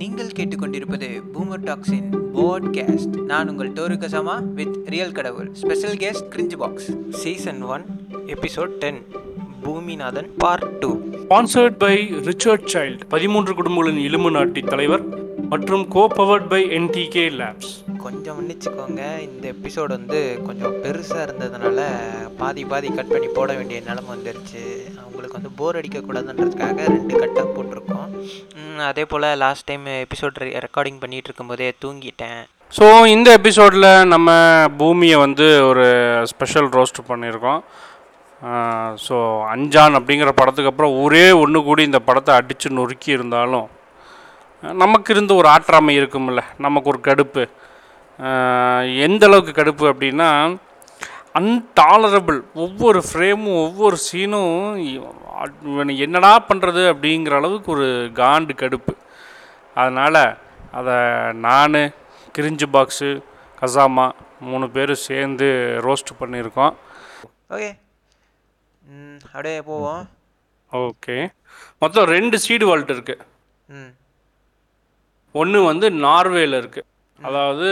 [0.00, 5.48] நீங்கள் கேட்டுக்கொண்டிருப்பது boomer toxin podcast நான் உங்கள் டோரு கசாமா வித் ரியல் கடவுள்.
[5.52, 7.84] Special guest cringe box season one
[8.26, 9.06] episode ten
[9.64, 10.90] Boominathan part two
[11.30, 15.04] sponsored by Richard child பதிமூன்று குடும்பங்களின் இலும்பு நாட்டி தலைவர்
[15.48, 21.80] மற்றும் co powered by NDK labs கொஞ்சம் மன்னிச்சுக்கோங்க இந்த எபிசோடு வந்து கொஞ்சம் பெருசாக இருந்ததுனால
[22.36, 24.64] பாதி பாதி கட் பண்ணி போட வேண்டிய நிலமை வந்துருச்சு.
[25.20, 28.06] உங்களுக்கு வந்து போர் அடிக்கக்கூடாதுன்றதுக்காக ரெண்டு கட்டாக போட்டிருக்கோம்.
[28.90, 32.40] அதே போல் லாஸ்ட் டைம் எபிசோட் ரெக்கார்டிங் பண்ணிகிட்டு இருக்கும்போதே தூங்கிட்டேன்.
[32.76, 34.28] ஸோ இந்த எபிசோடில் நம்ம
[34.78, 35.84] பூமியை வந்து ஒரு
[36.32, 37.60] ஸ்பெஷல் ரோஸ்ட் பண்ணியிருக்கோம்.
[39.06, 39.18] ஸோ
[39.54, 43.68] அஞ்சான் அப்படிங்கிற படத்துக்கு அப்புறம் ஒரே ஒன்று கூடி இந்த படத்தை அடித்து நொறுக்கி இருந்தாலும்
[44.82, 47.44] நமக்கு இருந்து ஒரு ஆற்றாமை இருக்கும்ல நமக்கு ஒரு கடுப்பு.
[49.08, 50.30] எந்த அளவுக்கு கடுப்பு அப்படின்னா
[51.38, 54.54] அன்டாலரபிள் ஒவ்வொரு ஃப்ரேமும் ஒவ்வொரு சீனும்
[55.96, 58.94] என்னடா பண்ணுறது அப்படிங்கிற அளவுக்கு ஒரு காண்டு கடுப்பு.
[59.74, 60.22] அதனால்
[60.72, 60.96] அதை
[61.32, 61.78] நான்
[62.38, 63.22] கிரிஞ்சு பாக்ஸு
[63.62, 65.46] கசாமா மூணு பேரும் சேர்ந்து
[65.82, 66.74] ரோஸ்ட் பண்ணியிருக்கோம்.
[67.50, 67.70] ஓகே.
[69.24, 70.08] அப்படியே போவோம்.
[70.72, 71.16] ஓகே.
[71.78, 73.24] மொத்தம் ரெண்டு சீடு வால்ட் இருக்குது
[73.68, 73.90] ம்.
[75.32, 77.68] ஒன்று வந்து நார்வேல இருக்குது அதாவது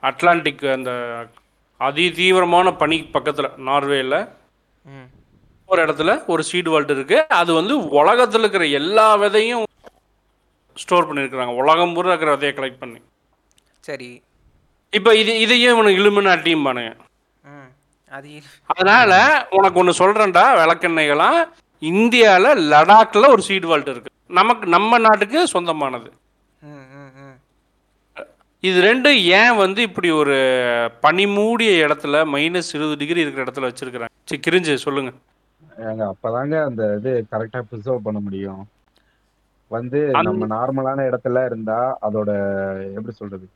[0.00, 0.90] அட்லாண்டிக் அந்த
[1.76, 4.28] அதி தீவிரமான பனி பக்கத்தில் நார்வேல.
[4.84, 5.08] ம்.
[5.72, 9.64] ஒரு இடத்துல ஒரு சீடு வால்ட் இருக்குது அது வந்து உலகத்தில் இருக்கிற எல்லா விதையும்
[10.82, 13.00] ஸ்டோர் பண்ணியிருக்கிறாங்க உலகம் பூரா இருக்கிற விதையை கலெக்ட் பண்ணி.
[13.88, 14.10] சரி.
[14.92, 16.92] இப்போ இது இதையே இவனுக்கு இலுமினாட்டியும் பானுங்க.
[18.72, 19.12] அதனால
[19.56, 21.40] உனக்கு ஒன்று சொல்கிறேன்டா விளக்கெண்ணெய்களாம்
[21.82, 26.08] இந்தியாவில் லடாக்கில் ஒரு சீடு வால்ட் இருக்குது நமக்கு நம்ம நாட்டுக்கு சொந்தமானது.
[28.68, 30.36] இது ரெண்டும் ஏன் வந்து இப்படி ஒரு
[31.04, 34.14] பனி மூடிய இடத்துல மைனஸ் இருபது டிகிரி இருக்கிற இடத்துல வச்சிருக்கிறாங்க?
[34.28, 35.12] சரி கிரிஞ்சு சொல்லுங்க.
[35.78, 38.68] ஏங்க அப்பதாங்க அந்த இது கரெக்டா ப்ரிசர்வ் பண்ண முடியும்.
[39.68, 42.28] வந்து அந்த- நம்ம நார்மலான இடத்துல இருந்தா அதோட
[42.94, 43.48] எப்படி சொல்றது?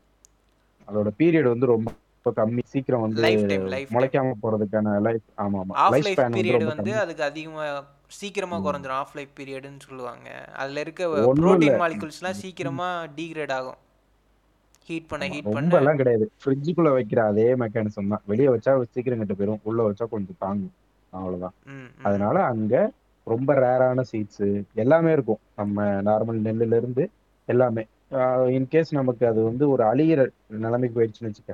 [0.89, 1.93] அதோட பீரியட் வந்து ரொம்ப
[2.37, 2.61] கம்மி.
[2.65, 6.23] சீக்கிரம் வந்து லைஃப் டைம் லைஃப் டைம் முளைக்காம போறதுக்கான லைஃப் ஆமா ஆமா ஆஃப் லைஃப் லைஃப் ஸ்பேன்
[6.23, 6.95] வந்து பீரியட் ரொம்ப வந்து கம்மி.
[6.95, 8.89] அதுக்கு அதிகமா சீக்கிரமா குறைஞ்சிரும்.
[8.89, 10.31] ஆஃப் லைஃப் பீரியட்னு சொல்லுவாங்க.
[10.45, 11.65] அதுல இருக்க ஒண்ணும் புரோட்டீன்.
[11.65, 13.75] மாலிகுல்ஸ்லாம் சீக்கிரமா டீக்ரேட் ஆகும்.
[14.85, 15.77] ஹீட் பண்ண ஹீட் பண்ண.
[15.77, 16.31] எல்லாம் கிடையாது.
[16.45, 18.23] ஃப்ரிட்ஜுக்குள்ள வைக்கிற அதே மெக்கானிசம் தான்.
[18.27, 19.59] வெளியே வச்சா சீக்கிரம் கெட்டு போயிரும்.
[19.63, 20.73] உள்ள வச்சா கொஞ்சம் தாங்கும்.
[21.13, 21.57] அவ்வளவுதான்.
[22.03, 22.75] அதனால அங்க
[23.27, 25.43] ரொம்ப ரேரான சீட்ஸ் எல்லாமே இருக்கும்.
[25.55, 27.05] நம்ம நார்மல் நெல்லுல இருந்து
[27.49, 27.85] எல்லாமே.
[28.57, 30.21] இன்கேஸ் நமக்கு அது வந்து ஒரு அழியிற
[30.65, 31.53] நிலைமைக்கு போயிடுச்சுன்னு வச்சுக்க.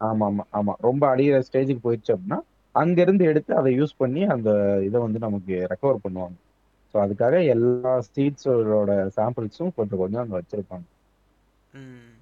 [0.00, 0.72] ஆமா ஆமா ஆமா.
[0.80, 2.38] ரொம்ப அழியிற ஸ்டேஜுக்கு போயிடுச்சு அப்படின்னா
[2.74, 4.50] அங்க இருந்து எடுத்து அதை யூஸ் பண்ணி அந்த
[4.84, 6.36] இதை வந்து நமக்கு ரெக்கவர் பண்ணுவாங்க.
[6.94, 10.86] ஸோ அதுக்காக எல்லா சீட்ஸோட சாம்பிள்ஸும் கொஞ்சம் கொஞ்சம் அங்க வச்சிருப்பாங்க.
[11.74, 12.12] ம்.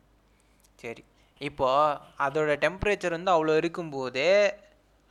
[0.78, 1.02] சரி.
[1.40, 1.68] இப்போ
[2.18, 4.30] அதோட டெம்பரேச்சர் வந்து அவ்வளோ இருக்கும்போதே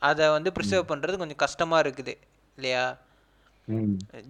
[0.02, 2.14] அதை வந்து ப்ரிசர்வ் பண்றது கொஞ்சம் கஷ்டமா இருக்குது
[2.56, 2.84] இல்லையா.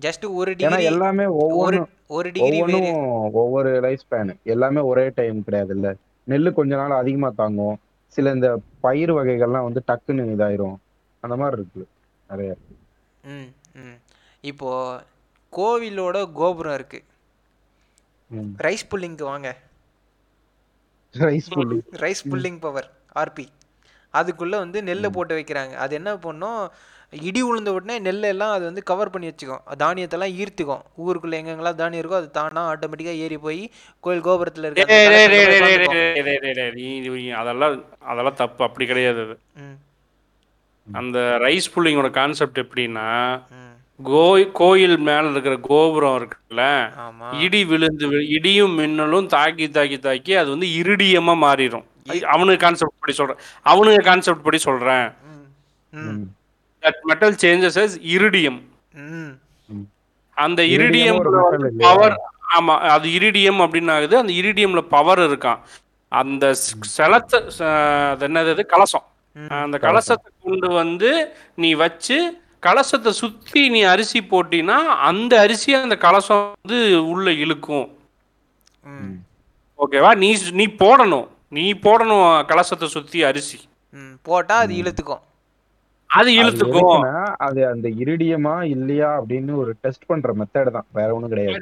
[0.04, 2.58] ஜஸ்ட் ஒரு டிகிரி எல்லாமே ஒவ்வொன்றும் ஒரு டிகிரி
[3.42, 5.88] ஒவ்வொரு லைஃப் ஸ்பேனு எல்லாமே ஒரே டைம் கிடையாது இல்ல
[6.26, 7.78] நெல்லு கொஞ்ச நாள் அதிகமா தாங்கும்.
[8.16, 8.48] சில இந்த
[8.80, 10.76] பயிர் வகைகள்லாம் வந்து டக்குன்னு இதாயிரும்.
[11.22, 11.84] அந்த மாதிரி இருக்கு.
[12.30, 12.56] நிறைய
[13.24, 13.98] ம் ம்.
[14.40, 14.70] இப்போ
[15.52, 17.00] கோவிலோட கோபுரம் இருக்கு.
[18.58, 19.48] ரைஸ் புல்லிங்க்கு வாங்க.
[21.14, 23.46] Rice pulling rice pulling power RP
[24.20, 25.74] அதுக்குள்ள வந்து நெல்லை போட்டு வைக்கிறாங்க.
[25.84, 26.60] அது என்ன பண்ணும்?
[27.28, 29.62] இடி உளுந்த உடனே நெல்லை எல்லாம் அது வந்து கவர் பண்ணி வச்சுக்கும்.
[29.82, 30.84] தானியத்தெல்லாம் ஈர்த்துக்கும்.
[31.04, 33.60] ஊருக்குள்ள எங்கெங்கெல்லாம் தானியம் இருக்கோ அது தானா ஆட்டோமேட்டிக்காக ஏறி போய்
[34.04, 34.82] கோயில் கோபுரத்தில் இருக்க
[37.42, 37.76] அதெல்லாம்
[38.12, 38.62] அதெல்லாம் தப்பு.
[38.68, 39.36] அப்படி கிடையாது அது.
[40.88, 43.06] அந்த ரைஸ் புல்லிங்கோட கான்செப்ட் எப்படின்னா
[44.10, 46.62] கோய் கோயில் மேல இருக்கிற கோபுரம் இருக்குல்ல
[47.44, 51.86] இடி விழுந்து இடியும் மின்னலும் தாக்கி தாக்கி தாக்கி அது வந்து இருடியமா மாறிடும்
[52.34, 53.40] அவனுக்கு கான்செப்ட் படி சொல்றேன்.
[53.72, 55.06] அவனுக்கு கான்செப்ட் படி சொல்றேன்.
[56.82, 58.60] That metal changes as iridium
[60.36, 61.88] அந்த இல்லையா?
[61.88, 62.14] பவர்
[62.56, 65.60] ஆமா அது இரிடியம் அப்படின்னு ஆகுது அந்த இரிடியம்ல பவர் இருக்கான்.
[66.12, 66.44] அந்த
[66.96, 67.38] செலத்தை
[68.26, 68.64] என்னது அது?
[68.74, 69.06] கலசம்.
[69.62, 71.10] அந்த கலசத்தை கொண்டு வந்து
[71.62, 72.18] நீ வச்சு
[72.66, 74.76] கலசத்தை சுத்தி நீ அரிசி போட்டினா
[75.08, 76.78] அந்த அரிசி அந்த கலசம் வந்து
[77.12, 77.88] உள்ள இழுக்கும்.
[79.78, 80.10] ஓகேவா?
[80.22, 80.30] நீ
[80.60, 81.26] நீ போடணும்.
[81.56, 83.58] நீ போடணும் கலசத்தை சுத்தி அரிசி.
[83.92, 85.22] ம் போட்டா அது இழுத்துக்கும்.
[86.10, 87.04] அது இழுத்துக்கும்.
[87.46, 90.88] அது அந்த இரிடியமா இல்லையா அப்படின்னு ஒரு டெஸ்ட் பண்ற மெத்தட் தான்.
[90.92, 91.60] வேற ஒண்ணும் கிடையாது.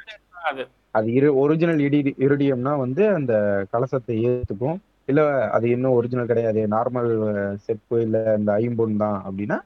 [0.50, 0.62] அது.
[0.90, 3.34] அது இரு ஒரிஜினல் இடி இரிடியம்னா வந்து அந்த
[3.72, 4.78] கலசத்தை ஏத்துக்கும்.
[5.04, 6.60] இல்ல அது இன்னும் ஒரிஜினல் கிடையாது.
[6.70, 7.12] நார்மல்
[7.66, 9.58] செப்பு இல்ல இந்த ஐம்பொன் தான் அப்படின்னா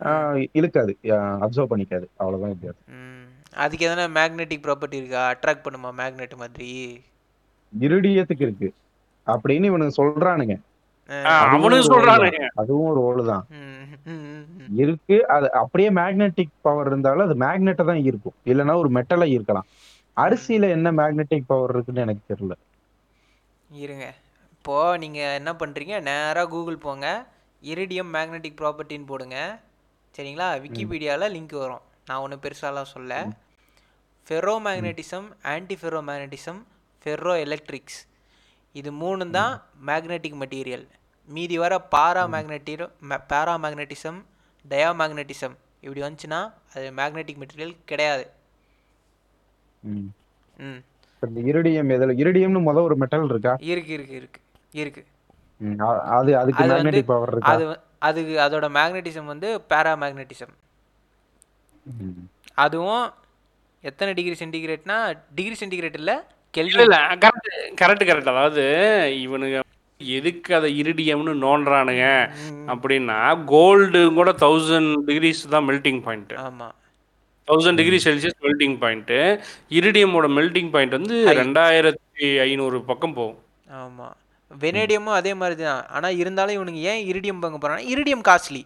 [0.00, 0.92] ஆஹ் இழுக்காது.
[1.44, 2.06] அப்சர்வ் பண்ணிக்காது.
[2.16, 2.86] அவ்வளவுதான் வித்தியாசம்.
[2.98, 3.26] ம்
[3.56, 5.22] அதுக்கு எதனா மேக்னெட்டிக் ப்ராப்பர்ட்டி இருக்கா?
[5.30, 6.70] அட்ராக்ட் பண்ணுமா மேக்னெட் மாதிரி?
[7.72, 8.68] இரிடியத்துக்கு இருக்கு.
[9.32, 10.54] அப்படின்னு இவனுங்க சொல்றானுங்க.
[11.30, 12.42] அவனும் ஒரு சொல்றானுங்க.
[12.60, 13.44] அதுவும் ஒரு ஓடு தான்.
[14.82, 15.16] இருக்கு.
[15.34, 19.68] அது அப்படியே மேக்னெட்டிக் பவர் இருந்தாலும் அது மேக்னெட்டை தான் ஈர்க்கும் இல்லைன்னா ஒரு மெட்டலை ஈர்க்கலாம்
[20.16, 22.54] அரிசியில என்ன மேக்னெட்டிக் பவர் இருக்குன்னு எனக்கு தெரியல.
[23.84, 24.06] இருங்க.
[24.54, 27.06] இப்போது நீங்கள் என்ன பண்ணுறீங்க நேராக கூகுள் போங்க.
[27.62, 29.38] இரிடியம் மேக்னெட்டிக் ப்ராப்பர்ட்டின்னு போடுங்க.
[30.14, 30.48] சரிங்களா?
[30.64, 31.84] விக்கிபீடியாவில் லிங்க் வரும்.
[32.08, 33.12] நான் ஒன்றும் பெருசாலாம் சொல்ல
[34.26, 36.60] ferro magnetism anti ferro magnetism
[37.02, 37.98] ferro electrics
[38.74, 39.52] இது மூணு தான்
[39.88, 40.84] மேக்னெட்டிக் மெட்டீரியல்
[41.28, 42.72] மீதி வர பாரா மேக்னெட்டி
[43.32, 44.18] பாரா மேக்னெட்டிசம்
[44.64, 45.54] டயா மேக்னெட்டிசம்
[45.84, 46.40] இப்படி வந்துச்சுன்னா
[46.74, 48.24] அது மேக்னெட்டிக் மெட்டீரியல் கிடையாது.
[49.82, 50.80] ம்.
[51.22, 53.52] இந்த இரிடியம் எதுல இரிடியம்னு முத ஒரு மெட்டல் இருக்கா?
[53.70, 54.40] இருக்கு இருக்கு இருக்கு
[54.74, 55.02] இருக்கு.
[56.16, 57.52] அது அதுக்கு மேக்னெட்டிக் பவர் இருக்கா?
[57.54, 57.64] அது
[58.08, 60.54] அதுக்கு அதோட மேக்னெட்டிசம் வந்து பேரா மேக்னெட்டிசம்.
[62.58, 63.04] அதுவும்
[63.84, 64.96] எத்தனை டிகிரி சென்டிகிரேட்னா
[65.34, 66.16] டிகிரி சென்டிகிரேட் இல்லை
[66.54, 67.48] இல்ல கெல்வின் இல்ல கரெக்ட்
[67.80, 68.64] கரெக்ட் கரெக்ட் அதாவது
[69.24, 69.58] இவனுங்க
[70.00, 72.06] எதுக்கு அதை இரிடியம்னு நோண்டுறானுங்க
[72.72, 73.18] அப்படின்னா
[73.52, 76.74] கோல்டு கூட தௌசண்ட் டிகிரிஸ் தான் மெல்டிங் பாயிண்ட் ஆமாம்
[77.48, 79.12] thousand degree Celsius melting point
[79.78, 81.16] இரிடியமோட melting point வந்து.
[81.40, 83.40] ரெண்டாயிரத்தி ஐநூறு பக்கம் போகும்.
[83.80, 84.14] ஆமாம்
[84.50, 88.62] வெனேடியமும் அதே மாதிரி தான் ஆனால் இருந்தாலும் இவனுங்க ஏன் இரிடியம் பங்கு போகிறாங்க இரிடியம் காஸ்ட்லி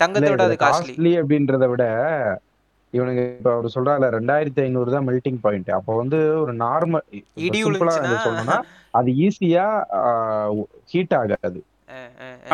[0.00, 1.84] தங்கத்தோட அது காஸ்ட்லி காஸ்ட்லி அப்படின்றத விட
[2.94, 7.04] இவனுங்க இப்ப அவர் சொல்றாருல ரெண்டாயிரத்தி ஐநூறு தான் மெல்டிங் பாயிண்ட் அப்போ வந்து ஒரு நார்மல்
[7.58, 7.94] சிம்பிளா
[8.26, 8.58] சொல்லணும்னா
[8.94, 9.66] அது ஈஸியா
[10.92, 11.60] ஹீட் ஆகாது.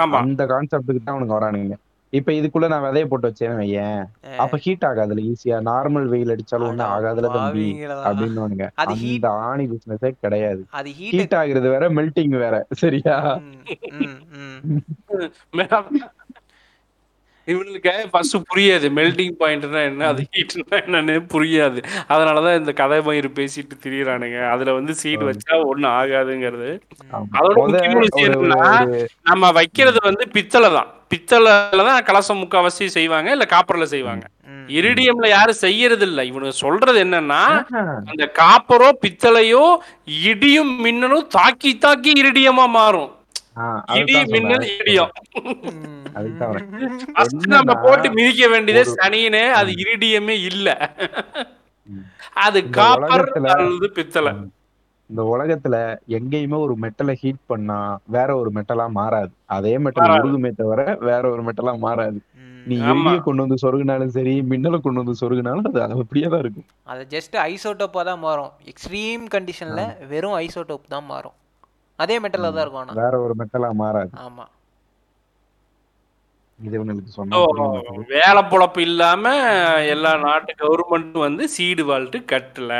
[0.02, 0.16] ஆமா.
[0.22, 1.76] அந்த கான்செப்டுக்கு தான் அவனுங்க வரானுங்க.
[2.12, 4.00] இப்ப இதுக்குள்ள நான் விதைய போட்டு வச்சேன் ஏன்
[4.42, 7.66] அப்ப ஹீட் ஆகாதுல ஈஸியா நார்மல் வெயில் அடிச்சாலும் ஒண்ணும் ஆகாதுல தம்பி
[8.06, 8.46] அப்படின்னு
[9.16, 10.62] அந்த ஆணி பிசினஸே கிடையாது.
[10.78, 12.54] அது ஹீட் ஹீட் ஆகுறது வேற மெல்டிங் வேற.
[12.82, 13.16] சரியா?
[17.50, 18.88] இவனுக்கு ஃபர்ஸ்ட் புரியாது.
[18.96, 21.82] மெல்டிங் பாயிண்ட்னா என்ன அது ஹீட்னா என்னன்னு புரியாது.
[22.08, 24.50] அதனாலதான் இந்த கதை மயிர் பேசிட்டு திரியறானுங்க.
[24.50, 26.80] அதுல வந்து சீடு வச்சா ஒண்ணும் ஆகாதுங்கிறது.
[27.12, 30.86] அதோட முக்கியமான விஷயம் ஒரு- என்னன்னா நம்ம வைக்கிறது வந்து பித்தளை தான்.
[31.14, 34.26] பித்தளைல தான் கலசம் முக்காவாசி செய்வாங்க இல்ல காப்பர்ல செய்வாங்க.
[34.68, 37.42] இரிடியம்ல யாரும் செய்யறது இல்ல இவனுங்க சொல்றது என்னன்னா
[38.04, 39.76] அந்த காப்பரோ பித்தளையோ
[40.24, 43.10] இடியும் மின்னலும் தாக்கி தாக்கி இரிடியமா மாறும்.
[43.92, 44.68] இடி மின்னல்.
[44.84, 45.10] இடியம்.
[46.12, 50.94] அதுதான் நம்ம போட்டு மிதிக்க வேண்டியதே சனியனே அது இரிடியமே இல்ல.
[52.32, 54.32] அது காப்பர் உலகத்துல- அல்லது பித்தளை.
[55.06, 59.30] இந்த உலகத்துல எங்கேயுமே ஒரு மெட்டலை ஹீட் பண்ணா வேற ஒரு மெட்டலா மாறாது.
[59.46, 60.08] அதே மெட்டல்.
[60.08, 62.20] உருகுமே தவிர வேற ஒரு மெட்டலா மாறாது.
[62.66, 63.04] நீ ஆமா.
[63.04, 66.64] எரிய கொண்டு வந்து சொருகினாலும் சரி மின்னலை கொண்டு வந்து சொருகினாலும் அது அப்படியே தான் இருக்கும்.
[66.82, 68.50] அது ஜஸ்ட் ஐசோட்டோப்பாக தான் மாறும்.
[68.64, 71.32] எக்ஸ்ட்ரீம் கண்டிஷனில் வெறும் ஐசோட்டோப் தான் மாறும்.
[71.96, 74.10] அதே மெட்டலில் தான் இருக்கும் வேற ஒரு மெட்டலா மாறாது.
[74.12, 74.58] ஆமாம் இது இவனுக்கு So, சொன்னா புரிய
[76.30, 76.49] மாட்டேங்குது.
[78.12, 79.32] வேலை பொழப்பு இல்லாம
[79.84, 82.72] எல்லா நாட்டு கவர்மெண்ட்டும் வந்து சீடு வாழ்ட்டு கட்டல.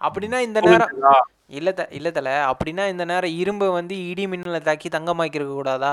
[0.00, 1.26] அப்படின்னா இந்த நேரம்?
[1.58, 2.28] இல்ல இல்ல தல.
[2.52, 5.92] அப்படின்னா இந்த நேரம் இரும்பை வந்து இடி மின்னலை தாக்கி தங்கமாக்கிருக்க கூடாதா?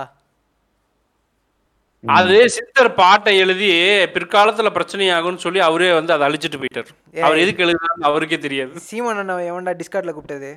[2.03, 3.69] அது சித்தர் பாட்டை எழுதி
[4.15, 6.91] பிற்காலத்துல பிரச்சனை ஆகும்னு சொல்லி அவரே வந்து அதை அழிச்சிட்டு போயிட்டார்.
[7.21, 8.73] அவர் எதுக்கு எழுதுறாருன்னு அவருக்கே தெரியாது.
[8.91, 10.51] சீமன் அண்ணன் எவன்டா டிஸ்கார்ட்ல கூப்பிட்டது?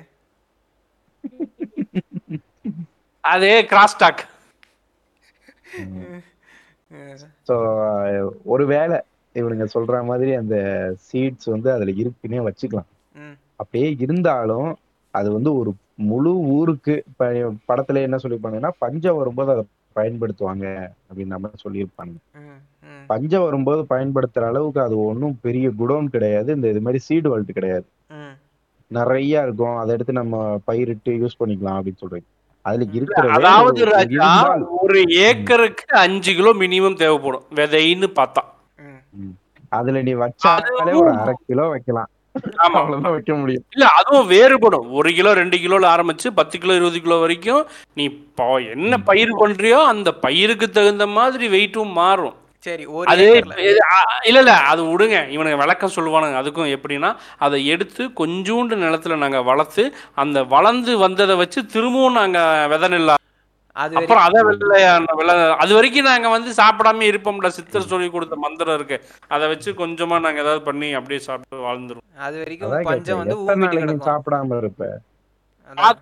[3.21, 4.21] அதே கிராஸ் டாக்
[7.47, 7.55] ஸோ
[8.45, 8.97] ஒருவேளை
[9.35, 10.55] இவனுங்க சொல்ற மாதிரி அந்த
[11.07, 12.89] சீட்ஸ் வந்து அதுல இருக்குன்னே வச்சுக்கலாம்.
[13.55, 14.69] அப்படியே இருந்தாலும்
[15.13, 15.71] அது வந்து ஒரு
[16.03, 17.27] முழு ஊருக்கு இப்ப
[17.69, 19.63] படத்துல என்ன சொல்லியிருப்பாங்கன்னா பஞ்சம் வரும்போது அதை
[19.95, 20.65] பயன்படுத்துவாங்க
[21.09, 22.15] அப்படின்னு நம்ம சொல்லியிருப்பாங்க.
[23.09, 26.49] பஞ்சம் வரும்போது பயன்படுத்துற அளவுக்கு அது ஒன்றும் பெரிய குடோன் கிடையாது.
[26.55, 27.87] இந்த இது மாதிரி சீடு வல்ட்டு கிடையாது.
[28.91, 29.77] நிறைய இருக்கும்.
[29.77, 32.29] அதை எடுத்து நம்ம பயிரிட்டு யூஸ் பண்ணிக்கலாம் அப்படின்னு சொல்றீங்க.
[32.65, 34.29] அதுல இருக்கிற அதாவது ராஜா
[34.81, 37.45] ஒரு ஏக்கருக்கு அஞ்சு கிலோ மினிமம் தேவைப்படும்.
[37.55, 38.41] விதைன்னு பார்த்தா.
[39.71, 42.09] அதுல நீ வச்சாலே ஒரு அரை கிலோ வைக்கலாம்.
[43.13, 43.63] வைக்க முடியும்.
[43.75, 44.87] இல்ல அதுவும் வேறுபடும்.
[44.91, 47.63] ஒரு கிலோ ரெண்டு கிலோல ஆரம்பிச்சு பத்து கிலோ இருபது கிலோ வரைக்கும்
[47.93, 48.05] நீ
[48.75, 52.35] என்ன பயிர் பண்றியோ அந்த பயிருக்கு தகுந்த மாதிரி வெயிட்டும் மாறும்.
[52.59, 53.25] சரி ஒரு அது
[54.23, 55.29] இல்ல இல்ல அது விடுங்க.
[55.29, 56.39] இவனுக்கு விளக்கம் சொல்லுவானுங்க.
[56.39, 59.83] அதுக்கும் எப்படின்னா அதை எடுத்து கொஞ்சூண்டு நிலத்துல நாங்க வளர்த்து
[60.15, 63.15] அந்த வளர்ந்து வந்ததை வச்சு திரும்பவும் நாங்க விதை நெல்லா
[63.75, 67.47] அது அப்புறம் அதை வெள்ளையா வெள்ள அது வரைக்கும் நாங்க வந்து சாப்பிடாம இருப்போம்ல.
[67.47, 68.97] சித்தர் சொல்லி கொடுத்த மந்திரம் இருக்கு.
[69.27, 73.17] அதை வச்சு கொஞ்சமா நாங்க ஏதாவது பண்ணி அப்படியே சாப்பிட்டு வாழ்ந்துரும் அது வரைக்கும் பஞ்சம்.
[73.17, 73.35] வந்து
[74.05, 74.89] சாப்பிடாம இருப்ப?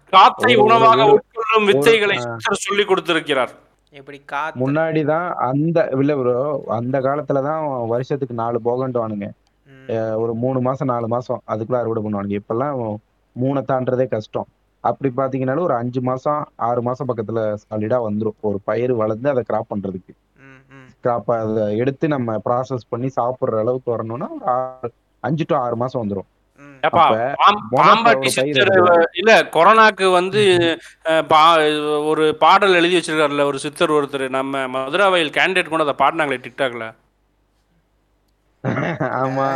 [0.10, 2.18] காத்தை உணவாக ஒரு- உட்கொள்ளும் வித்தைகளை.
[2.18, 3.54] சித்தர் சொல்லி கொடுத்திருக்கிறார்.
[3.94, 6.36] எப்படி காத்து முன்னாடிதான் அந்த இல்ல ப்ரோ
[6.77, 7.63] அந்த காலத்துலதான்
[7.94, 9.27] வருஷத்துக்கு நாலு போகண்டுவானுங்க.
[10.24, 12.39] ஒரு மூணு மாசம் நாலு மாசம் அதுக்குள்ள அறுவடை பண்ணுவானுங்க.
[12.41, 12.77] இப்பெல்லாம்
[13.36, 14.48] மூணை தாண்டறதே கஷ்டம்.
[14.84, 18.38] அப்படி பாத்தீங்கன்னாலும் ஒரு அஞ்சு மாசம் ஆறு மாசம் பக்கத்துல சாலிடா வந்துரும்.
[18.50, 20.13] ஒரு பயிர் வளர்ந்து அதை கிராப் பண்றதுக்கு.
[21.03, 24.89] கிராப் அதை எடுத்து நம்ம ப்ராசஸ் பண்ணி சாப்பிடுற அளவுக்கு வரணும்னா ஒரு ஆறு
[25.24, 26.29] அஞ்சு டு ஆறு மாசம் வந்துரும்.
[29.20, 30.44] இல்ல கொரோனாக்கு வந்து
[32.12, 34.25] ஒரு பாடல் எழுதி வச்சிருக்காருல்ல ஒரு சித்தர் ஒருத்தர்.
[34.38, 36.86] நம்ம மதுராவையில் கேண்டிடேட் கூட அதை பாடினாங்களே டிக்டாக்ல.
[39.24, 39.50] ஆமா.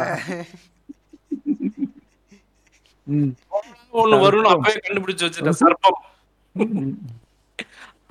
[4.01, 4.51] ஒண்ணு வரும்னு.
[4.53, 5.99] அப்பவே கண்டுபிடிச்சு வச்சுட்டேன் சர்ப்பம்.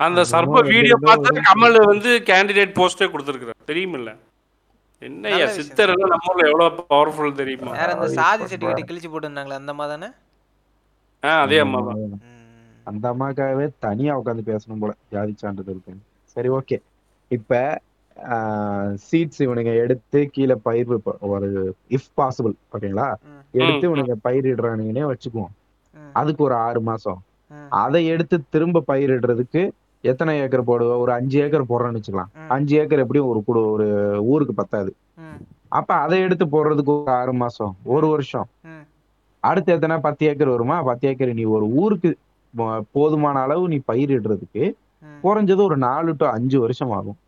[0.05, 3.59] அந்த சர்ப்ப வீடியோ பார்த்து கமல் வந்து கேண்டிடேட் போஸ்டே கொடுத்துருக்குறாரு.
[3.71, 4.11] தெரியுமில்ல?
[5.01, 5.53] விஷயம்.
[5.57, 7.71] சித்தர் எல்லாம் நம்ம ஊர்ல எவ்வளவு பவர்ஃபுல் தெரியுமா?
[7.79, 10.09] வேற அந்த சாதி இப்ப சர்டிஃபிகேட் கிழிச்சு போட்டுருந்தாங்களே அந்த மாதிரி தானே?
[11.23, 12.01] ஆ அதே அம்மா தான்.
[12.89, 15.93] அந்த அம்மாக்காகவே தனியா உட்காந்து பேசணும் போல ஜாதி சான்றிதழுக்கு
[16.35, 16.77] சரி ஓகே.
[17.31, 17.59] இப்ப
[19.05, 20.89] சீட்ஸ் இவனுங்க எடுத்து கீழே பயிர்
[21.33, 21.49] ஒரு
[21.97, 23.07] இஃப் பாசிபிள் ஓகேங்களா.
[23.61, 25.53] எடுத்து இவனுங்க பயிரிடுறானுங்கன்னே வச்சுக்குவோம்.
[26.19, 27.19] அதுக்கு ஒரு ஆறு மாசம்.
[27.83, 29.63] அதை எடுத்து திரும்ப பயிரிடுறதுக்கு
[30.09, 30.91] எத்தனை ஏக்கர் போடுவ?
[31.03, 32.31] ஒரு அஞ்சு ஏக்கர் போடுறோம்னு வச்சுக்கலாம்.
[32.55, 33.87] அஞ்சு ஏக்கர் எப்படியும் ஒரு குடு ஒரு
[34.33, 34.91] ஊருக்கு பத்தாது.
[35.79, 38.47] அப்ப அதை எடுத்து போடுறதுக்கு ஒரு ஆறு மாசம் ஒரு வருஷம்.
[39.49, 39.95] அடுத்து எத்தனை?
[40.07, 40.77] பத்து ஏக்கர் வருமா?
[40.89, 42.09] பத்து ஏக்கர் நீ ஒரு ஊருக்கு
[42.97, 44.63] போதுமான அளவு நீ பயிரிடுறதுக்கு.
[45.23, 47.19] குறைஞ்சது ஒரு நாலு டு அஞ்சு வருஷம் ஆகும்.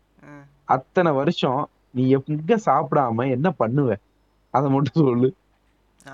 [0.74, 1.62] அத்தனை வருஷம்
[1.96, 3.96] நீ எங்க சாப்பிடாம என்ன பண்ணுவ?
[4.54, 5.30] அதை மட்டும் சொல்லு.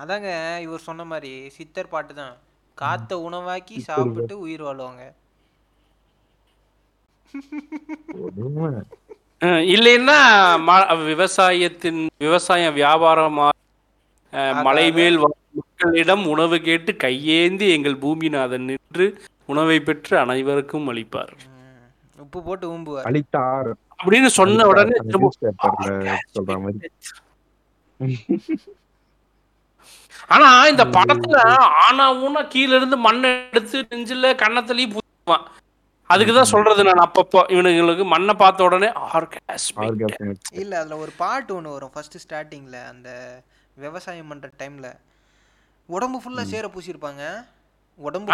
[0.01, 0.29] அதாங்க
[0.65, 2.35] இவர் சொன்ன மாதிரி சித்தர் பாட்டு தான்.
[2.77, 5.03] காத்த உணவாக்கி சாப்பிட்டு உயிர் வாழ்வாங்க.
[9.67, 10.17] இல்லைன்னா
[10.67, 13.47] ம- விவசாயத்தின் விவசாயம் வியாபாரமா
[14.33, 15.17] அஹ், மலை மேல்
[15.53, 19.05] மக்களிடம் உணவு கேட்டு கையேந்தி எங்கள் பூமிநாதன் நின்று
[19.45, 21.33] உணவை பெற்று அனைவருக்கும் அளிப்பார்.
[22.17, 23.05] உப்பு போட்டு ஊம்புவார்.
[23.05, 24.97] அழித்தார் அப்படின்னு சொன்ன உடனே
[26.33, 26.89] சொல்ற மாதிரி.
[30.27, 31.37] ஆனா இந்த படத்துல
[31.81, 34.95] ஆனா ஊனா கீழ இருந்து மண்ணை எடுத்து நெஞ்சில கன்னத்துலயும்
[36.11, 38.89] பூத்துவான் அதுக்குதான் சொல்றது நான் அப்பப்போ இவனுங்களுக்கு மண்ணை பார்த்த உடனே.
[40.55, 41.93] இல்ல அதுல ஒரு பாட்டு ஒன்று வரும்.
[41.93, 43.09] ஃபர்ஸ்ட் ஸ்டார்டிங்ல அந்த
[43.77, 44.87] விவசாயம் பண்ற டைம்ல
[45.89, 47.23] உடம்பு ஃபுல்லா சேர பூசியிருப்பாங்க
[48.01, 48.31] உடம்பு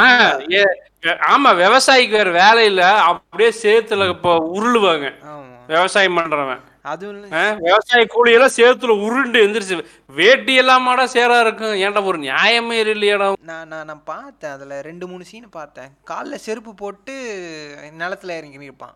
[1.27, 2.81] ஆமா விவசாயிக்கு வேற வேலை இல்ல.
[3.09, 5.07] அப்படியே சேத்துல இப்போ உருளுவாங்க.
[5.27, 5.55] ஆமா.
[5.67, 6.61] விவசாயம் பண்றவன்.
[7.61, 9.77] விவசாய கூலியெல்லாம் சேத்துல உருண்டு எந்திரிச்சு
[10.19, 13.27] வேட்டி எல்லாமாடா சேரா இருக்கும் ஏன்டா ஒரு நியாயமே இல்லையாடா.
[13.49, 15.91] நான் நான் நான் பார்த்தேன் அதில் ரெண்டு மூணு சீன் பார்த்தேன்.
[16.11, 17.15] காலில் செருப்பு போட்டு
[18.03, 18.95] நிலத்துல இறங்கி இருப்பான்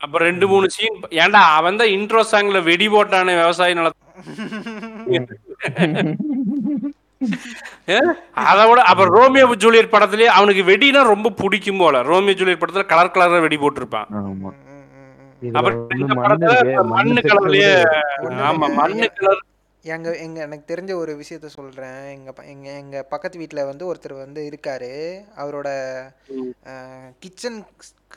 [0.00, 4.02] அப்ப ரெண்டு மூணு சீன் ஏன்டா அவன் தான் இன்ட்ரோ சாங்ல வெடி போட்டானே விவசாய நிலத்துல
[8.42, 12.02] அதை விட அப்புறம் ரோமியோ ஜூலியட் படத்துலயே அவனுக்கு வெடினா ரொம்ப பிடிக்கும் போல.
[12.10, 14.08] ரோமியோ ஜூலியட் படத்துல கலர் கலரா வெடி போட்டிருப்பான்.
[19.94, 22.04] எங்க எங்க எனக்கு தெரிஞ்ச ஒரு விஷயத்த சொல்றேன்.
[22.14, 24.92] எங்க எங்க எங்க பக்கத்து வீட்ல வந்து ஒருத்தர் வந்து இருக்காரு.
[25.42, 25.68] அவரோட
[27.18, 27.58] கிச்சன்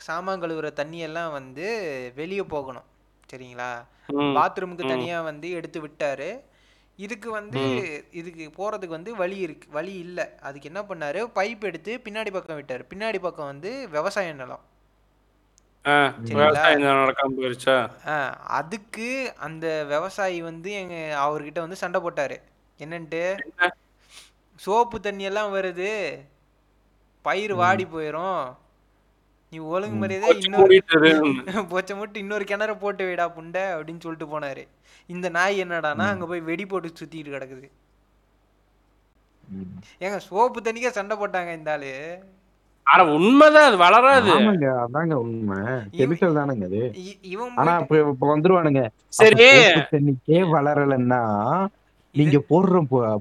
[0.06, 1.66] சாமான் கழுவுற தண்ணியெல்லாம் வந்து
[2.14, 2.86] வெளியே போகணும்.
[3.32, 3.70] சரிங்களா?
[4.36, 6.30] பாத்ரூமுக்கு தனியா வந்து எடுத்து விட்டாரு.
[6.96, 7.60] இதுக்கு வந்து
[8.10, 10.24] இதுக்கு போறதுக்கு வந்து வழி இருக்கு வழி இல்லை.
[10.40, 11.20] அதுக்கு என்ன பண்ணாரு?
[11.34, 12.84] பைப் எடுத்து பின்னாடி பக்கம் விட்டாரு.
[12.94, 14.64] பின்னாடி பக்கம் வந்து விவசாய நிலம்.
[16.30, 17.76] விவசாயம் நடக்காம போயிருச்சா?
[18.06, 18.16] ஆ,
[18.50, 22.36] அதுக்கு அந்த விவசாயி வந்து எங்க அவர்கிட்ட வந்து சண்டை போட்டாரு.
[22.80, 23.22] என்னன்ட்டு?
[24.60, 25.90] சோப்பு தண்ணி எல்லாம் வருது.
[27.24, 28.40] பயிர் வாடி போயிடும்
[29.52, 30.96] நீ ஒழுங்கு மரியாதை இன்னொரு மூடிட்டு
[31.72, 34.64] பொச்சை மட்டும் இன்னொரு கிணற போட்டு வைடா புண்டை அப்படின்னு சொல்லிட்டு போனாரு.
[35.08, 37.68] இந்த நாய் என்னடான்னா அங்க போய் வெடி போட்டு சுத்திட்டு கிடக்குது.
[39.48, 39.70] ம்.
[40.00, 41.92] ஏங்க சோப்பு தண்ணிக்கே சண்டை போட்டாங்க இந்த ஆளு.
[42.88, 44.30] ஆனா உண்மைதான் அது வளராது.
[44.34, 45.56] ஆமாங்க அதாங்க உண்மை.
[45.96, 46.80] கெமிக்கல் தானங்க அது.
[47.58, 48.82] ஆனா இப்ப இப்ப வந்துருவானுங்க.
[49.18, 49.48] சரி.
[49.92, 51.20] தண்ணிக்கே வளரலன்னா
[52.14, 52.76] நீங்க போடுற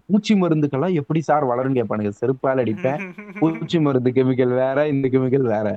[0.05, 2.11] பூச்சி மருந்துக்கெல்லாம் எப்படி சார் வளரும் கேட்பானுங்க.
[2.19, 3.01] செருப்பால் அடிப்பேன்.
[3.41, 5.67] பூச்சி மருந்து கெமிக்கல் வேற இந்த கெமிக்கல் வேற.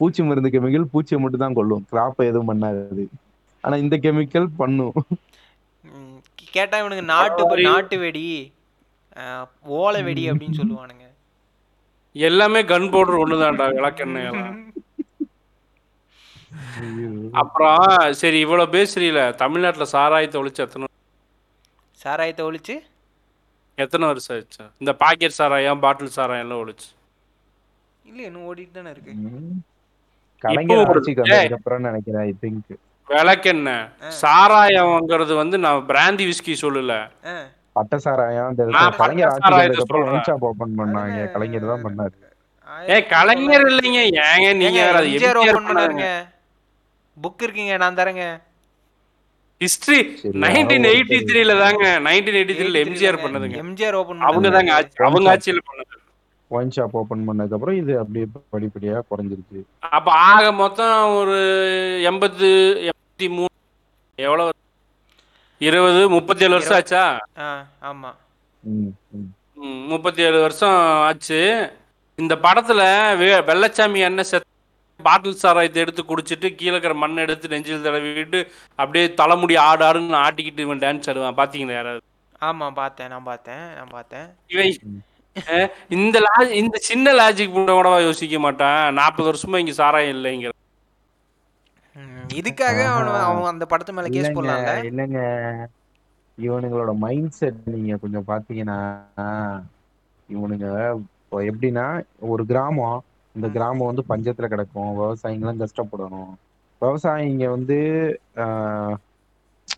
[0.00, 1.84] பூச்சி மருந்து கெமிக்கல் பூச்சியை மட்டும் தான் கொல்லும்.
[1.92, 3.04] கிராப்பை எதுவும் பண்ணாது.
[3.64, 4.96] ஆனா இந்த கெமிக்கல் பண்ணும்.
[6.48, 7.42] கேட்டா இவனுங்க நாட்டு.
[7.68, 8.26] நாட்டு வெடி
[9.16, 11.04] அஹ், ஓலை வெடி அப்படின்னு சொல்லுவானுங்க.
[12.16, 14.54] எல்லாமே கன் பவுடர் ஒண்ணுதான்டா விளக்கெண்ணெய் எல்லாம்
[17.32, 17.86] அப்புறம்
[18.20, 20.88] சரி இவ்வளவு பேசுறீல தமிழ்நாட்டுல சாராயத்தை ஒழிச்சு எத்தனை
[22.04, 22.74] சாராயத்தை ஒழிச்சு?
[23.78, 24.64] எத்தனை வருஷம் ஆச்சு?
[24.78, 26.88] இந்த பாக்கெட் சாராயம் பாட்டில் சாராயம் எல்லாம் ஒழிச்சு.
[28.04, 29.12] இல்ல இன்னும் ஓடிட்டு தானே இருக்கு.
[33.08, 33.84] விளக்கெண்ணெய்.
[34.22, 36.94] சாராயம்ங்கிறது வந்து நான் பிராந்தி விஸ்கி சொல்லல.
[37.76, 38.62] பட்ட சாராயம் இந்த
[39.00, 41.18] கலைஞர் ஓபன் பண்ணாங்க.
[41.34, 42.14] கலைஞர் தான் பண்ணாரு.
[42.90, 44.00] ஏ ஆயிரத்தி கலைஞர் இல்லைங்க.
[44.30, 46.08] ஏங்க நீங்க வேற அது எம்ஜிஆர் எம்ஜிஆர் ஓபன் பண்ணாருங்க.
[47.16, 48.24] புக் இருக்குங்க நான் தரேங்க.
[49.64, 50.00] ஹிஸ்டரி
[50.44, 53.58] நைன்டீன் எயிட்டி த்ரீல தாங்க நைன்டீன் எயிட்டி த்ரீல எம்ஜிஆர் பண்ணதுங்க.
[53.64, 54.72] எம்ஜிஆர் ஓபன் அவங்க தாங்க
[55.08, 55.94] அவங்க ஆட்சியில பண்ணது.
[56.56, 59.60] ஒயின் ஷாப் ஓபன் பண்ணதுக்கு அப்புறம் இது அப்படியே படிப்படியா குறைஞ்சிருச்சு.
[59.96, 61.38] அப்ப ஆக மொத்தம் ஒரு
[62.10, 62.50] எண்பத்து
[62.90, 63.52] எண்பத்தி மூணு
[64.18, 64.52] எவ்வளவு
[65.60, 67.02] இருபது முப்பத்தி ஏழு வருஷம் ஆச்சா?
[67.38, 67.46] ஆ
[67.82, 68.10] ஆமா.
[69.86, 71.40] முப்பத்தி ஏழு வருஷம் ஆச்சு.
[72.18, 72.82] இந்த படத்துல
[73.20, 74.44] வெ- வெள்ளச்சாமி அண்ணன் செத்
[75.00, 78.38] பாட்டில் சாராயத்தை எடுத்து குடிச்சிட்டு கீழே இருக்கிற மண்ணை எடுத்து நெஞ்சில் தடவிட்டு
[78.74, 81.36] அப்படியே தலைமுடி ஆடு ஆடுன்னு ஆட்டிக்கிட்டு இவன் டான்ஸ் ஆடுவான்.
[81.36, 82.02] பாத்தீங்களா யாராவது?
[82.40, 84.26] ஆமா பார்த்தேன் நான் பார்த்தேன் நான் பார்த்தேன்.
[84.46, 85.02] இவன்
[85.88, 88.92] இந்த லாஜி இந்த சின்ன லாஜிக் கூட யோசிக்க மாட்டான்.
[88.94, 90.52] நாற்பது வருஷமா இங்க சாராயம் இல்லைங்கிற
[92.34, 94.72] இதுக்காக அவன் அவன் அந்த படத்து மேல கேஸ் போடலாம்ல?
[94.90, 95.20] இல்லைங்க.
[96.38, 98.78] இவனுங்களோட மைண்ட் செட் நீங்க கொஞ்சம் பாத்தீங்கன்னா
[100.28, 100.66] இவனுங்க
[101.46, 101.86] எப்படின்னா
[102.24, 102.98] ஒரு கிராமம்.
[103.34, 104.90] இந்த கிராமம் வந்து பஞ்சத்துல கிடக்கும்.
[104.98, 106.32] விவசாயிங்கெல்லாம் கஷ்டப்படணும்.
[106.82, 107.78] விவசாயிங்க வந்து
[108.36, 108.94] ஆஹ்,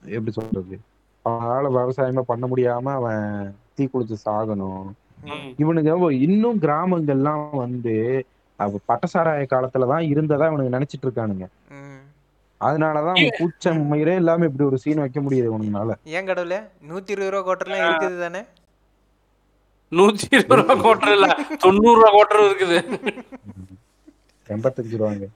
[0.08, 0.76] எப்படி சொல்றது?
[1.24, 3.24] அவனால விவசாயமே பண்ண முடியாம அவன்
[3.74, 4.86] தீ குளிச்சு சாகணும்.
[5.24, 5.48] ம்.
[5.58, 7.94] இவனுங்க இன்னும் கிராமங்கள்லாம் வந்து
[8.88, 11.46] பட்டசாராய காலத்துலதான் இருந்ததா இவனுங்க நினைச்சிட்டு இருக்கானுங்க.
[12.60, 16.58] அதனாலதான் அவன் கூச்சம் மயிரே இல்லாம இப்படி ஒரு சீன் வைக்க முடியுது இவனுங்கனால ஏன் கடவுளே?
[16.88, 18.42] நூத்தி இருபது ரூபா கோட்டர்லாம் இருக்குது தானே?
[19.98, 21.28] நூத்தி இருபது ரூபா கோட்டர் இல்ல
[21.64, 22.78] தொண்ணூறு ரூபா கோட்டர் இருக்குது.
[24.56, 25.26] எண்பத்தஞ்சு ரூபாங்க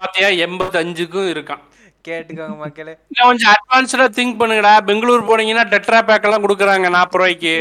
[0.00, 1.62] பாத்தியா எண்பத்தஞ்சுக்கும் இருக்கான்.
[2.06, 2.92] கேட்டுக்கோங்க மக்களே.
[3.20, 4.72] கொஞ்சம் அட்வான்ஸ்டா திங்க் பண்ணுங்கடா.
[4.88, 7.54] பெங்களூர் போனீங்கன்னா டெட்ரா பேக் எல்லாம் கொடுக்குறாங்க நாற்பது ரூபாய்க்கு.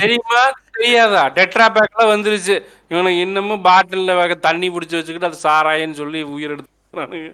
[0.00, 0.40] தெரியுமா?
[0.76, 1.22] தெரியாதா?
[1.36, 2.56] டெட்ரா பேக்லாம் வந்துருச்சு.
[2.88, 7.30] இவனுக்கு இன்னமும் பாட்டில்ல வேக தண்ணி பிடிச்சி வச்சுக்கிட்டு அது சாராயன்னு சொல்லி உயிர் எடுத்துக்கிறானுங்க.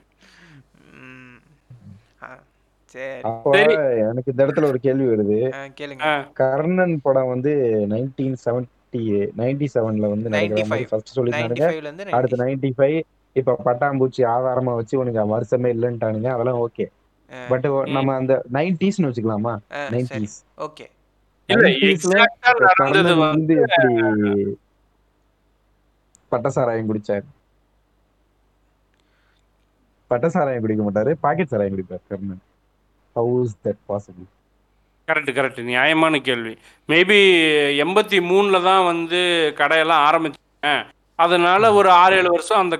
[2.94, 3.74] சரி.
[4.02, 5.36] எனக்கு இந்த இடத்துல ஒரு கேள்வி வருது.
[6.32, 7.52] கர்ணன் படம் வந்து
[7.90, 9.02] நைன்டீன் செவன்டி
[9.40, 10.88] நைன்டி செவன்ல வந்து நடக்கிற மாதிரி 95.
[10.90, 11.66] ஃபர்ஸ்ட் சொல்லியிருந்தானுங்க.
[11.66, 12.44] 95 ல இருந்து அடுத்து 90.
[12.44, 12.98] Ninety five.
[13.36, 16.30] இப்ப பட்டாம்பூச்சி ஆதாரமா வச்சு உனக்கு வருஷமே இல்லைன்ட்டானுங்க.
[16.36, 16.86] அதெல்லாம் ஓகே.
[17.50, 17.66] பட்
[17.96, 19.52] நம்ம அந்த நைன்டிஸ்னு வச்சுக்கலாமா?
[19.94, 20.38] நைன்டிஸ்.
[20.66, 20.86] ஓகே.
[26.32, 27.26] பட்டசாராயம் குடிச்சாரு?
[30.10, 32.42] பட்டசாராயம் குடிக்க மாட்டாரு பாக்கெட் சாராயம் குடிப்பார் Karnan.
[33.16, 34.28] How is that possible
[35.08, 36.54] correct correct நியாயமான கேள்வி.
[36.92, 37.18] மேபி
[37.84, 39.20] எண்பத்தி மூணுல தான் வந்து
[39.60, 40.74] கடையெல்லாம் ஆரம்பிச்சாங்க.
[41.24, 42.76] அதனால ஒரு ஆறு ஏழு வருஷம் அந்த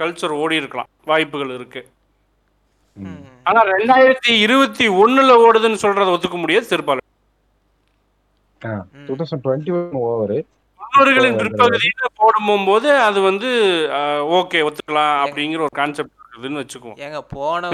[0.00, 0.90] கல்ச்சர் ஓடி இருக்கலாம்.
[1.10, 1.82] வாய்ப்புகள் இருக்கு.
[3.48, 7.06] ஆனா ரெண்டாயிரத்தி இருபத்தி ஒண்ணுல ஓடுதுன்னு சொல்றத ஒத்துக்க முடியாது திருப்பாலும்
[9.08, 10.36] two thousand twenty one over
[11.42, 13.48] பிற்பகுதியில போடும்போது அது வந்து
[14.38, 16.98] ஓகே ஒத்துக்கலாம் அப்படிங்கிற ஒரு கான்செப்ட் இருக்குதுன்னு வச்சுக்குவோம்.
[17.06, 17.70] ஏங்க போன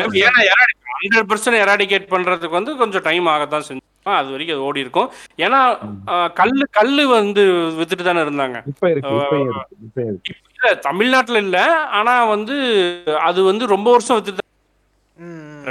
[1.01, 5.09] ஹண்ட்ரட் பர்சன்ட் எராடிகேட் பண்றதுக்கு வந்து கொஞ்சம் டைம் ஆகத்தான் செஞ்சோம் அது வரைக்கும் அது ஓடி இருக்கும்.
[5.45, 5.61] ஏன்னா
[6.41, 7.43] கல்லு கல்லு வந்து
[7.79, 8.59] வித்துட்டு தானே இருந்தாங்க.
[8.73, 10.35] இப்ப இருக்கு இப்ப இருக்கு இப்ப இருக்கு.
[10.57, 11.59] இல்ல தமிழ்நாட்டுல இல்ல
[11.99, 12.57] ஆனா வந்து
[13.29, 14.45] அது வந்து ரொம்ப வருஷம் வித்துட்டு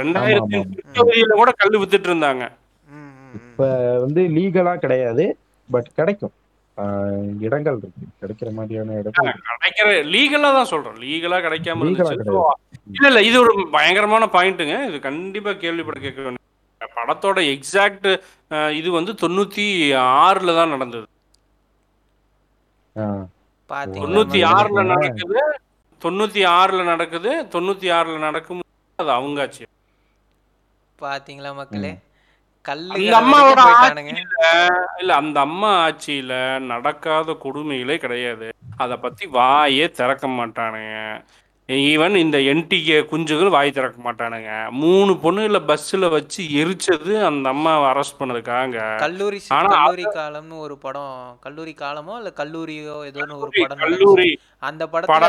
[0.00, 0.56] ரெண்டாயிரத்தி
[1.40, 2.44] கூட கல்லு வித்துட்டு இருந்தாங்க.
[3.36, 3.68] இப்ப
[4.04, 5.24] வந்து லீகலா கிடையாது
[5.68, 6.34] பட் கிடைக்கும்.
[7.46, 8.06] இடங்கள் இருக்கு.
[8.22, 9.28] கிடைக்கிற மாதிரியான இடங்கள்.
[9.50, 10.96] கிடைக்கிற லீகலா தான் சொல்றோம்.
[11.04, 11.86] லீகலா கிடைக்காம
[12.96, 16.42] இல்ல இல்ல இது ஒரு பயங்கரமான பாயிண்ட்டுங்க இது கண்டிப்பா கேள்விப்பட கேட்க வேண்டிய
[16.98, 18.08] படத்தோட எக்ஸாக்ட்
[18.80, 19.64] இது வந்து தொண்ணூத்தி
[20.26, 21.06] ஆறுல தான் நடந்தது.
[24.00, 24.40] தொண்ணூத்தி?
[24.56, 25.40] ஆறுல நடக்குது.
[26.02, 27.30] தொண்ணூத்தி ஆறுல நடக்குது.
[27.54, 28.62] தொண்ணூத்தி ஆறுல நடக்கும்
[28.98, 29.64] அது அவங்க ஆச்சு.
[30.98, 31.92] பாத்தீங்களா மக்களே?
[32.68, 33.62] அந்த அம்மாவோட
[34.98, 38.48] இல்ல அந்த அம்மா ஆட்சியில நடக்காத கொடுமைகளே கிடையாது.
[38.76, 40.94] அத பத்தி வாயே திறக்க மாட்டானுங்க.
[41.68, 44.50] ஈவன் இந்த என்டிகே குஞ்சுகள் வாய் திறக்க மாட்டானுங்க.
[44.70, 48.84] மூணு பொண்ணுல பஸ்ல வச்சு எரிச்சது அந்த அம்மாவை அரெஸ்ட் பண்ணதுக்காக.
[48.98, 51.38] கல்லூரி கல்லூரி காலம்னு ஒரு படம்.
[51.40, 54.40] கல்லூரி காலமோ இல்ல கல்லூரியோ ஏதோன்னு ஒரு படம் கல்லூரி.
[54.58, 55.24] அந்த படத்துல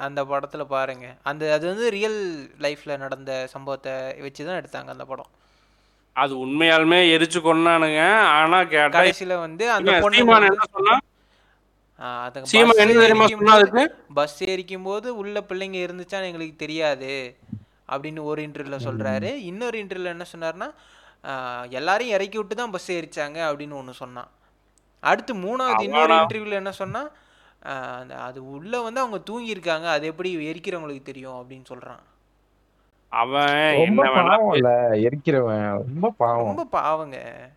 [0.00, 1.06] அந்த படத்துல பாருங்க.
[1.22, 2.18] அந்த அது வந்து ரியல்
[2.60, 5.30] லைஃப்ல நடந்த சம்பவத்தை வச்சுதான் எடுத்தாங்க அந்த படம்.
[6.16, 8.00] அது உண்மையாலுமே எரிச்சு கொண்டானுங்க
[8.36, 8.58] ஆனா
[8.94, 10.94] கடைசியில வந்து அந்த பொண்ணு என்ன சொன்னா?
[14.14, 17.12] பஸ் ஏறிக்கும் போது உள்ள பிள்ளைங்க இருந்துச்சான்னு எங்களுக்கு தெரியாது
[17.88, 19.30] அப்படின்னு ஒரு இன்டர்வியூல சொல்றாரு.
[19.44, 20.68] இன்னொரு இன்டர்வியூல என்ன சொன்னாருன்னா
[21.24, 24.28] ஆஹ், எல்லாரையும் இறக்கி விட்டு தான் பஸ் ஏறிச்சாங்க அப்படின்னு ஒன்று சொன்னான்.
[25.02, 26.14] அடுத்து மூணாவது இன்னொரு?
[26.18, 27.02] இன்டர்வியூல என்ன சொன்னா
[27.62, 31.98] அந்த அது உள்ள வந்து அவங்க தூங்கி இருக்காங்க அது எப்படி எரிக்கிறவங்களுக்கு தெரியும் அப்படின்னு சொல்றான்.
[33.08, 34.56] அவன் ரொம்ப
[34.90, 36.44] எரிக்கிறவன் ரொம்ப பாவம்.
[36.44, 37.50] ரொம்ப பாவங்க.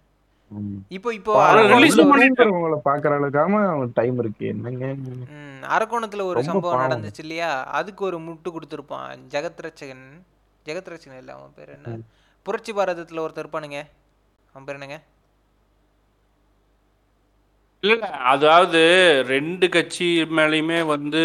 [0.87, 1.57] இப்போ இப்போ பாவம்.
[1.57, 4.47] அவனை அரக்கோணத்துல release உள்ள ஒரு- பண்ணிட்டு- தூங்குறவங்கள பாக்குற அளவுக்காம அவன் டைம் இருக்கு.
[4.47, 4.85] என்னங்க?
[4.85, 7.03] ம், அரக்கோணத்துல ஒரு சம்பவம் பாவம்.
[7.03, 7.63] நடந்துச்சு இல்லையா?
[7.63, 9.17] அதுக்கு ஒரு முட்டு கொடுத்துருப்பான்.
[9.29, 10.21] ஜெகத் ரட்சகன்
[10.65, 11.97] ஜெகத் ரட்சகன் இல்லை அவன் பேர் என்ன?
[12.41, 13.83] புரட்சி பாரதத்துல ஒருத்தர் இருப்பானுங்க.
[14.51, 15.01] அவன் பேர் என்னங்க?
[17.83, 18.81] இல்ல இல்ல அதாவது
[19.27, 20.05] ரெண்டு கட்சி
[20.37, 21.21] மேலயுமே வந்து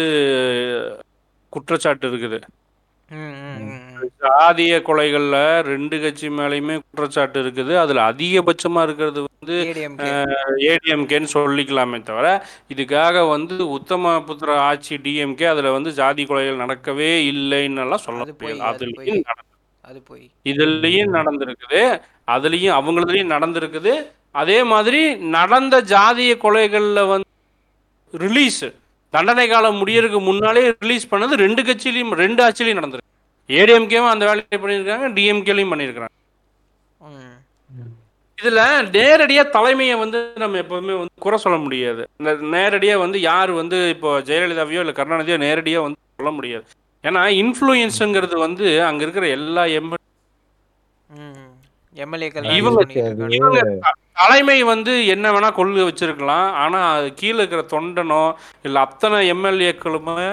[1.53, 2.39] குற்றச்சாட்டு இருக்குது
[3.09, 4.09] ம், ம், ம், ம்.
[4.19, 9.55] சாதிய கொலைகள்ல ரெண்டு கட்சி மேலயுமே குற்றச்சாட்டு இருக்குது அதுல அதிகபட்சமா இருக்கிறது வந்து.
[10.67, 12.27] ஏடிஎம்கேன்னு சொல்லிக்கலாமே தவிர
[12.73, 18.35] இதுக்காக வந்து உத்தம புத்திர ஆட்சி டிஎம்கே அதுல வந்து ஜாதி கொலைகள் நடக்கவே இல்லைன்னு எல்லாம் சொல்ல அது
[18.35, 19.25] போய், முடியாது அது அதுலயும் போய்.
[19.29, 21.81] நடந்து- அது போய் இதுலயும் நடந்திருக்குது
[22.27, 23.93] அதுலயும் அவங்களதுலயும் நடந்திருக்குது
[24.39, 27.27] அதே மாதிரி நடந்த ஜாதிய கொலைகள்ல வந்து
[28.13, 28.63] ரிலீஸ்
[29.13, 33.07] தண்டனை காலம் முடியறதுக்கு முன்னாலே ரிலீஸ் பண்ணது ரெண்டு கட்சியிலையும் ரெண்டு ஆட்சியிலையும் நடந்திருக்கு.
[33.49, 36.11] ஏடிஎம்கேவும் அந்த வேலையை பண்ணியிருக்காங்க டிஎம்கேலையும் பண்ணியிருக்காங்க
[37.09, 37.35] ம்.
[38.37, 38.59] இதுல
[38.93, 42.01] நேரடியா தலைமையை வந்து நம்ம எப்போதுமே வந்து குறை சொல்ல முடியாது.
[42.17, 46.65] இந்த நேரடியா வந்து யார் வந்து இப்போ ஜெயலலிதாவையோ இல்லை கருணாநிதியோ நேரடியா வந்து சொல்ல முடியாது.
[47.03, 49.91] ஏன்னா இன்ஃப்ளூயன்ஸுங்கிறது வந்து அங்க இருக்கிற எல்லா எம்
[51.97, 53.77] எம்எல்ஏக்கள் இவங்க-
[54.19, 56.47] தலைமை வந்து என்ன வேணா கொள்கை வச்சிருக்கலாம்.
[56.63, 58.23] ஆனா அது கீழே இருக்கிற தொண்டனோ
[58.67, 60.29] இல்ல அத்தனை எம்எல்ஏக்களுமே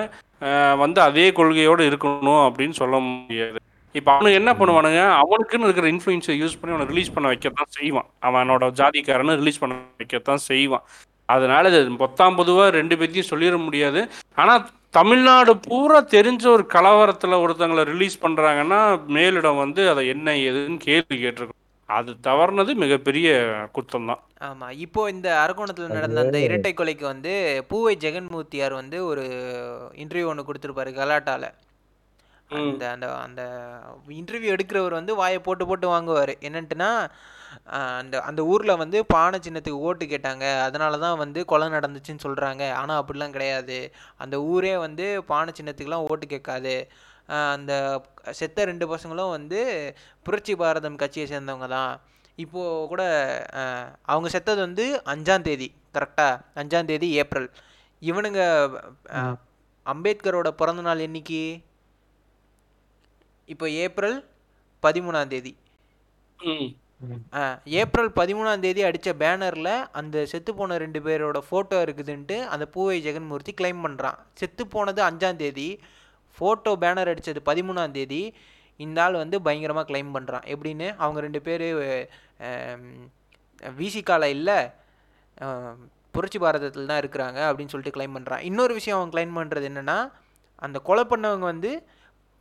[0.83, 3.59] வந்து அதே கொள்கையோட இருக்கணும் அப்படின்னு சொல்ல முடியாது.
[3.99, 5.03] இப்போ அவனுக்கு என்ன பண்ணுவானுங்க?
[5.23, 8.09] அவனுக்குன்னு இருக்கிற இன்ஃப்ளூயன்ஸை யூஸ் பண்ணி அவனை ரிலீஸ் பண்ண வைக்கத்தான் செய்வான்.
[8.29, 10.85] அவனோட ஜாதிக்காரனை ரிலீஸ் பண்ண வைக்கத்தான் செய்வான்.
[11.35, 14.01] அதனால இது பொத்தாம் பொதுவாக ரெண்டு பேர்த்தையும் சொல்லிட முடியாது.
[14.43, 14.67] ஆனால்
[14.99, 18.81] தமிழ்நாடு பூரா தெரிஞ்ச ஒரு கலவரத்தில் ஒருத்தங்களை ரிலீஸ் பண்ணுறாங்கன்னா
[19.17, 23.29] மேலிடம் வந்து அதை என்ன ஏதுன்னு கேள்வி கேட்டிருக்கோம் அது தவறுனது மிகப்பெரிய
[23.77, 27.33] குத்தம் தான் ஆமா இப்போ இந்த அரக்கோணத்துல நடந்த அந்த இரட்டை கொலைக்கு வந்து
[27.71, 29.25] பூவை ஜெகன்மூர்த்தியார் வந்து ஒரு
[30.03, 31.45] இன்டர்வியூ ஒன்று கொடுத்துருப்பாரு கலாட்டால.
[32.51, 33.43] அந்த அந்த அந்த
[34.19, 36.33] இன்டர்வியூ எடுக்கிறவர் வந்து வாயை போட்டு போட்டு வாங்குவார்.
[36.49, 36.91] என்னன்ட்டுனா
[37.99, 40.45] அந்த அந்த ஊரில் வந்து பானை சின்னத்துக்கு ஓட்டு கேட்டாங்க.
[40.67, 43.79] அதனால தான் வந்து கொலை நடந்துச்சுன்னு சொல்கிறாங்க ஆனால் அப்படிலாம் கிடையாது.
[44.25, 46.75] அந்த ஊரே வந்து பானை சின்னத்துக்குலாம் ஓட்டு கேட்காது.
[47.29, 47.73] அந்த
[48.33, 49.61] செத்த ரெண்டு பசங்களும் வந்து
[50.27, 51.93] புரட்சி பாரதம் கட்சியை சேர்ந்தவங்க தான்
[52.39, 53.03] இப்போது கூட
[54.05, 57.49] அவங்க செத்தது வந்து அஞ்சாம் தேதி கரெக்டாக அஞ்சாம் தேதி ஏப்ரல்.
[58.03, 58.41] இவனுங்க
[59.87, 61.43] அம்பேத்கரோட பிறந்த நாள் என்னைக்கு?
[63.49, 64.17] இப்போ ஏப்ரல்
[64.83, 65.53] பதிமூணாம் தேதி.
[66.39, 66.69] ம்.
[67.35, 67.43] ஆ,
[67.81, 73.53] ஏப்ரல் பதிமூணாம் தேதி அடித்த பேனரில் அந்த செத்து போன ரெண்டு பேரோட ஃபோட்டோ இருக்குதுன்ட்டு அந்த பூவை ஜெகன்மூர்த்தி
[73.61, 75.69] கிளைம் பண்ணுறான் செத்து போனது அஞ்சாம் தேதி.
[76.37, 78.23] ஃபோட்டோ பேனர் அடித்தது பதிமூணாம் தேதி.
[78.85, 81.67] இந்த ஆள் வந்து பயங்கரமாக கிளைம் பண்ணுறான் எப்படின்னு அவங்க ரெண்டு பேர்
[83.81, 84.59] விசிகால இல்லை
[86.15, 89.99] புரட்சி பாரதத்தில் தான் இருக்கிறாங்க அப்படின்னு சொல்லிட்டு கிளைம் பண்ணுறான் இன்னொரு விஷயம் அவன் கிளைம் பண்ணுறது என்னென்னா
[90.67, 91.71] அந்த கொலை பண்ணவங்க வந்து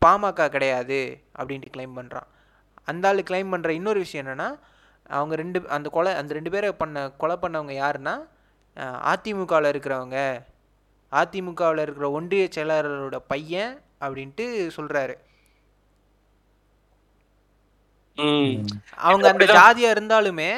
[0.02, 1.00] பாமக கிடையாது
[1.40, 2.28] அப்படின்ட்டு கிளைம் பண்ணுறான்
[2.92, 4.50] அந்த ஆள் கிளைம் பண்ணுற இன்னொரு விஷயம் என்னென்னா
[5.18, 8.16] அவங்க ரெண்டு அந்த கொலை அந்த ரெண்டு பேரை பண்ண கொலை பண்ணவங்க யாருன்னா
[9.12, 10.20] அதிமுகவில் இருக்கிறவங்க.
[11.12, 14.46] அதிமுகவில் இருக்கிற ஒன்றிய செயலாளரோட பையன் அப்படின்ட்டு
[14.78, 15.16] சொல்கிறாரு
[18.18, 18.52] ம்.
[18.98, 20.50] அவங்க அந்த ஜாதியாக இருந்தாலுமே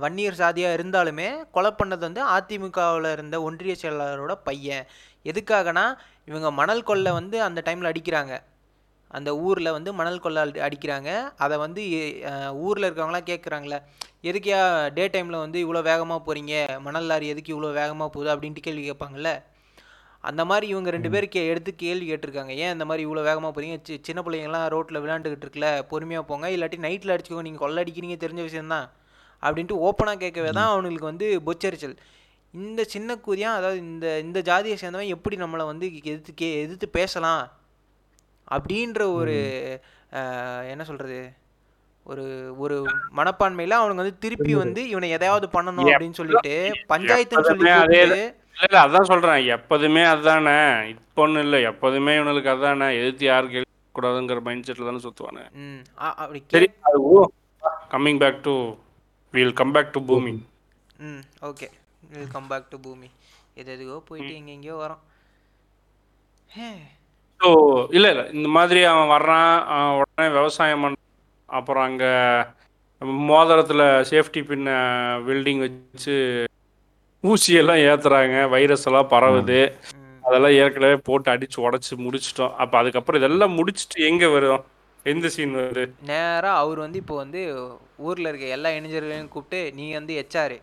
[0.00, 4.84] வன்னியர் சாதியாக இருந்தாலுமே கொலை பண்ணது வந்து அதிமுகவில் இருந்த ஒன்றிய செயலாளரோட பையன்.
[5.26, 5.84] எதுக்காகனா
[6.28, 8.34] இவங்க மணல் கொள்ளை வந்து அந்த டைமில் அடிக்கிறாங்க.
[9.08, 11.32] அந்த ஊரில் வந்து மணல் கொள்ளை அடி- அடிக்கிறாங்க.
[11.36, 11.82] அதை வந்து
[12.52, 13.82] ஊரில் இருக்கவங்களாம் கேட்குறாங்களே
[14.22, 18.36] எதுக்கியா டே டைமில் வந்து இவ்வளோ வேகமாக போகிறீங்க மணல் லாரி எதுக்கு இவ்வளோ வேகமாக போகுது?
[18.36, 19.42] அப்படின்ட்டு கேள்வி கேட்பாங்கல்ல.
[20.20, 22.48] அந்த மாதிரி இவங்க ரெண்டு பேர் கே எடுத்து கேள்வி கேட்டிருக்காங்க.
[22.48, 26.48] ஏன் இந்த மாதிரி இவ்வளோ வேகமாக போகிறீங்க சி சின்ன பிள்ளைங்கலாம் ரோட்டில் விளையாண்டுக்கிட்டு இருக்குல்ல பொறுமையாக போங்க.
[26.48, 27.42] இல்லாட்டி நைட்டில் அடிச்சுக்கோங்க.
[27.42, 28.90] நீங்கள் கொள்ளை அடிக்கிறீங்க தெரிஞ்ச விஷயம்தான்
[29.42, 31.96] அப்படின்ட்டு ஓப்பனாக கேட்கவே தான் அவனுங்களுக்கு வந்து பொச்சரிச்சல்.
[32.52, 37.57] இந்த சின்ன கூதியான் அதாவது இந்த இந்த ஜாதியை சேர்ந்தவன் எப்படி நம்மளை வந்து எதிர்த்து கே எதிர்த்து பேசலாம்?
[38.50, 39.34] அப்படின்ற ஒரு
[40.70, 41.20] என்ன சொல்கிறது
[42.06, 42.24] ஒரு
[42.56, 42.76] ஒரு
[43.16, 46.52] மனப்பான்மையில் அவனுங்க வந்து திருப்பி வந்து இவனை எதையாவது பண்ணணும் அப்படின்னு சொல்லிட்டு
[46.88, 49.46] பஞ்சாயத்துன்னு சொல்லி எப்போதுமே அதே கூப்பிட்டு இல்ல இல்ல அதான் சொல்றேன்.
[49.46, 50.54] எப்போதுமே அதானே.
[50.94, 52.86] இப்போன்னு இல்லை எப்போதுமே இவனுக்கு அதானே.
[52.96, 55.44] எதிர்த்து யாரு கேள்வி கூடாதுங்கிற மைண்ட் செட்டில் தானே
[56.32, 56.68] கே சரி
[57.90, 58.54] coming back to
[59.34, 60.32] will come back to Boomi
[61.00, 61.68] ம் okay
[62.08, 63.08] will come back to Boomi
[63.54, 65.02] எது எதுக்கோ போயிட்டு எங்கெங்கேயோ வரோம்.
[66.50, 66.68] ஹே.
[67.40, 67.48] ஸோ
[67.96, 68.24] இல்லை இல்லை.
[68.36, 70.96] இந்த மாதிரி அவன் வர்றான் அவன் உடனே விவசாயம் பண்ண
[71.48, 72.10] அப்புறம் அங்கே
[73.28, 74.70] மோதிரத்தில் சேஃப்டி பின்ன
[75.26, 76.14] வெல்டிங் வச்சு
[77.24, 79.60] ஊசியெல்லாம் ஏற்றுறாங்க வைரஸ் எல்லாம் பரவுது.
[80.24, 82.54] அதெல்லாம் ஏற்கனவே போட்டு அடிச்சு உடச்சி முடிச்சிட்டோம்.
[82.62, 84.64] அப்போ அதுக்கப்புறம் இதெல்லாம் முடிச்சுட்டு எங்கே வரும்
[85.06, 85.84] எந்த சீன் வருது?
[86.10, 87.42] நேராக அவர் வந்து இப்போ வந்து
[88.06, 90.56] ஊரில் இருக்க எல்லா இளைஞர்களையும் கூப்பிட்டு நீ வந்து ஹெச்ஆர்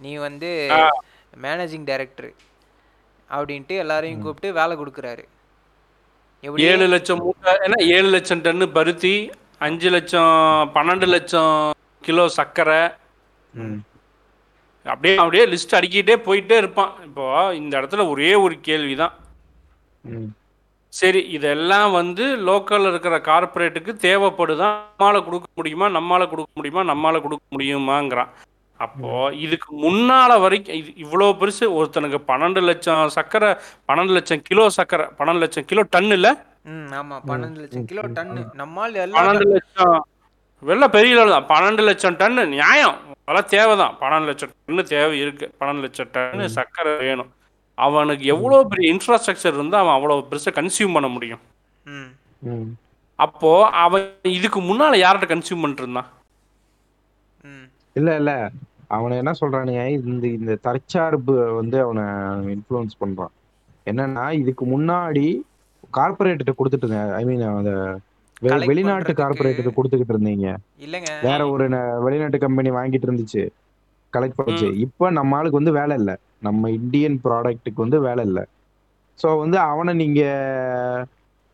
[0.00, 0.50] நீ வந்து
[1.44, 2.30] மேனேஜிங் டைரக்டர்
[3.28, 5.24] அப்படின்ட்டு எல்லாரையும் கூப்பிட்டு வேலை கொடுக்குறாரு.
[6.70, 9.14] ஏழு லட்சம் மூட்டை ஏன்னா ஏழு லட்சம் டன்னு பருத்தி
[9.66, 10.32] அஞ்சு லட்சம்
[10.74, 11.52] பன்னெண்டு லட்சம்
[12.06, 12.80] கிலோ சர்க்கரை.
[14.86, 16.92] அப்படியே அப்படியே லிஸ்ட் அடிக்கிட்டே போயிட்டே இருப்பான்.
[17.08, 17.26] இப்போ
[17.60, 19.14] இந்த இடத்துல ஒரே ஒரு கேள்வி தான்.
[21.00, 24.68] சரி இதெல்லாம் வந்து லோக்கல்ல இருக்கிற கார்ப்பரேட்டுக்கு தேவைப்படுதா?
[24.98, 25.86] நம்மால கொடுக்க முடியுமா?
[25.98, 26.82] நம்மால கொடுக்க முடியுமா?
[26.92, 28.30] நம்மால கொடுக்க முடியுமாங்கிறான்.
[28.80, 33.50] அப்போ இதுக்கு முன்னால வரைக்கும் இது இவ்வளோ பெருசு ஒருத்தனுக்கு பன்னெண்டு லட்சம் சர்க்கரை
[33.88, 36.30] பன்னெண்டு லட்சம் கிலோ சர்க்கரை பன்னெண்டு லட்சம் கிலோ டன் இல்ல?
[37.28, 39.94] பன்னெண்டு லட்சம் கிலோ டன்னு நம்மால் எல்லாம் பன்னெண்டு லட்சம்
[40.62, 41.46] வெள்ள பெரிய தான்.
[41.50, 42.96] பன்னெண்டு லட்சம் டன்னு நியாயம்.
[43.18, 43.94] அதெல்லாம் தேவைதான்.
[44.00, 45.46] பன்னெண்டு லட்சம் டன்னு தேவை இருக்கு.
[45.60, 47.30] பன்னெண்டு லட்சம் டன்னு சர்க்கரை வேணும்.
[47.78, 51.42] அவனுக்கு எவ்வளோ பெரிய இன்ஃப்ராஸ்ட்ரக்சர் இருந்தால் அவன் அவ்வளோ பெருசாக கன்சியூம் பண்ண முடியும்.
[51.86, 52.10] ம்.
[52.42, 52.68] ம்.
[53.18, 56.08] அப்போ அவன் இதுக்கு முன்னால யார்கிட்ட கன்சியூம் பண்ணிட்டு இருந்தான்?
[57.96, 58.32] இல்ல இல்ல.
[58.88, 62.04] அவனை என்ன சொல்றானுங்க இந்த இந்த தற்சார்பு வந்து அவனை
[62.56, 63.32] இன்ஃப்ளூயன்ஸ் பண்றான்.
[63.86, 65.26] என்னன்னா இதுக்கு முன்னாடி
[65.96, 67.72] கார்பரேட்ட கொடுத்துட்டுங்க ஐ மீன் அந்த
[68.70, 70.48] வெளிநாட்டு கார்பரேட்டுக்கு கொடுத்துக்கிட்டு இருந்தீங்க.
[70.84, 71.12] இல்லைங்க.
[71.22, 71.66] வேற ஒரு
[72.06, 73.42] வெளிநாட்டு கம்பெனி வாங்கிட்டு இருந்துச்சு.
[74.12, 74.68] கலெக்ட் பண்ணுச்சு.
[74.86, 76.14] இப்போ நம்ம ஆளுக்கு வந்து வேலை இல்லை.
[76.40, 78.44] நம்ம இந்தியன் ப்ராடக்ட்டுக்கு வந்து வேலை இல்லை.
[79.18, 80.22] ஸோ வந்து அவனை நீங்க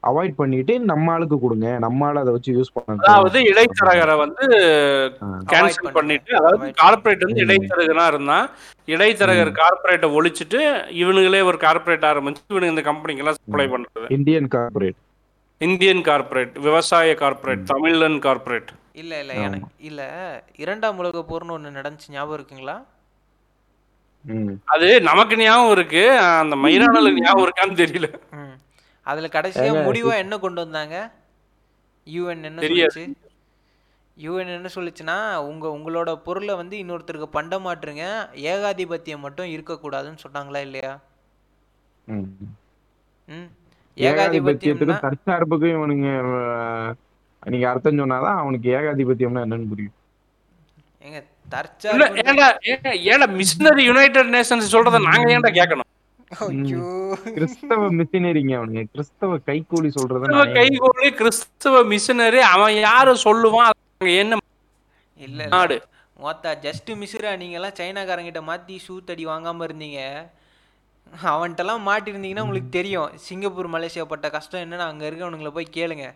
[0.05, 1.67] அவாய்ட் பண்ணிட்டு நம்ம ஆளுக்கு கொடுங்க.
[1.85, 4.45] நம்ம ஆளு அதை வச்சு யூஸ் பண்ண அதாவது இடைத்தரகரை வந்து
[5.53, 5.91] கேன்சல்.
[5.99, 7.43] பண்ணிட்டு அதாவது Avoid கார்ப்பரேட் வந்து.
[7.45, 8.39] இடைத்தரகனா இருந்தா
[8.89, 10.61] இடைத்தரகர் கார்ப்பரேட்டை ஒழிச்சிட்டு
[11.01, 14.09] இவனுங்களே ஒரு கார்ப்பரேட் ஆரம்பிச்சு இவனுங்க இந்த கம்பெனிக்கு எல்லாம் சப்ளை பண்றது.
[14.19, 14.99] இந்தியன் கார்பரேட்
[15.61, 20.01] இந்தியன் கார்ப்பரேட் விவசாய கார்ப்பரேட் தமிழன் கார்ப்பரேட் இல்ல இல்ல எனக்கு இல்ல.
[20.63, 22.15] இரண்டாம் உலக போர்னு ஒண்ணு நடந்துச்சு.
[22.17, 22.77] ஞாபகம் இருக்குங்களா?
[24.75, 26.03] அது நமக்கு ஞாபகம் இருக்கு.
[26.41, 28.09] அந்த மயிரானலுக்கு ஞாபகம் இருக்கான்னு தெரியல.
[29.07, 30.97] அதுல கடைசியா முடிவா என்ன கொண்டு வந்தாங்க?
[32.07, 32.61] யூஎன் என்ன.
[32.67, 33.05] சொல்லுச்சு?
[34.17, 35.17] யூஎன் என்ன சொல்லுச்சுன்னா
[35.49, 38.05] உங்க உங்களோட பொருளை வந்து இன்னொருத்தருக்கு பண்ட மாட்டுருங்க
[38.51, 40.93] ஏகாதிபத்தியம் மட்டும் இருக்கக்கூடாதுன்னு சொன்னாங்களா இல்லையா?
[42.07, 42.27] ம்.
[43.29, 43.49] ம்.
[43.97, 46.09] ஏகாதிபத்தியத்துக்கும் தற்சார்புக்கும் இவனுங்க
[47.43, 49.97] நீங்க அர்த்தம் சொன்னாதான் அவனுக்கு ஏகாதிபத்தியம்னா என்னன்னு புரியும்.
[51.05, 55.89] ஏங்க இல்ல தற்சார்பு ஏன்டா ஏன் ஏன்டா மிஷினரி யுனைடெட் நேஷன்ஸ் சொல்றத நாங்க ஏன்டா கேட்கணும்?
[57.37, 58.83] கிறிஸ்தவ மிஷினரிங்க அவனுங்க.
[58.93, 63.73] கிறிஸ்தவ கைக்கூலி சொல்றத கைகோலி கிறிஸ்தவ மிஷினரி அவன் யாரு சொல்லுவான்?
[63.73, 64.39] அங்க என்ன
[65.29, 65.77] இல்ல நாடு.
[66.25, 70.01] மொத்தா ஜஸ்ட் மிஸ்ரா நீங்கெல்லாம் சைனாக்காரங்கிட்ட மாத்தி ஷூ தடி வாங்காம இருந்தீங்க.
[71.33, 73.13] அவன்கிட்டலாம் மாட்டிருந்தீங்கன்னா உங்களுக்கு தெரியும்.
[73.27, 76.07] சிங்கப்பூர் மலேசியா பட்ட கஷ்டம் என்னன்னு அங்க இருக்கவனுங்களை போய் கேளுங்க.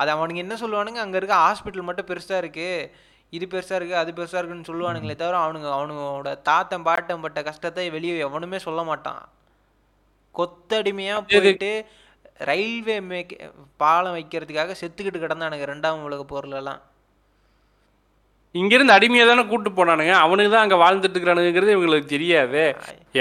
[0.00, 1.00] அது அவனுங்க என்ன சொல்லுவானுங்க?
[1.04, 2.68] அங்க இருக்க ஹாஸ்பிட்டல் மட்டும் பெருசா இருக்கு.
[3.32, 8.18] இது பெருசா இருக்கு அது பெருசா இருக்குன்னு சொல்லுவானுங்களே தவிர அவனுங்க அவனுங்களோட தாத்தன் பாட்டன் பட்ட கஷ்டத்தை வெளியே
[8.18, 9.22] எவனுமே சொல்ல மாட்டான்.
[10.34, 11.70] கொத்தடிமையா போயிட்டு
[12.40, 13.32] ரயில்வே மேக்
[13.76, 16.80] பாலம் வைக்கிறதுக்காக செத்துக்கிட்டு கிடந்தானுங்க ரெண்டாம் உலக போர்ல எல்லாம்
[18.54, 20.10] இங்கிருந்து அடிமையா தானே கூட்டு போனானுங்க.
[20.24, 22.62] அவனுக்கு தான் அங்க வாழ்ந்துட்டு இருக்கிறானுங்கிறது இவங்களுக்கு தெரியாது.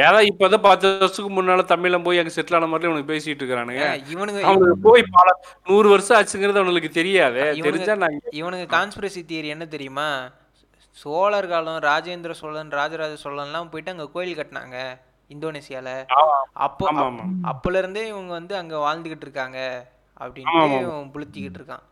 [0.01, 3.85] ஏதோ இப்பதான் பத்து வருஷத்துக்கு முன்னால தமிழ்ல போய் அங்க செட்டில் ஆன மாதிரி இவனுக்கு பேசிட்டு இருக்கிறானுங்க.
[4.13, 5.27] இவனுங்க அவனுக்கு போய் பல
[5.65, 7.41] நூறு வருஷம் ஆச்சுங்கிறது அவனுக்கு தெரியாது.
[7.61, 10.09] தெரிஞ்சா நாங்க இவனுங்க கான்ஸ்பிரசி தியரி என்ன தெரியுமா?
[10.97, 14.77] சோழர் காலம் ராஜேந்திர சோழன் ராஜராஜ சோழன்லாம் போயிட்டு அங்க கோயில் கட்டினாங்க
[15.31, 15.89] இந்தோனேசியால.
[16.65, 16.85] அப்போ.
[17.51, 19.59] அப்பல இருந்தே இவங்க வந்து அங்க வாழ்ந்துகிட்டு இருக்காங்க.
[20.35, 21.85] இவன் புளுத்திக்கிட்டு இருக்கான்.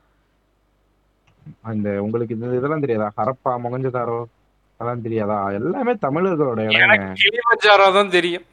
[1.62, 3.08] அந்த உங்களுக்கு இந்த இதெல்லாம் தெரியாதா?
[3.18, 4.20] ஹரப்பா மொகஞ்சதாரோ?
[4.80, 5.38] அதெல்லாம் தெரியாதா?
[5.52, 7.92] எல்லாமே தமிழர்களோட இடங்க.
[7.98, 8.46] தான் தெரியும்.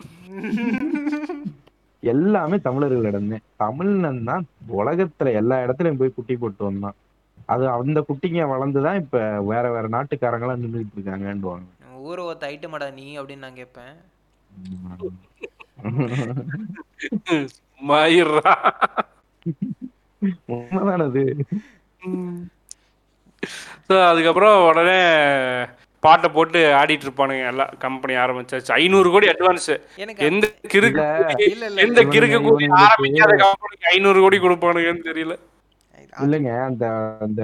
[2.00, 3.38] எல்லாமே தமிழர்கள் இடமே.
[3.56, 4.44] தமிழன் தான்
[4.78, 6.96] உலகத்துல எல்லா இடத்துலயும் போய் குட்டி போட்டு வந்தான்.
[7.52, 11.68] அது அந்த குட்டிங்க வளர்ந்துதான் இப்ப வேற வேற நாட்டுக்காரங்களாம் நின்றுட்டு இருக்காங்கன்னுவாங்க.
[12.08, 13.94] ஊரை ஒருத்த ஐட்டமாடா நீ அப்படின்னு நான் கேட்பேன்.
[17.88, 18.52] மயிரா.
[20.48, 21.24] உண்மைதானே அது?
[23.88, 25.00] ஸோ அதுக்கப்புறம் உடனே
[26.02, 28.70] பாட்டை போட்டு ஆடிட்டு இருப்பானுங்க எல்லாம் கம்பெனி ஆரம்பிச்சாச்சு.
[28.80, 29.70] ஐநூறு கோடி அட்வான்ஸ்
[30.28, 31.30] எந்த கிறுக்கு இல்ல.
[31.52, 35.36] இல்ல இல்ல எந்த கிறுக்கு கூடி ஆரம்பிக்காத கம்பெனிக்கு ஐநூறு கோடி கொடுப்பானுங்கன்னு தெரியல.
[36.24, 36.84] இல்லைங்க அந்த
[37.26, 37.42] அந்த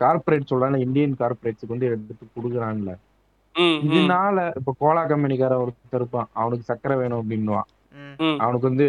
[0.00, 2.92] கார்பரேட் சொல்றாங்க இந்தியன் கார்பரேட்ஸுக்கு வந்து எடுத்து கொடுக்குறான்ல.
[3.86, 6.28] இதனால இப்ப கோலா கம்பெனிக்கார ஒருத்தர் இருப்பான்.
[6.40, 7.68] அவனுக்கு சக்கரை வேணும் அப்படின்னுவான்.
[8.42, 8.86] அவனுக்கு வந்து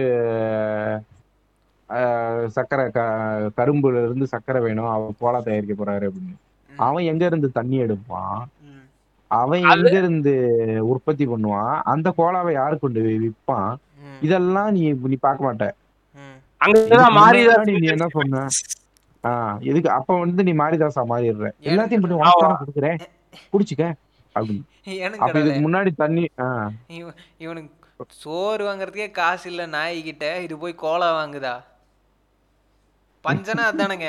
[2.55, 3.01] சக்கரை க
[3.57, 4.89] கரும்புல இருந்து சக்கரை வேணும்.
[4.93, 6.35] அவர் கோலா தயாரிக்க போறாரு அப்படின்னு.
[6.77, 8.49] அவன் எங்க இருந்து தண்ணி எடுப்பான்?
[9.27, 10.33] அவன் எங்க இருந்து
[10.81, 11.81] உற்பத்தி பண்ணுவான்?
[11.83, 13.75] அந்த கோலாவை யாரு கொண்டு போய் விற்பான்?
[14.21, 15.71] இதெல்லாம் நீ நீ பார்க்க மாட்ட.
[17.65, 18.47] நீ என்ன சொன்ன?
[19.23, 21.49] ஆஹ் இதுக்கு அப்ப வந்து நீ மாரிதாசா மாறிடுற.
[21.61, 22.99] எல்லாத்தையும் பண்ணி உனக்கு தானே கொடுக்குறேன்?
[23.53, 23.93] குடிச்சுக்க.
[24.35, 30.41] அப்படின்னு அப்ப இதுக்கு முன்னாடி தண்ணி ஆஹ் இவன் இவனுக்கு சோறு வாங்குறதுக்கே காசு இல்ல நாய்கிட்ட.
[30.41, 31.63] இது போய் கோலா வாங்குதா?
[33.23, 34.07] பஞ்சனா அதானுங்க.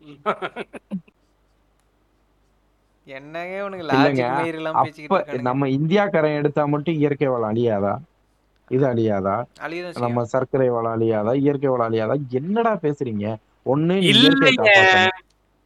[3.16, 3.86] என்னங்க இல்லைங்க.
[3.90, 5.46] லாஜிக் மயிர் எல்லாம் பேசிக்கிட்டு அப்ப இருக்கானுங்க.
[5.48, 7.92] நம்ம இந்தியாக்காரன் எடுத்தா மட்டும் இயற்கை வளம் அழியாதா?
[8.70, 9.36] இது அழியாதா?
[10.04, 11.32] நம்ம சர்க்கரை வளம் அழியாதா?
[11.42, 12.16] இயற்கை வளம் அழியாதா?
[12.40, 13.26] என்னடா பேசுறீங்க?
[13.72, 14.70] ஒண்ணு இல்லைங்க.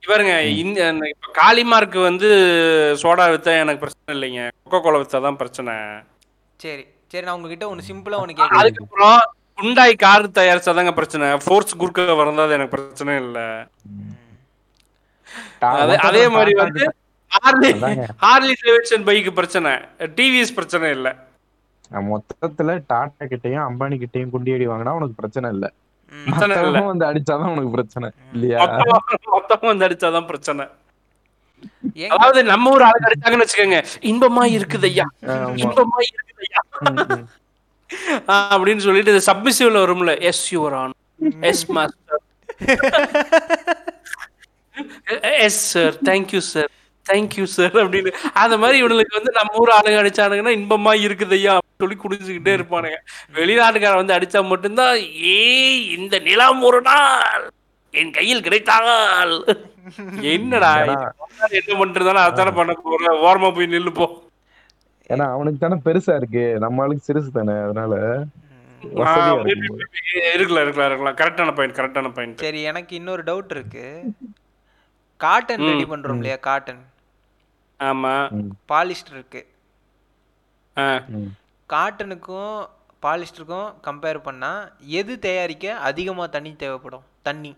[0.03, 0.81] இவருங்க இந்த
[1.41, 2.31] காளிமார்க்கு வந்து
[3.03, 4.43] சோடா வித்தா எனக்கு பிரச்சனை இல்லைங்க.
[4.65, 5.75] கொக்கோ கோலா வித்தா தான் பிரச்சனை.
[6.61, 8.61] சரி சரி நான் உங்ககிட்ட ஒண்ணு சிம்பிளா ஒண்ணு கேக்குறேன்.
[8.63, 9.21] அதுக்கப்புறம்
[9.61, 11.27] குண்டாய் கார் தயாரிச்சாதாங்க பிரச்சனை.
[11.45, 13.39] ஃபோர்ஸ் குறுக்க வரதா அது எனக்கு பிரச்சனை இல்ல.
[16.09, 16.85] அதே மாதிரி வந்து
[18.25, 19.71] ஹார்லி டேவிட்சன் பைக்கு பிரச்சனை.
[20.19, 21.09] டிவிஎஸ் பிரச்சனை இல்ல.
[22.11, 25.67] மொத்தத்துல டாடா கிட்டயும் அம்பானி கிட்டயும் குண்டியடி வாங்கினா உனக்கு பிரச்சனை இல்ல.
[26.93, 28.59] வந்து அடிச்சாதான் உனக்கு பிரச்சனை இல்லையா?
[28.63, 28.99] மொத்தமா
[29.37, 30.65] மொத்தமா வந்து அடிச்சாதான் பிரச்சனை.
[32.15, 33.79] அதாவது நம்ம ஊர் ஆளுங்க அடிச்சாங்கன்னு வச்சுக்கோங்க.
[34.11, 35.07] இன்பமா இருக்குது ஐயா.
[35.65, 36.63] இன்பமா இருக்குது ஐயா
[38.55, 40.13] அப்படின்னு சொல்லிட்டு இது சப்மிசிவ்ல வரும்ல.
[40.31, 40.95] Yes your honour
[41.51, 42.23] yes master
[45.47, 46.71] yes sir thank you sir
[47.07, 48.11] thank you sir அப்படின்னு.
[48.43, 52.99] அந்த மாதிரி இவனுக்கு வந்து நம்ம ஊர் ஆளுங்க அடிச்சானுங்கன்னா இன்பமா இருக்குது ஐயா அப்படின்னு சொல்லி குடிச்சுக்கிட்டே இருப்பானுங்க.
[53.39, 54.95] வெளிநாட்டுக்காரன் வந்து அடிச்சா மட்டும்தான்
[55.35, 57.45] ஏய் இந்த நிலம் ஒரு நாள்
[58.01, 59.35] என் கையில் கிடைத்தால்.
[60.35, 60.71] என்னடா
[61.59, 64.07] என்ன பண்றதானே அதானே பண்ண போற ஓரமா போய் நில்லு போ.
[65.11, 66.45] ஏன்னா அவனுக்கு தானே பெருசா இருக்கு.
[66.65, 67.93] நம்ம ஆளுக்கு சிறுசு தானே அதனால
[70.37, 71.19] இருக்கலாம் இருக்கலாம் இருக்கலாம்.
[71.21, 73.87] கரெக்டான பாயிண்ட் கரெக்டான பாயிண்ட் சரி எனக்கு இன்னொரு டவுட் இருக்கு.
[75.17, 76.83] காட்டன் ரெடி பண்றோம் இல்லையா காட்டன்?
[77.81, 78.15] ஆமா.
[78.67, 79.43] பாலிஸ்டர் இருக்கு.
[81.69, 82.67] காட்டனுக்கும்
[83.03, 87.05] பாலிஸ்டருக்கும் கம்பேர் பண்ணா எது தயாரிக்க அதிகமா தண்ணி தேவைப்படும்?
[87.23, 87.57] தண்ணி.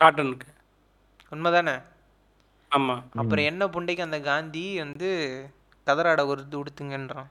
[0.00, 0.48] காட்டனுக்கு.
[1.30, 1.82] உண்மைதானே?
[2.70, 2.94] ஆமா.
[3.16, 5.10] அப்புறம் என்ன புண்டைக்கு அந்த காந்தி வந்து
[5.86, 7.30] கதராட உருது உடுத்துங்கன்றான்.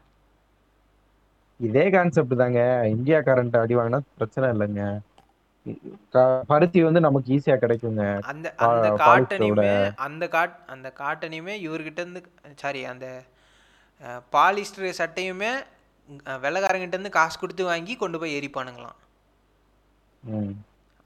[1.59, 2.61] இதே கான்செப்ட் தாங்க.
[2.89, 4.99] இந்தியா கரண்ட் அடி வாங்கினா பிரச்சனை இல்லைங்க.
[6.47, 9.67] பருத்தி வந்து நமக்கு ஈஸியா கிடைக்குங்க அந்த அந்த காட்டனையுமே
[10.05, 12.21] அந்த காட் அந்த காட்டனையுமே இவர்கிட்ட இருந்து
[12.55, 13.07] சாரி அந்த
[14.33, 15.51] பாலிஸ்டர் சட்டையுமே
[16.41, 18.97] வெள்ளைக்காரங்கிட்ட இருந்து காசு கொடுத்து வாங்கி கொண்டு போய் எரிப்பானுங்களாம்.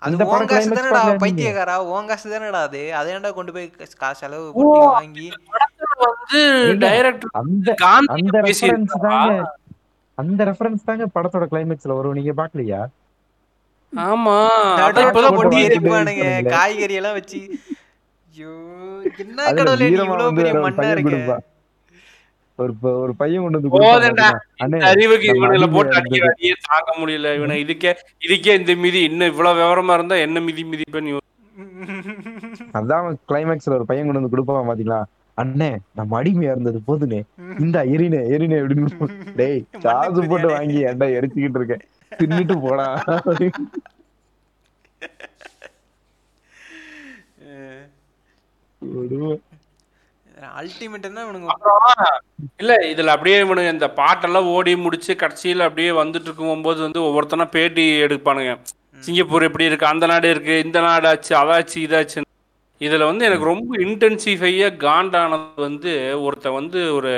[0.01, 1.01] அது இந்த உன் காசு தானடா?
[1.21, 3.67] பைத்தியக்காரா உன் காசு தானடா அது அதை ஏன்டா கொண்டு போய்
[3.99, 5.27] காசு- செலவு வாங்கி
[6.01, 6.41] வந்து.
[6.79, 8.95] டைரக்டர் அந்த காந்தி அந்த ரெஃபரன்ஸ்?
[9.05, 9.35] தாங்க
[10.17, 12.81] அந்த ரெஃபரன்ஸ் தாங்க படத்தோட கிளைமேக்ஸ்ல வரும் நீங்க பாக்கலையா
[14.03, 14.35] ஆமா.
[14.79, 15.37] அதான் இப்பதான்
[16.49, 17.39] காய்கறி எல்லாம் வச்சு.
[18.27, 18.51] ஐயோ
[19.17, 21.09] என்ன அதுல கடவுளே நீ வீரமா இவ்வளவு வந்து பெரிய ஒரு மண்ணா பையன் இருக்க.
[21.09, 21.43] கொடுப்பான்.
[22.59, 23.71] ஒரு ப- ஒரு பையன் கொண்டு வந்து?
[24.59, 26.15] அண்ணே அறிவுக்கு நம்ம இவனுல அடிமையா போட்டு இருந்தது.
[26.17, 27.65] அடிக்கிறாடியே தாங்க முடியல இவனை.
[27.65, 27.91] இதுக்கே
[28.27, 29.03] இதுக்கே இந்த மிதி.
[29.03, 31.23] இன்னும் இவ்வளவு விவரமா இருந்தா என்ன மிதி மிதிப்பேன்னு யோ-
[32.73, 35.01] அதான் கிளைமேக்ஸ்ல ஒரு பையன் கொண்டு வந்து கொடுப்பான் பாத்தீங்களா?
[35.37, 37.19] அண்ணே நம்ம அடிமையா இருந்தது போதுனே
[37.59, 38.89] இந்த எரினே எரினே அப்படின்னு
[39.37, 41.83] டேய் காசு போட்டு வாங்கி ஏன்டா எரிச்சுக்கிட்டு இருக்கேன்
[42.17, 42.87] தின்னுட்டு போடா
[52.59, 57.85] இல்ல இதுல அப்படியே இவனுங்க இந்த பாட்டெல்லாம் ஓடி முடிச்சு கடைசியில அப்படியே வந்துட்டு இருக்கும்போது வந்து ஒவ்வொருத்தனா பேட்டி
[58.05, 58.53] எடுப்பானுங்க
[59.03, 62.21] சிங்கப்பூர் எப்படி இருக்கு அந்த நாடு இருக்கு இந்த நாடு ஆச்சு அதாச்சு இதாச்சு
[62.81, 65.91] இதுல வந்து எனக்கு ரொம்ப இன்டென்சிஃபையா காண்டானது வந்து
[66.23, 67.13] ஒருத்தன் வந்து ஒரு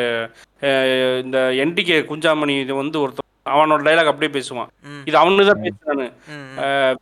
[1.24, 4.70] இந்த என்டிகே குஞ்சாமணி இது வந்து ஒருத்தன் அவனோட டைலாக் அப்படியே பேசுவான்.
[5.08, 6.06] இது அவனு தான் பேசுறானு.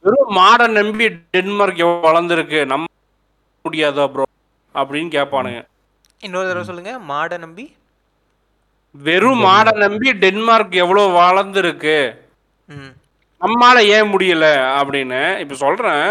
[0.03, 2.85] வெறும் மாடை நம்பி டென்மார்க் எவ்வளவு வளர்ந்துருக்கு நம்ம
[3.65, 4.25] முடியாதா ப்ரோ
[4.75, 5.61] அப்படின்னு கேட்பானுங்க.
[6.21, 7.65] இன்னொரு தடவை சொல்லுங்க மாட நம்பி?
[8.95, 11.97] வெறும் மாடை நம்பி டென்மார்க் எவ்வளவு வளர்ந்துருக்கு
[12.69, 12.91] ம்.
[13.41, 14.45] நம்மால ஏன் முடியல
[14.77, 16.03] அப்படின்னு இப்ப சொல்றேன்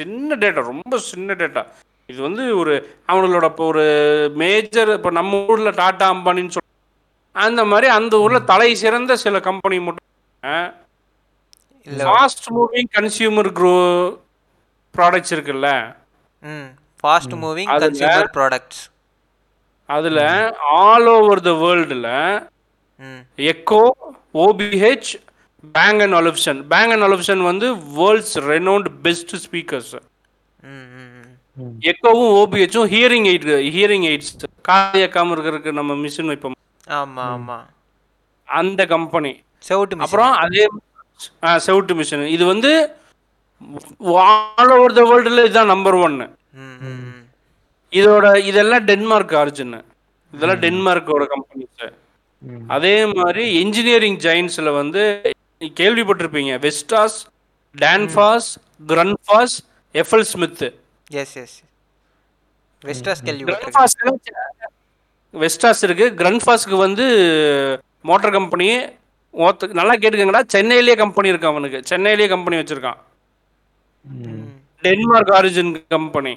[0.00, 1.62] சின்ன டேட்டா ரொம்ப சின்ன டேட்டா
[2.08, 2.72] இது வந்து ஒரு
[3.08, 3.84] அவங்களோட இப்போ ஒரு
[4.36, 6.70] மேஜர் இப்போ நம்ம ஊர்ல டாடா அம்பானின்னு சொல்ல
[7.36, 10.08] அந்த மாதிரி அந்த ஊர்ல தலை சிறந்த சில கம்பெனி மட்டும்.
[11.86, 12.00] இல்ல.
[12.06, 13.74] Fast moving consumer grow
[14.94, 15.68] products இருக்குல்ல?
[16.42, 16.68] ம்.
[17.04, 18.82] ஃபாஸ்ட் மூவிங் கன்சியூமர் ப்ராடக்ட்ஸ்
[19.88, 20.20] அதுல
[20.80, 22.08] ஆல் ஓவர் த வேர்ல்டுல
[23.00, 23.22] ம்.
[23.46, 23.82] Echo
[24.42, 25.10] OPH
[25.74, 27.66] bang and Olufsen bang and Olufsen வந்து
[27.98, 29.92] வேர்ல்ட்ஸ் ரெனோன்ட் பெஸ்ட் ஸ்பீக்கர்ஸ்
[30.66, 31.10] ம் ம்,
[31.56, 31.72] ம்.
[31.90, 34.32] எக்கோவும் ஓபிஹெச்சும் ஹியரிங் எய்ட் ஹியரிங் எய்ட்ஸ்
[34.68, 36.56] காதியக்காம இருக்கிறதுக்கு நம்ம மிஷின் வைப்போம்.
[36.92, 37.58] ஆமா ஆமா.
[38.48, 39.32] அந்த கம்பெனி
[39.68, 40.04] செவுட்டு மிஷின்.
[40.04, 40.64] அப்புறம் அதே
[41.44, 42.70] ஆ, செவுட்டு மிஷின் இது வந்து
[44.22, 46.26] ஆல் ஓவர் த வேர்ல்டுல இதுதான் நம்பர் ஒன்னு
[47.92, 49.74] இதோட இதெல்லாம் டென்மார்க் ஆரிஜின்
[50.32, 51.82] இதெல்லாம் டென்மார்க்கோட கம்பெனிஸ்.
[52.68, 55.02] அதே மாதிரி இன்ஜினியரிங் ஜெயின்ஸ்ல வந்து
[55.80, 56.52] கேள்விப்பட்டிருப்பீங்க.
[56.64, 57.18] Vestas
[57.74, 58.48] Danfoss
[58.86, 59.56] Grundfos
[59.94, 60.64] FL Smith
[61.22, 61.56] yes yes
[62.84, 63.76] Vestas கேள்விப்பட்டிருக்கேன்.
[65.40, 66.06] வெஸ்டாஸ் இருக்கு.
[66.20, 67.04] கிரன்ஃபாஸ்க்கு வந்து
[68.08, 68.68] மோட்டார் கம்பெனி
[69.34, 70.42] ஒருத்த நல்லா கேட்டுக்கங்கடா.
[70.54, 71.78] சென்னையிலேயே கம்பெனி இருக்கு அவனுக்கு.
[71.90, 72.98] சென்னையிலேயே கம்பெனி வச்சிருக்கான்.
[74.84, 76.34] டென்மார்க் ஆரிஜின் கம்பெனி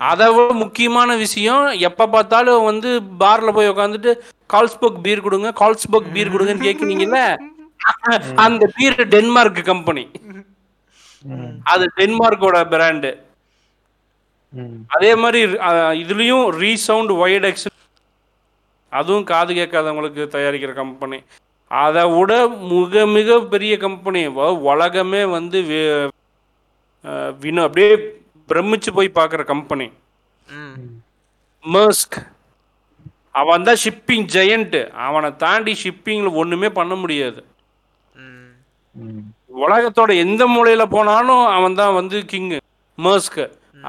[0.00, 2.88] அதை விட முக்கியமான விஷயம் எப்ப பார்த்தாலும் வந்து
[3.22, 4.12] பார்ல போய் உட்காந்துட்டு
[4.54, 7.20] கால்ஸ்போக் பீர் கொடுங்க கால்ஸ்போக் பீர் கொடுங்கன்னு கேட்குறீங்கல்ல
[8.44, 10.04] அந்த பீர் டென்மார்க் கம்பெனி.
[11.72, 13.12] அது டென்மார்க்கோட பிராண்டு.
[14.96, 15.40] அதே மாதிரி
[16.02, 17.66] இதுலயும் ரீசவுண்ட் ஒய்டெக்ஸ்
[18.96, 21.18] அதுவும் காது கேட்காதவங்களுக்கு தயாரிக்கிற கம்பெனி
[21.70, 22.32] அதை விட
[22.70, 24.20] மிக மிக பெரிய கம்பெனி
[24.68, 25.60] உலகமே வந்து
[27.40, 27.90] வினு அப்படியே
[28.48, 29.86] பிரமிச்சு போய் பார்க்குற கம்பெனி
[30.56, 30.76] ம்.
[31.64, 32.16] மர்ஸ்க்
[33.34, 34.76] அவன் தான் ஷிப்பிங் ஜெயண்ட்
[35.06, 37.40] அவனை தாண்டி ஷிப்பிங்ல ஒண்ணுமே பண்ண முடியாது.
[39.58, 42.48] உலகத்தோட எந்த மூலையில போனாலும் அவன் தான் வந்து கிங்
[42.98, 43.40] மர்ஸ்க்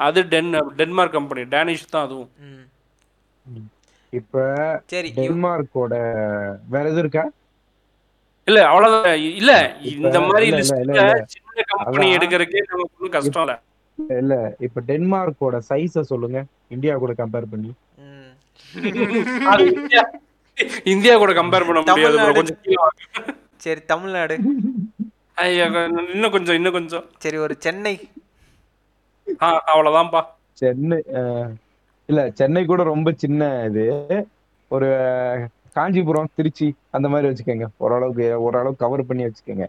[0.02, 2.30] அது டென் டென்மார்க் கம்பெனி டேனிஷ் தான் அதுவும்.
[2.46, 3.68] ம்.
[4.20, 4.44] இப்ப
[4.94, 5.94] சரி டென்மார்க்கோட
[6.74, 7.24] வேற எதுவும் இருக்கா?
[8.48, 9.18] இல்ல அவ்வளவுதான்.
[9.40, 9.54] இல்ல
[9.94, 10.62] இந்த மாதிரி.
[10.72, 12.08] சின்ன கம்பெனி.
[12.18, 13.56] எடுக்கிறதுக்கே நமக்கு கஷ்டம் இல்ல
[14.20, 16.40] இல்ல இப்ப டென்மார்க்கோட சைஸ சொல்லுங்க.
[16.76, 17.72] இந்தியா கூட கம்பேர் பண்ணி.
[19.78, 20.04] இந்தியா.
[20.94, 22.38] இந்தியா கூட கம்பேர் பண்ண முடியாது.
[22.40, 22.62] கொஞ்சம்.
[23.66, 24.36] சரி தமிழ்நாடு.
[25.44, 25.66] ஐயா,
[26.14, 27.06] இன்னும் கொஞ்சம் இன்னும் கொஞ்சம்.
[27.24, 27.94] சரி ஒரு சென்னை.
[29.42, 30.22] ஆ அவ்வளவுதான்ப்பா.
[30.62, 31.00] சென்னை
[32.10, 33.86] இல்ல சென்னை கூட ரொம்ப சின்ன இது.
[34.72, 34.88] ஒரு
[35.76, 37.68] காஞ்சிபுரம் திருச்சி அந்த மாதிரி வச்சுக்கோங்க.
[37.78, 39.66] ஓரளவுக்கு ஓரளவுக்கு கவர் பண்ணி வச்சுக்கோங்க.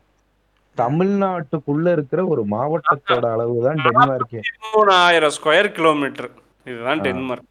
[0.76, 6.30] தமிழ்நாட்டுக்குள்ள இருக்கிற ஒரு மாவட்டத்தோட அளவு தான் டென்மார்க்கே மூணாயிரம் ஸ்கொயர் கிலோமீட்டர்
[6.66, 7.03] இதுதான்.
[7.07, 7.49] டென்மார்க்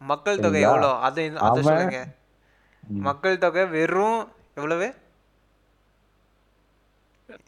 [0.00, 0.60] மக்கள் தொகை?
[0.68, 0.90] எவ்வளோ?
[1.06, 1.22] அது
[1.68, 1.98] சொல்லுங்க.
[3.08, 4.20] மக்கள் தொகை வெறும்
[4.58, 4.88] எவ்வளவு?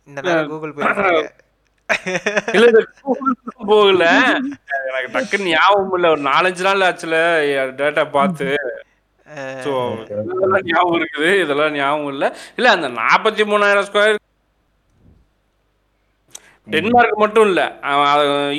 [0.09, 0.89] இந்த நேரம் கூகுள் Google
[3.71, 4.05] போகல.
[4.89, 6.09] எனக்கு டக்குன்னு ஞாபகம் இல்ல.
[6.15, 7.19] ஒரு நாலஞ்சு நாள் ஆச்சுல.
[7.81, 8.49] டேட்டா பார்த்து.
[9.27, 11.31] இதெல்லாம் ஞாபகம் இருக்குது.
[11.45, 12.25] இதெல்லாம் ஞாபகம் இல்ல.
[12.59, 14.21] இல்ல அந்த நாற்பத்தி மூணாயிரம் ஸ்கொயர்
[16.67, 17.61] டென்மார்க் மட்டும் இல்ல.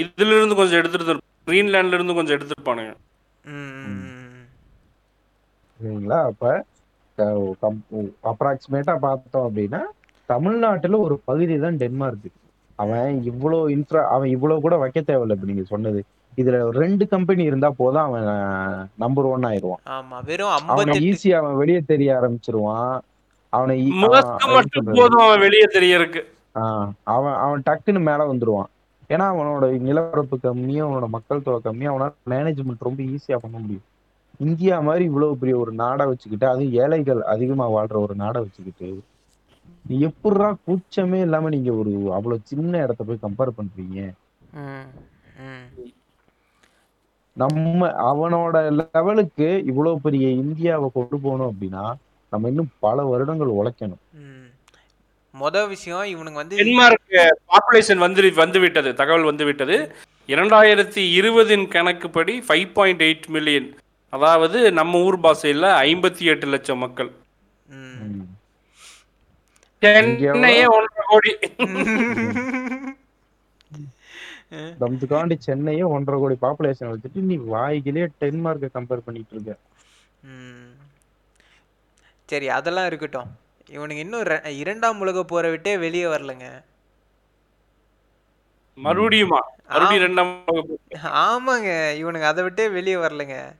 [0.03, 1.13] இதுல இருந்து கொஞ்சம் எடுத்துட்டு
[1.49, 2.93] கிரீன்லாண்ட்ல இருந்து கொஞ்சம் எடுத்துருப்பானுங்க.
[5.80, 6.19] சரிங்களா?
[6.32, 6.43] அப்ப
[8.30, 9.82] அப்ராக்சிமேட்டா பார்த்தோம் அப்படின்னா
[10.30, 12.30] தமிழ்நாட்டுல ஒரு பகுதி தான் டென்மார்க்
[12.76, 16.03] அவன் இவ்வளவு இன்ஃப்ரா அவன் இவ்வளவு கூட வைக்க தேவையில்ல இப்ப நீங்க சொன்னது.
[16.38, 18.28] இதுல ரெண்டு கம்பெனி இருந்தா போதும் அவன்
[18.95, 19.45] நம்பர் ஒன்
[19.95, 22.95] ஆமா வெறும் அவனை ஈஸியா அவன் வெளியே தெரிய ஆரம்பிச்சிருவான்.
[23.49, 23.78] அவனை
[24.53, 24.86] மட்டும்?
[24.91, 26.21] போதும் அவன் வெளியே தெரியறதுக்கு.
[26.55, 28.69] ஆஹ் அவன் அவன் டக்குன்னு மேல வந்துருவான்.
[29.09, 33.86] ஏன்னா அவனோட நிலப்பரப்பு கம்மி அவனோட மக்கள் தொகை கம்மி அவனால மேனேஜ்மெண்ட் ரொம்ப ஈஸியா பண்ண முடியும்.
[34.39, 38.88] இந்தியா மாதிரி இவ்வளவு பெரிய ஒரு நாடை வச்சுக்கிட்டு அதுவும் ஏழைகள் அதிகமா வாழ்ற ஒரு நாடை வச்சுக்கிட்டு
[39.86, 43.99] நீ எப்படிரா கூச்சமே இல்லாம நீங்க ஒரு அவ்வளவு சின்ன இடத்த போய் கம்பேர் பண்றீங்க
[44.59, 44.88] ம்,
[45.45, 45.65] ம்.
[47.38, 51.86] நம்ம அவனோட லெவலுக்கு இவ்வளவு பெரிய இந்தியாவை கொண்டு போகணும் அப்படின்னா
[52.31, 54.47] நம்ம இன்னும் பல வருடங்கள் உழைக்கணும் ம்.
[55.34, 57.15] மொத விஷயம் இவனுங்க வந்து டென்மார்க்
[57.49, 59.77] பாப்புலேஷன் வந்து வந்து விட்டது தகவல் வந்து விட்டது
[60.29, 63.67] இரண்டாயிரத்தி இருபதின் கணக்குப்படி ஃபைவ் பாயிண்ட் எயிட் மில்லியன்
[64.13, 67.09] அதாவது நம்ம ஊர் பாஷையில் ஐம்பத்தி எட்டு லட்சம் மக்கள்.
[70.31, 71.38] சென்னையே ஒன்றரை கோடி.
[74.51, 79.55] தம்துக்காண்டி சென்னையே ஒன்றரை கோடி பாப்புலேஷன் வச்சுட்டு நீ வாய்கிலே டென்மார்க்கை கம்பேர் பண்ணிட்டு இருக்க.
[80.23, 80.71] ம்.
[82.25, 83.38] சரி அதெல்லாம் இருக்கட்டும்.
[83.71, 86.63] இவனுங்க இன்னும் இரண்டாம் உலக போரை விட்டே வெளியே வரலங்க.
[88.84, 89.39] மறுபடியுமா.
[91.03, 91.69] ஆமாங்க
[92.01, 93.55] இவனுங்க அதை விட்டே வெளியே வரலங்க.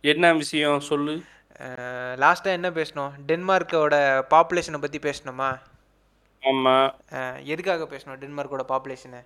[0.00, 0.80] என்ன விஷயம்?
[0.80, 1.22] சொல்லு.
[2.18, 3.12] லாஸ்ட்டாக என்ன பேசணும்?
[3.26, 3.96] டென்மார்க்கோட
[4.30, 5.48] பாப்புலேஷனை பற்றி பேசணுமா?
[6.42, 6.74] ஆமா.
[7.12, 9.20] அஹ், எதுக்காக பேசணும் டென்மார்க்கோட பாப்புலேஷனை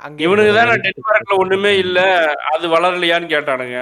[0.00, 1.98] அங்கே இவனுக்கு தான் டென்மார்க்ல ஒண்ணுமே இல்ல
[2.52, 3.78] அது வளரலையான்னு கேட்டானுங்க.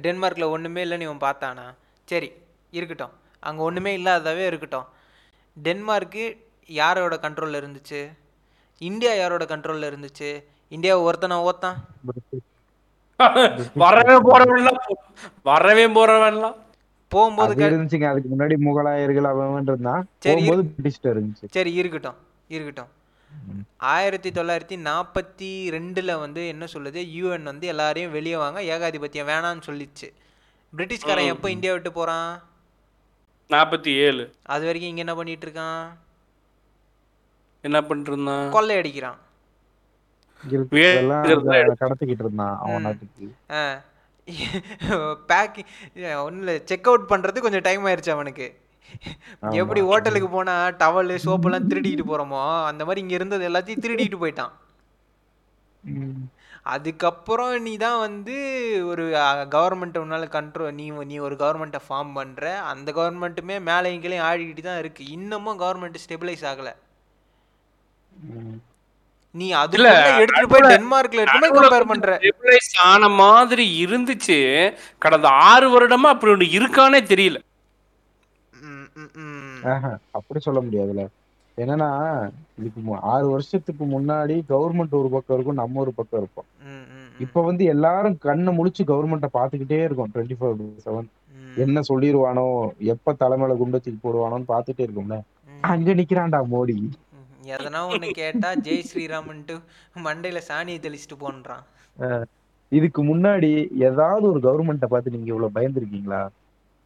[0.00, 1.66] டென்மார்க்கில் ஒன்றுமே இல்லைன்னு இவன் பார்த்தானா?
[2.08, 2.28] சரி
[2.72, 3.12] இருக்கட்டும்.
[3.42, 4.88] அங்கே ஒன்றுமே இல்லாததாவே இருக்கட்டும்.
[5.56, 6.24] டென்மார்க்கு
[6.68, 8.00] யாரோட கண்ட்ரோலில் இருந்துச்சு?
[8.80, 10.30] இந்தியா யாரோட கண்ட்ரோலில் இருந்துச்சு?
[10.72, 11.78] இந்தியா ஒருத்தனை ஓத்தான்
[13.82, 14.80] வரவே போறவன்லாம்
[15.42, 16.56] வரவே போறவன்லாம்.
[17.08, 21.46] போகும்போது இருந்துச்சுங்க அதுக்கு முன்னாடி முகலாயர்கள் அவன் இருந்தான் சரி, போகும்போது பிரிட்டிஷ்ட இருந்துச்சு.
[21.50, 22.18] சரி இருக்கட்டும்
[22.48, 22.90] இருக்கட்டும்.
[23.92, 27.00] ஆயிரத்தி தொள்ளாயிரத்தி நாற்பத்தி ரெண்டில் வந்து என்ன சொல்லுது?
[27.18, 30.08] யூஎன் வந்து எல்லாரையும் வெளியே வாங்க ஏகாதிபத்தியம் வேணான்னு சொல்லிச்சு.
[30.76, 32.32] பிரிட்டிஷ்காரன் எப்போ இந்தியா விட்டு போகிறான்
[33.50, 34.24] நாற்பத்தி ஏழு.
[34.54, 35.84] அது வரைக்கும் இங்கே என்ன பண்ணிட்டு இருக்கான்?
[37.60, 38.46] என்ன பண்ணிட்டு இருந்தான்?
[38.52, 39.21] வேர்க்கிறதுல அங்க
[41.80, 43.26] கடத்திக்கிட்டு இருந்தான் அவன் நாட்டுக்கு.
[45.30, 45.70] பேக்கிங்
[46.24, 48.48] ஒன்றும் செக் அவுட் பண்ணுறது கொஞ்சம் டைம் ஆயிடுச்சு அவனுக்கு.
[49.62, 54.52] எப்படி ஹோட்டலுக்கு போனால் டவலு சோப்பெல்லாம் திருடிக்கிட்டு போகிறோமோ அந்த மாதிரி இங்கே இருந்தது எல்லாத்தையும் திருடிட்டு போயிட்டான்.
[56.74, 58.34] அதுக்கப்புறம் நீ தான் வந்து
[58.90, 59.04] ஒரு
[59.54, 64.82] கவர்மெண்ட்டை உன்னால கண்ட்ரோல் நீ நீ ஒரு கவர்மெண்ட்டை ஃபார்ம் பண்ணுற அந்த கவர்மெண்ட்டுமே மேலே இங்கேயும் ஆடிக்கிட்டு தான்
[64.82, 66.74] இருக்குது இன்னமும் கவர்மெண்ட் ஸ்டெபிளைஸ் ஆகலை.
[69.34, 74.38] நீ அதுல எடுத்துட்டு போய் டென்மார்க்ல எடுத்து கம்பேர் பண்ற ஸ்டெபிளைஸ் ஆன மாதிரி இருந்துச்சு
[74.98, 77.38] கடந்த ஆறு வருடமா அப்படி ஒண்ணு இருக்கானே தெரியல
[78.62, 79.62] ம், ம், ம்.
[79.70, 81.04] ஆஹா, அப்படி சொல்ல முடியாதுல்ல
[81.58, 81.88] என்னன்னா
[82.58, 87.18] இதுக்கு ஆறு வருஷத்துக்கு முன்னாடி கவர்மெண்ட் ஒரு பக்கம் இருக்கும் நம்ம ஒரு பக்கம் இருப்போம் ம், ம், ம்.
[87.20, 90.56] இப்ப வந்து எல்லாரும் கண்ணை முழிச்சு கவர்மெண்ட்டை பாத்துக்கிட்டே இருக்கும் டுவெண்ட்டி ஃபோர்
[90.86, 91.08] செவன்
[91.56, 92.44] என்ன சொல்லிடுவானோ
[92.88, 95.16] எப்ப தலைமையில குண்டு போடுவானோன்னு பாத்துட்டே இருக்கும்ல.
[95.64, 96.76] அங்க நிக்கிறான்டா மோடி.
[97.42, 99.54] எதனா ஒண்ணு கேட்டா ஜெய் ஸ்ரீராமன்ட்டு
[100.04, 101.64] மண்டையில சாணியை தெளிச்சுட்டு போன்றான்.
[102.72, 106.20] இதுக்கு முன்னாடி ஏதாவது ஒரு கவர்மெண்ட்டை பார்த்து நீங்க இவ்வளவு பயந்துருக்கீங்களா?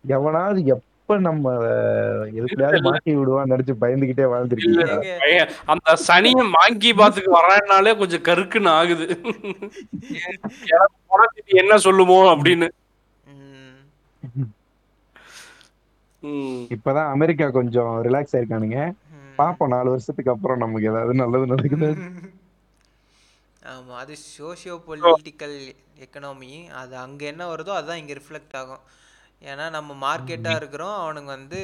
[0.04, 4.24] எவனாவது எப்ப நம்ம அஹ், எதுக்குள்ளயாவது மாட்டி விடுவான்னு நினைச்சு பயந்துகிட்டே
[5.20, 9.06] பையன், அந்த சனிய மாங்கி பாத்துக்கு வரனாலே கொஞ்சம் கருக்குன்னு ஆகுது.
[11.56, 12.68] என்ன சொல்லுமோ அப்படின்னு.
[16.70, 18.78] இப்பதான் அமெரிக்கா கொஞ்சம் ரிலாக்ஸ் ஆயிருக்கானுங்க.
[19.38, 21.88] பாப்போம் நாலு வருஷத்துக்கு அப்புறம் நமக்கு ஏதாவது நல்லது நடக்குது?
[23.72, 25.56] ஆமா அது சோஷியோ பொலிட்டிக்கல்
[26.04, 28.82] எக்கனாமி அது அங்க என்ன வருதோ அதுதான் இங்க ரிஃப்ளெக்ட் ஆகும்.
[29.42, 30.96] ஏன்னா நம்ம மார்க்கெட்டாக இருக்கிறோம்.
[31.02, 31.60] அவனுங்க வந்து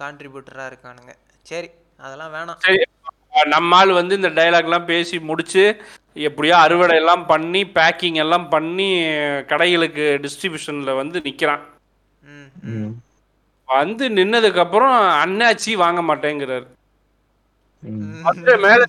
[0.00, 1.12] கான்ட்ரிபியூட்டராக இருக்கானுங்க.
[1.42, 1.68] சரி
[2.00, 2.60] அதெல்லாம் வேணாம்.
[3.54, 5.62] நம்மால் வந்து இந்த டைலாக்லாம் பேசி முடிச்சு
[6.26, 8.88] எப்படியோ அறுவடை எல்லாம் பண்ணி பேக்கிங் எல்லாம் பண்ணி
[9.52, 11.62] கடைகளுக்கு டிஸ்ட்ரிபியூஷனில் வந்து நிற்கிறான்
[12.22, 12.48] ம்.
[12.72, 12.90] ம்,
[13.70, 16.66] வந்து நின்னதுக்கு அப்புறம் அண்ணாச்சி வாங்க மாட்டேங்கிறாரு.
[18.22, 18.84] மதுரை மேல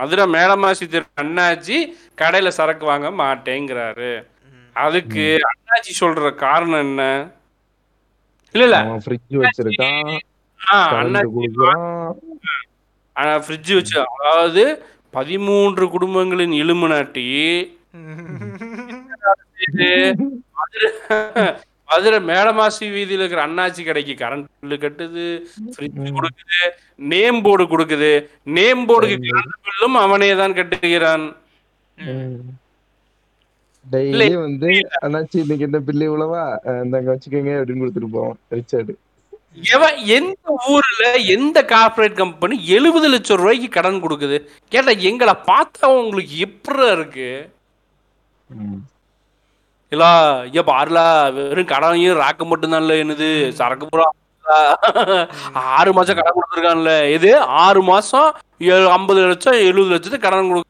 [0.00, 4.26] மதுரை- மேலமாசி திரு அண்ணாச்சி கடையில சரக்கு வாங்க மாட்டேங்கிறாரு.
[4.72, 7.28] அதுக்கு அண்ணாச்சி சொல்ற காரணம் என்ன?
[8.50, 8.82] இல்ல இல்ல.
[8.82, 10.18] ஃப்ரிட்ஜ் வச்சிருக்கான்.
[10.72, 12.12] ஆ, கரண்ட் அண்ணாச்சி கொடுக்குறான்.
[13.16, 17.58] ஃப்ரிட்ஜ் வச்சு அதாவது பதிமூன்று குடும்பங்களின் இலுமினாட்டி
[19.68, 20.16] இது
[21.88, 25.24] மதுரை மேலமாசி வீதியில இருக்கிற அண்ணாச்சி கடைக்கு கரண்ட் பில்லு கட்டுது
[25.74, 26.12] ஃப்ரிட்ஜ்.
[26.18, 26.60] கொடுக்குது
[27.12, 28.12] நேம் போர்டு கொடுக்குது.
[28.58, 31.26] நேம் போர்டுக்கு கரண்ட் பில்லும் அவனே தான் கட்டுகிறான்.
[33.86, 34.70] டெய்லி வந்து
[35.04, 36.44] அண்ணாச்சி இன்னைக்கு என்ன பில்லு இவ்வளவா?
[36.84, 38.94] இந்தாங்க வச்சுக்கோங்க அப்படின்னு கொடுத்துட்டு போவான் ரிச்சர்டு
[39.74, 44.38] எவன் எந்த ஊர்ல எந்த கார்ப்பரேட் கம்பெனி எழுபது லட்சம் ரூபாய்க்கு கடன் கொடுக்குது?
[44.72, 47.30] கேட்டா எங்களை பார்த்தா உங்களுக்கு எப்படி இருக்கு?
[49.92, 50.04] இல்ல
[50.46, 51.04] ஐயா பாருலா
[51.36, 53.28] வெறும் கடனையும் ராக்க மட்டும்தான்ல என்னது?
[53.60, 54.06] சரக்கு பூரா
[55.76, 56.90] ஆறு மாசம் கடன் கொடுத்துருக்கான்ல.
[57.14, 57.30] இது
[57.62, 58.28] ஆறு மாசம்
[58.96, 60.60] ஐம்பது லட்சம் எழுபது லட்சத்துக்கு கடன் கொடு.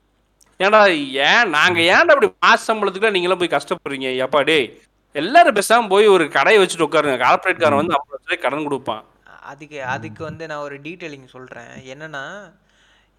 [0.61, 0.81] ஏன்டா
[1.27, 1.51] ஏன்?
[1.57, 4.09] நாங்க ஏன்டா அப்படி மாச சம்பளத்துக்கு நீங்களாம் போய் கஷ்டப்படுறீங்க?
[4.25, 4.67] எப்பா டேய்
[5.15, 7.19] எல்லாரும் பேசாம போய் ஒரு கடையை வச்சுட்டு உட்காருங்க.
[7.25, 9.05] கார்ப்பரேட் காரன் வந்து ஐம்பது லட்சம் ரூபாய்க்கு கடன் கொடுப்பான்.
[9.53, 12.25] அதுக்கு அதுக்கு வந்து நான் ஒரு டீட்டெயிலிங் சொல்கிறேன் என்னன்னா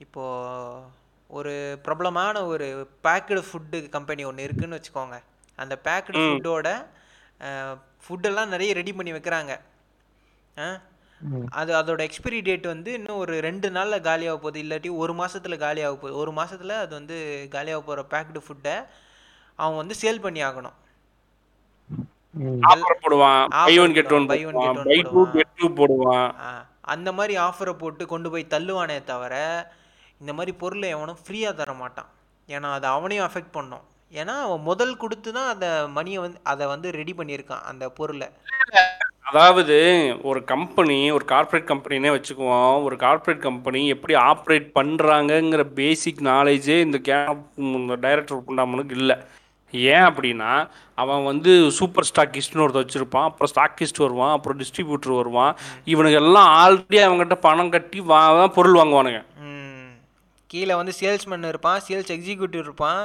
[0.05, 0.23] இப்போ
[1.29, 1.53] ஒரு
[1.85, 2.67] பிரபலமான ஒரு
[3.05, 5.17] பேக்கடு ஃபுட்டு கம்பெனி ஒன்று இருக்குன்னு வச்சுக்கோங்க.
[5.57, 6.69] அந்த பேக்கடு ஃபுட்டோட
[8.03, 9.53] ஃபுட்டெல்லாம் நிறைய ரெடி பண்ணி வைக்கிறாங்க.
[10.57, 10.67] ஆ?
[11.51, 14.59] அது அதோட எக்ஸ்பிரி டேட் வந்து இன்னும் ஒரு ரெண்டு நாளில் காலியாக போகுது.
[14.63, 16.15] இல்லாட்டி ஒரு மாசத்துல காலியாக போகுது.
[16.15, 17.17] ஒரு மாசத்துல அது வந்து
[17.49, 18.75] காலியாக போகிற பேக்டு ஃபுட்டை
[19.59, 20.77] அவன் வந்து சேல் பண்ணி ஆகணும்.
[22.71, 23.43] ஆஃபர் போடுவான்.
[23.49, 25.31] Buy Offer one get one buy two போடுவான்.
[25.31, 26.29] கெட் டூ போடுவான்.
[26.93, 29.35] அந்த மாதிரி ஆஃபரை போட்டு கொண்டு போய் தள்ளுவானே தவிர
[30.19, 32.09] இந்த மாதிரி பொருளை எவனும் ஃப்ரீயாக தர மாட்டான்
[32.49, 33.85] ஏன்னா அது அவனையும் அஃபெக்ட் பண்ணும்.
[34.13, 38.27] ஏன்னா அவன் முதல் கொடுத்து தான் அந்த மணியை வந்து அதை வந்து ரெடி பண்ணியிருக்கான் அந்த பொருளை.
[39.29, 39.77] அதாவது
[40.29, 42.75] ஒரு கம்பெனி ஒரு கார்ப்பரேட் கம்பெனினே வச்சுக்குவோம்.
[42.87, 47.41] ஒரு கார்ப்பரேட் கம்பெனி எப்படி ஆப்ரேட் பண்ணுறாங்கங்கிற பேசிக் நாலேஜே இந்த கேப்
[47.79, 49.17] இந்த டைரக்டர் புண்டாமனுக்கு இல்லை.
[49.73, 50.51] ஏன் அப்படின்னா
[51.03, 53.27] அவன் வந்து சூப்பர் ஸ்டாக்கிஸ்ட்னு ஒருத்தர் வச்சுருப்பான்.
[53.29, 55.53] அப்புறம் ஸ்டாக்கிஸ்ட் வருவான் அப்புறம் டிஸ்ட்ரிபியூட்டர் வருவான்.
[55.93, 59.21] இவனுக்கு எல்லாம் ஆல்ரெடி அவங்ககிட்ட பணம் கட்டி வா தான் பொருள் வாங்குவானுங்க.
[60.51, 63.01] கீழே வந்து சேல்ஸ்மேன் இருப்பான் சேல்ஸ் எக்ஸிக்யூட்டிவ் இருப்பான்.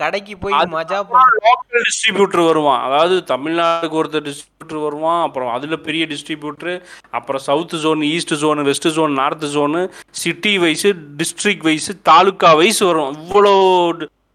[0.00, 0.98] கடைக்கு போய் மஜா
[1.46, 2.80] லோக்கல் டிஸ்ட்ரிபியூட்டர் வருவான்.
[2.86, 6.74] அதாவது தமிழ்நாடுக்கு ஒருத்தர் டிஸ்ட்ரிபியூட்டர் வருவான் அப்புறம் அதில் பெரிய டிஸ்ட்ரிபியூட்டர்
[7.10, 9.82] அப்புறம் south zone east zone west zone north zone
[10.22, 10.90] city wise
[11.20, 13.12] district wise taluka wise வரும்.
[13.22, 13.52] இவ்வளோ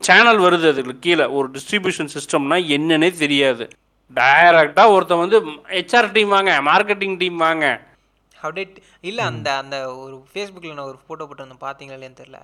[0.08, 1.26] சேனல் வருது அதுக்கு கீழே.
[1.38, 3.68] ஒரு டிஸ்ட்ரிபியூஷன் சிஸ்டம்னா என்னன்னே தெரியாது.
[4.16, 5.38] டைரக்டாக ஒருத்தன் வந்து
[5.76, 7.66] ஹெச்ஆர் டீம் வாங்க மார்க்கெட்டிங் டீம் வாங்க.
[8.42, 8.66] அப்படியே
[9.10, 12.40] இல்லை அந்த அந்த ஒரு ஃபேஸ்புக்கில் நான் ஒரு ஃபோட்டோ போட்டு வந்து பார்த்தீங்களா இல்லையான்னு தெரில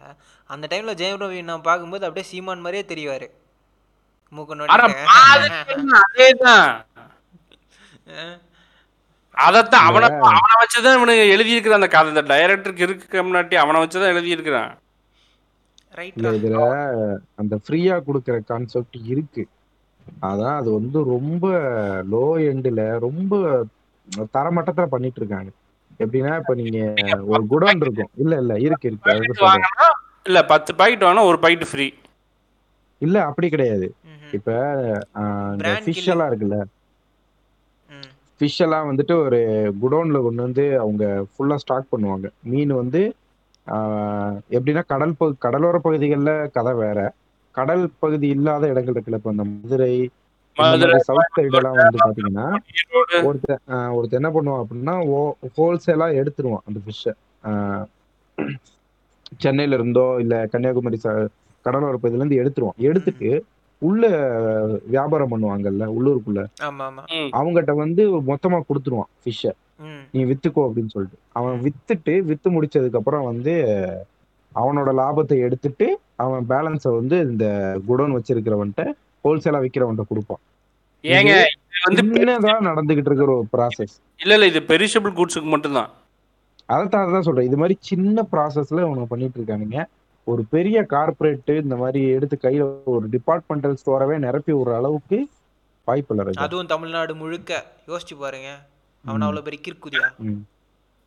[0.54, 2.86] அந்த டைமில் ஜெயம் ரவி நான் பார்க்கும்போது அப்படியே சீமான் மாதிரியே
[6.06, 6.72] அதேதான்.
[9.38, 12.24] அதைத்தான் அவனை அவனை வச்சுதான் இவனுக்கு எழுதியிருக்கிறான் அந்த கதை.
[12.32, 14.72] டைரக்டருக்கு இருக்கு முன்னாடி அவனை வச்சுதான் எழுதியிருக்கிறான்.
[16.20, 16.60] இதுல
[17.42, 19.44] அந்த ஃப்ரீயா கொடுக்கற கான்செப்ட் இருக்கு.
[20.28, 21.46] அதான் அது வந்து ரொம்ப
[22.14, 23.34] லோ எண்டுல ரொம்ப
[24.38, 25.52] தரமட்டத்துல பண்ணிட்டு இருக்காங்க.
[26.00, 26.80] எப்படின்னா இப்ப நீங்க
[27.28, 28.12] ஒரு குடோன் இருக்கும்.
[28.16, 29.12] இல்ல இல்ல இருக்கு இருக்கு.
[29.12, 29.48] அதுக்கு
[30.26, 31.88] இல்ல பத்து பாக்கெட் வாங்கினா ஒரு பாக்கெட் ஃப்ரீ
[33.02, 33.88] இல்ல அப்படி கிடையாது.
[34.34, 34.52] இப்ப
[35.16, 36.08] ஆஹ், இந்த ஃபிஷ்.
[36.08, 36.58] எல்லாம் இருக்குல்ல.
[38.42, 39.40] ஃபிஷ் எல்லாம் வந்துட்டு ஒரு
[39.82, 42.28] குடோன்ல கொண்டு வந்து அவங்க ஃபுல்லா ஸ்டாக் பண்ணுவாங்க.
[42.44, 43.02] மீன் வந்து
[43.68, 46.98] ஆஹ், எப்படின்னா கடல் பகு கடலோர பகுதிகளில் கதை வேற.
[47.56, 49.94] கடல் பகுதி இல்லாத இடங்கள் இருக்குல்ல இப்ப இந்த மதுரை,
[51.08, 52.46] சவுத் சைடெல்லாம் வந்து பாத்தீங்கன்னா
[53.70, 54.96] ஆஹ், ஒருத்தன் என்ன பண்ணுவான் அப்படின்னா
[55.56, 57.14] ஹோல்சேலா எடுத்துருவான் அந்த ஃபிஷ்ஷை
[59.40, 61.30] சென்னையில இருந்தோ இல்ல கன்னியாகுமரி ச-
[61.66, 62.80] கடலோர பகுதியில இருந்து எடுத்துருவான்.
[62.84, 63.30] எடுத்துட்டு
[63.82, 64.04] உள்ள
[64.88, 66.42] வியாபாரம் பண்ணுவாங்கல்ல உள்ளூருக்குள்ள.
[67.34, 69.52] அவங்ககிட்ட வந்து மொத்தமா கொடுத்துருவான் ஃபிஷ்ஷை
[70.14, 71.18] நீ வித்துக்கோ அப்படின்னு சொல்லிட்டு.
[71.32, 73.54] அவன் வித்துட்டு வித்து முடிச்சதுக்கு அப்புறம் வந்து
[74.56, 77.46] அவனோட லாபத்தை எடுத்துட்டு அவன் பேலன்ஸை வந்து இந்த
[77.88, 78.84] குடோன் வச்சிருக்கிறவன்ட்ட
[79.24, 80.42] ஹோல்சேலா விக்கிறவன்ட்ட கொடுப்பான்.
[81.04, 81.34] ஏங்க
[81.74, 85.92] இது வந்து சின்னதான் நடந்துகிட்டு இருக்கிற ஒரு ப்ராசஸ் இல்ல இல்ல இது பெரிஷபிள் குட்ஸுக்கு மட்டும்தான்.
[86.74, 87.48] அதைத்தான் அதான் சொல்றேன்.
[87.50, 89.80] இது மாதிரி சின்ன ப்ராசஸ்ல இவனுங்க பண்ணிட்டு இருக்கானுங்க.
[90.28, 95.18] ஒரு பெரிய கார்ப்பரேட் இந்த மாதிரி எடுத்து கையில ஒரு டிபார்ட்மெண்டல் ஸ்டோரவே நிரப்பி விடுற அளவுக்கு
[95.88, 97.52] வாய்ப்பு இல்லை அதுவும் தமிழ்நாடு முழுக்க.
[97.92, 98.50] யோசிச்சு பாருங்க.
[99.04, 100.08] அவன் அவ்வளோ பெரிய கிற்குதியா.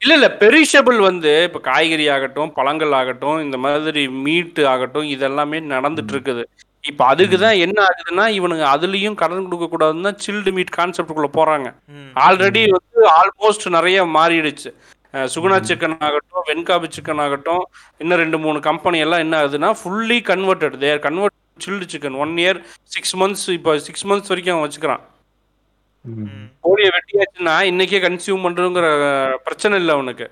[0.03, 6.13] இல்ல இல்ல பெரிஷபிள் வந்து இப்ப காய்கறி ஆகட்டும் பழங்கள் ஆகட்டும் இந்த மாதிரி மீட் ஆகட்டும் இதெல்லாமே நடந்துட்டு
[6.15, 6.45] இருக்குது.
[6.91, 11.69] இப்போ அதுக்கு தான் என்ன ஆகுதுன்னா இவனுங்க அதுலயும் கடன் கொடுக்க கூடாதுன்னா சில்டு மீட் கான்செப்டுக்குள்ள போறாங்க.
[12.27, 14.71] ஆல்ரெடி வந்து ஆல்மோஸ்ட் நிறைய மாறிடுச்சு.
[15.35, 17.65] சுகுணா சிக்கன் ஆகட்டும் வெண்காபி சிக்கன் ஆகட்டும்
[18.03, 22.59] இன்னும் ரெண்டு மூணு கம்பெனி எல்லாம் என்ன ஆகுதுன்னா fully converted there convert chilled chicken one year
[22.95, 25.05] six months இப்போ சிக்ஸ் மந்த்ஸ் வரைக்கும் அவன் வச்சுக்கிறான்.
[26.67, 28.87] கோழியை வெட்டியாச்சுன்னா இன்னைக்கே கன்சியூம் பண்ணுறங்கிற
[29.47, 30.27] பிரச்சனை இல்லை அவனுக்கு.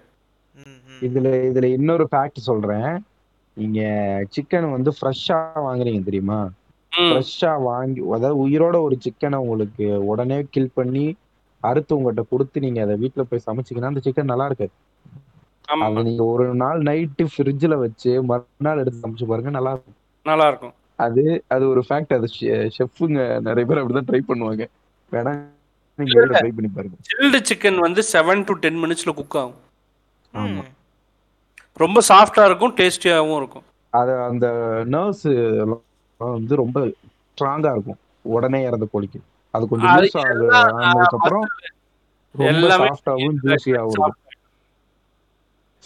[1.09, 2.93] இதுல இதுல இன்னொரு ஃபேக்ட் சொல்றேன்.
[3.57, 3.81] நீங்க
[4.31, 6.39] சிக்கன் வந்து ஃப்ரெஷ்ஷா வாங்குறீங்க தெரியுமா?
[6.93, 11.05] ஃப்ரெஷ்ஷா வாங்கி அதாவது உயிரோட ஒரு சிக்கனை உங்களுக்கு உடனே கில் பண்ணி
[11.63, 14.69] அறுத்து உங்கள்கிட்ட கொடுத்து நீங்க அதை வீட்ல போய் சமைச்சீங்கன்னா அந்த சிக்கன் நல்லா இருக்கு
[15.69, 15.85] ஆமா.
[15.87, 19.97] அதை நீங்க ஒரு நாள் நைட்டு ஃப்ரிட்ஜ்ல வச்சு மறுநாள் எடுத்து சமைச்சு பாருங்க நல்லா இருக்கும்.
[20.27, 20.75] நல்லா இருக்கும்.
[20.99, 22.27] அது அது ஒரு ஃபேக்ட் அது
[22.77, 24.65] ஷெஃப்ங்க நிறைய பேர் அப்படிதான் ட்ரை பண்ணுவாங்க.
[25.13, 25.33] வேணா
[25.99, 26.97] நீங்க ட்ரை பண்ணி பாருங்க.
[27.11, 29.59] சில்டு சிக்கன் வந்து செவன் டு டென் மினிட்ஸ்ல குக் ஆகும்.
[30.35, 30.63] ஆமா.
[31.83, 33.65] ரொம்ப சாஃப்டா இருக்கும் டேஸ்டியாகவும் இருக்கும்.
[34.01, 34.47] அது அந்த
[34.95, 35.29] நர்வ்ஸ்
[36.21, 36.79] வந்து ரொம்ப
[37.35, 37.99] ஸ்ட்ராங்கா இருக்கும்.
[38.35, 39.21] உடனே இறந்த கோழிக்கு
[39.55, 40.47] அது கொஞ்சம் லூஸ் ஆகுது.
[40.89, 41.47] ஆனதுக்கு அப்புறம்
[42.35, 42.67] ரொம்ப
[43.77, 44.15] இருக்கும்.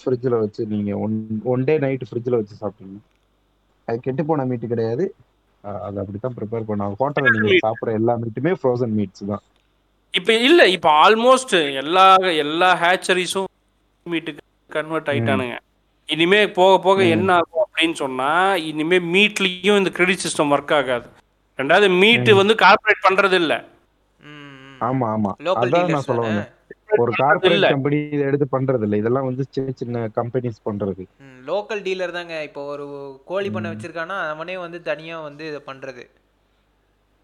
[0.00, 1.14] ஃப்ரிட்ஜில் வச்சு நீங்க ஒன்
[1.52, 2.98] ஒன் டே நைட் ஃப்ரிட்ஜில் வச்சு சாப்பிட்டீங்க
[3.88, 5.04] அது கெட்டு போன மீட்டு கிடையாது.
[5.86, 6.96] அது அப்படித்தான் ப்ரிப்பேர் பண்ணுவாங்க.
[7.00, 9.42] ஹோட்டலில் நீங்க சாப்பிட்ற எல்லா மீட்டுமே ஃப்ரோசன் மீட்ஸ் தான்.
[10.14, 12.04] இப்போ இல்ல இப்போ ஆல்மோஸ்ட் எல்லா
[12.44, 13.48] எல்லா ஹேச்சரிஸும்
[14.12, 14.44] மீட்டுக்கு
[14.76, 15.56] கன்வெர்ட் ஆயிட்டானுங்க.
[16.08, 16.98] இனிமே போக போக.
[17.14, 18.28] என்ன ஆகும் அப்படின்னு சொன்னா
[18.68, 21.08] இனிமே மீட்லயும் இந்த கிரெடிட் சிஸ்டம் ஒர்க் ஆகாது.
[21.58, 23.54] ரெண்டாவது மீட் வந்து கார்பரேட் பண்றது இல்ல
[24.20, 24.76] ம்.
[24.80, 25.32] ஆமா ஆமா.
[25.46, 26.54] லோக்கல் அதான் நான் சொல்ல தானே வந்தேன்
[26.94, 27.20] ஒரு இல்ல.
[27.22, 31.02] கார்பரேட் கம்பெனி இதை எடுத்து பண்றது இல்ல இதெல்லாம் வந்து சின்ன சின்ன கம்பெனிஸ் பண்றது.
[31.22, 32.36] ம் லோக்கல் டீலர் தாங்க.
[32.42, 32.86] இப்போ ஒரு
[33.24, 33.70] கோழி பண்ணை.
[33.72, 36.04] வச்சிருக்கானா அவனே வந்து தனியா வந்து இதை பண்றது.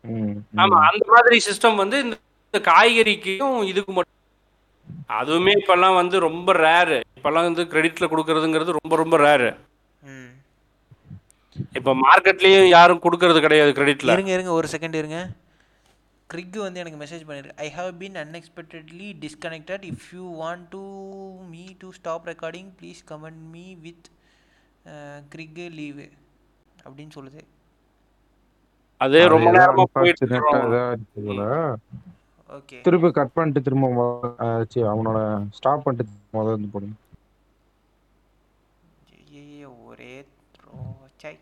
[0.05, 0.79] ம், ஆமா.
[0.89, 2.17] அந்த மாதிரி சிஸ்டம் வந்து இந்த
[2.55, 4.11] இந்த காய்கறிக்கும் இதுக்கு மட்டும்.
[5.15, 9.47] அதுவுமே இப்பெல்லாம் வந்து ரொம்ப ரேரு இப்பெல்லாம் வந்து கிரெடிட்ல கொடுக்கறதுங்கிறது ரொம்ப ரொம்ப ரேரு
[10.03, 10.33] ம்.
[11.73, 15.19] இப்போ மார்க்கெட்லயும் யாரும் கொடுக்கறது கிடையாது கிரெடிட்ல இருங்க இருங்க ஒரு செகண்ட் இருங்க.
[16.31, 20.83] க்ரிக் வந்து எனக்கு மெசேஜ் பண்ணிருக்கு I have been unexpectedly disconnected if you want to
[21.51, 24.09] me to stop recording please comment me with
[25.33, 26.07] க்ரிக் லீவு
[26.85, 27.43] அப்படின்னு சொல்லுது.
[29.01, 30.27] அது அது ரொம்ப நேரமா போயிட்டு.
[32.51, 32.77] ஓகே.
[32.85, 33.87] திருப்பி கட் பண்ணிட்டு திரும்ப
[34.91, 35.21] அவனோட
[35.57, 36.05] ஸ்டாப் பண்ணிட்டு
[36.35, 36.97] முதல்ல இருந்து போடுங்க
[39.15, 40.13] ஐயையோ, ஒரே
[40.65, 41.33] ரோச்சை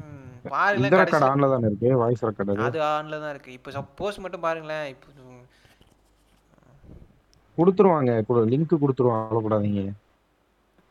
[0.00, 1.90] ம் பாருங்களேன் ரெக்கார்ட் ஆன்ல தானே இருக்கு?
[2.02, 2.80] வாய்ஸ் ரெக்கார்ட் அது?
[2.94, 3.52] ஆன்ல தான் இருக்கு.
[3.58, 5.08] இப்போ சப்போஸ் மட்டும் பாருங்களேன் இப்போ
[7.58, 8.12] கொடுத்துருவாங்க.
[8.52, 9.26] லிங்க் கொடுத்துருவாங்க.
[9.28, 9.82] கவலைப்படாதீங்க.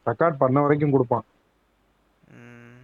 [0.10, 1.26] ரெக்கார்ட் பண்ண வரைக்கும் கொடுப்பான்.
[2.36, 2.82] ம்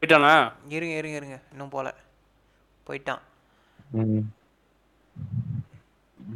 [0.00, 0.32] போயிட்டானா?
[0.76, 1.38] இருங்க இருங்க இருங்க.
[1.52, 1.88] இன்னும் போல.
[2.88, 3.22] போயிட்டான்.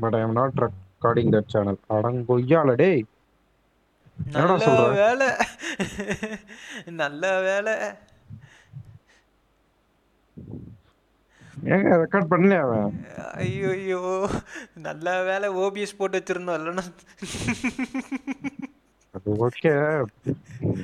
[0.02, 3.02] But I am not recording that channel அடங்கொய்யால டேய்.
[4.30, 4.88] நல்ல?
[4.88, 5.28] வேலை.
[6.84, 7.72] நல்ல வேலை.
[11.64, 14.28] ஏங்க ரெக்கார்ட் பண்ணல அவன் ஐயோ ஐயோ
[14.74, 15.48] நல்ல வேலை.
[15.48, 16.82] ஓபிஎஸ் போட்டு வச்சிருந்தோம் இல்லைன்னா.
[19.10, 20.02] அது ஓகே.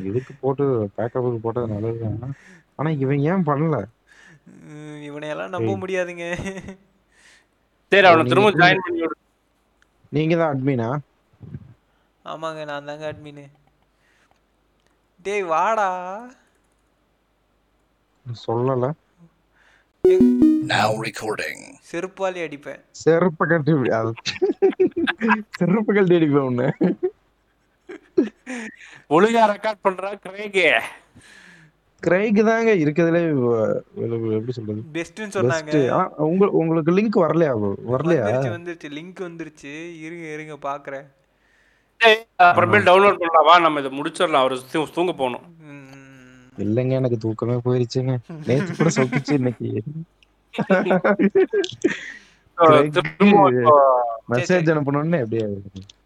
[0.04, 2.34] இதுக்கு போட்டு பேக்கப்புக்கு போட்டது நல்லதுதான்
[2.74, 3.84] ஆனா இவன் ஏன் பண்ணல?
[5.08, 5.86] இவனையெல்லாம் நம்ப.
[5.86, 6.34] முடியாதுங்க.
[7.90, 9.16] சரி அவனை நீங்க திரும்ப திரும்ப- ஜாயின் பண்ணி விடு.
[10.08, 10.98] நீங்க தான் அட்மினா
[12.28, 13.44] ஆமாங்க நான் தாங்க அட்மின்
[15.22, 15.88] டேய் வாடா.
[18.46, 18.90] சொல்லல.
[20.68, 21.60] Now recording.
[21.92, 22.80] செருப்பாலே அடிப்பேன்.
[23.04, 23.72] செருப்ப கட்டி
[25.58, 26.66] செருப்ப கட்டி அடிப்பேன் உன்னை.
[29.10, 30.80] ஒழுங்கா ரெக்கார்ட் பண்றா கிரேகே
[32.06, 33.22] கிரைக்கு தாங்க இருக்கிறதுலே
[34.36, 34.82] எப்படி சொல்றது?
[34.92, 36.46] பெஸ்ட்னு சொன்னாங்க.
[36.48, 37.52] உங்களுக்கு லிங்க் வரலையா?
[37.92, 38.24] வரலையா?
[38.56, 39.72] வந்துருச்சு லிங்க் வந்துருச்சு.
[39.98, 41.06] இருங்க இருங்க பாக்குறேன்.
[42.46, 43.46] அப்புறமேல் டவுன்லோட் பண்ணலாம்.
[43.48, 44.44] வா நம்ம இதை முடிச்சிடலாம்.
[44.44, 45.46] அவர் தூங்க போகணும்.
[46.64, 48.14] இல்லைங்க எனக்கு தூக்கமே போயிருச்சுங்க.
[48.48, 49.68] நேத்து கூட சொக்குச்சு இன்னைக்கு.
[54.32, 55.44] மெசேஜ் அனுப்பணும்னு அப்படியே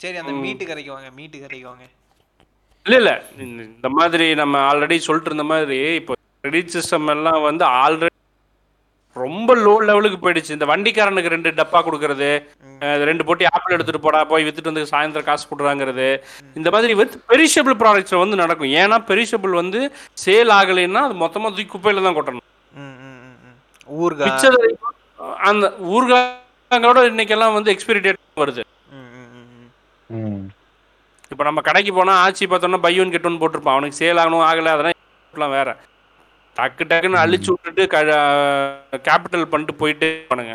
[0.02, 0.32] சரி அந்த.
[0.44, 1.84] மீட்டு கரைக்கு வாங்க மீட்டு கரைக்கு வாங்க.
[2.86, 3.12] இல்ல இல்ல.
[3.76, 6.14] இந்த மாதிரி நம்ம ஆல்ரெடி சொல்லிட்டு இருந்த மாதிரி இப்போ
[6.44, 8.16] கிரெடிட் சிஸ்டம் எல்லாம் வந்து ஆல்ரெடி
[9.16, 10.54] ரொம்ப லோ லெவலுக்கு போயிடுச்சு.
[10.56, 12.28] இந்த வண்டிக்காரனுக்கு ரெண்டு டப்பா கொடுக்கறது
[13.08, 16.08] ரெண்டு போட்டி ஆப்பிள் எடுத்துட்டு போடா போய் வித்துட்டு வந்து சாயந்தரம் காசு கொடுறாங்கிறது.
[16.58, 18.72] இந்த மாதிரி வந்து பெரிஷபிள் ப்ராடக்ட்ஸ் வந்து நடக்கும்.
[18.82, 19.80] ஏன்னா பெரிஷபிள் வந்து
[20.24, 22.46] சேல் ஆகலைன்னா அது மொத்தமா தூக்கி குப்பையில தான் கொட்டணும்.
[25.50, 28.64] அந்த ஊர்காங்களோட இன்னைக்கெல்லாம் வந்து எக்ஸ்பிரி டேட் வருது.
[31.32, 33.76] இப்போ நம்ம கடைக்கு போனால் ஆச்சி பார்த்தோம்னா பை ஒன் கெட் ஒன் போட்டிருப்பான்.
[33.76, 35.70] அவனுக்கு சேல் ஆகணும் ஆகலை அதெல்லாம் வேற.
[36.56, 37.82] டக்கு டக்குன்னு அழிச்சு விட்டுட்டு
[39.08, 40.54] கேபிட்டல் பண்ணிட்டு போயிட்டே இருப்பானுங்க.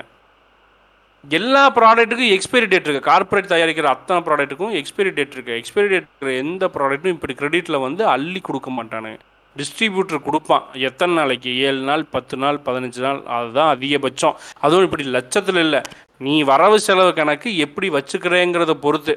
[1.38, 6.34] எல்லா ப்ராடக்ட்டுக்கும் எக்ஸ்பைரி டேட் இருக்குது கார்ப்பரேட் தயாரிக்கிற அத்தனை ப்ராடக்ட்டுக்கும் எக்ஸ்பைரி டேட் இருக்குது எக்ஸ்பைரி டேட் இருக்கிற
[6.44, 9.20] எந்த ப்ராடக்ட்டும் இப்படி கிரெடிட்டில் வந்து அள்ளி கொடுக்க மாட்டானுங்க.
[9.56, 10.66] டிஸ்ட்ரிபியூட்டர் கொடுப்பான்.
[10.90, 11.52] எத்தனை நாளைக்கு?
[11.68, 13.20] ஏழு நாள் பத்து நாள் பதினஞ்சு நாள்.
[13.38, 14.36] அதுதான் அதிகபட்சம்.
[14.66, 15.82] அதுவும் இப்படி லட்சத்தில் இல்லை.
[16.26, 19.16] நீ வரவு செலவு கணக்கு எப்படி வச்சுக்கிறேங்கிறத பொறுத்து.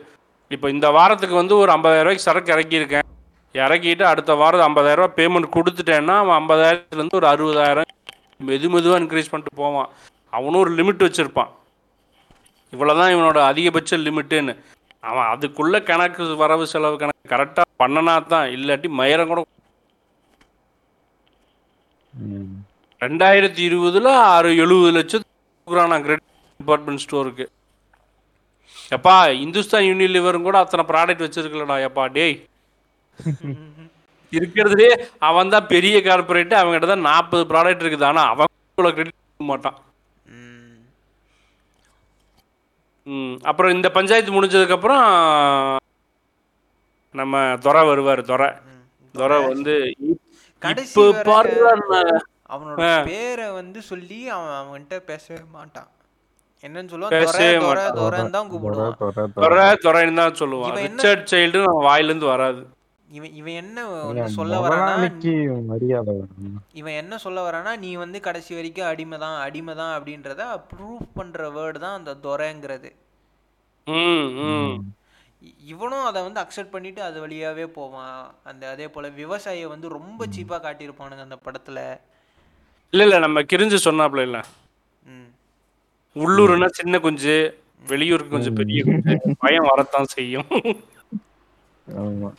[0.57, 3.07] இப்போ இந்த வாரத்துக்கு வந்து ஒரு 50000 ரூபாய்க்கு சரக்கு இறக்கியிருக்கேன்.
[3.55, 7.89] இறக்கிட்டு அடுத்த வாரம் 50000 ரூபாய் பேமெண்ட் கொடுத்துட்டேன்னா அவன் ஐம்பதாயிரத்துலேருந்து ஒரு அறுபதாயிரம்
[8.49, 9.89] மெது மெதுவாக இன்க்ரீஸ் பண்ணிட்டு போவான்.
[10.37, 11.51] அவனும் ஒரு லிமிட் வச்சுருப்பான்.
[12.73, 14.53] இவ்வளோதான் இவனோட அதிகபட்ச லிமிட்டுன்னு
[15.11, 19.41] அவன் அதுக்குள்ள கணக்கு வரவு செலவு கணக்கு கரெக்டாக பண்ணனா தான் இல்லாட்டி மயிரம் கூட.
[23.01, 26.29] ரெண்டாயிரத்தி இருபதுல ஆறு எழுபது லட்சம் கொடுக்குறான் நான் கிரெடிட்
[26.61, 27.45] டிபார்ட்மெண்ட் ஸ்டோருக்கு
[28.97, 32.37] எப்பா இந்துஸ்தான் யூனிலிவரும் கூட அத்தனை ப்ராடக்ட் வச்சிருக்கலடா எப்பா டேய்.
[34.33, 38.09] இருக்கிறதுலே அவன் தான் பெரிய கார்பரேட் அவங்ககிட்ட தான் நாற்பது ப்ராடக்ட் இருக்குது.
[38.11, 39.79] ஆனால் அவன் இவ்வளோ கிரெடிட் கொடுக்க மாட்டான்.
[40.33, 40.79] ம்.
[43.07, 45.05] ம் அப்புறம் இந்த பஞ்சாயத்து முடிஞ்சதுக்கப்புறம்
[47.14, 48.83] நம்ம துரை வருவார் ம்.
[49.14, 49.75] துரை வந்து
[50.62, 51.01] கடைசி
[52.51, 55.91] அவனோட பேரை வந்து சொல்லி அவன் அவன்கிட்ட பேசவே மாட்டான்.
[56.64, 57.12] என்னன்னு சொல்லுவான்?
[58.31, 60.18] தான் கூப்பிடுவான்.
[60.21, 60.77] தான் சொல்லுவான்.
[60.81, 62.62] ரிச்சர்ட் சைல்டு நம்ம வாயிலேருந்து வராது.
[63.11, 63.81] இவன் இவன் என்ன
[64.29, 64.95] சொல்ல வரானா.
[66.73, 71.51] இவன் என்ன சொல்ல வரானா நீ வந்து கடைசி வரைக்கும் அடிமை தான் அடிமை தான் அப்படின்றத ப்ரூவ் பண்ற
[71.51, 72.91] வேர்டு தான் அந்த துரைங்கிறது.
[73.87, 74.75] ம் ம்.
[75.43, 78.17] இ- இவனும் அதை வந்து அக்செப்ட் பண்ணிட்டு அது வழியாவே போவான்.
[78.45, 81.79] அந்த அதே போல விவசாயியை வந்து ரொம்ப சீப்பா காட்டியிருப்பானுங்க அந்த படத்துல.
[82.93, 84.43] இல்லை இல்லை நம்ம கிரிஞ்சு சொன்னாப்புல இல்லை.
[85.07, 85.29] ம்.
[86.17, 87.37] உள்ளூர்னா சின்ன குஞ்சு
[87.87, 90.49] வெளியூருக்கு கொஞ்சம் பெரிய குஞ்சு பயம் வரத்தான் செய்யும்.
[91.87, 92.31] ஆமா.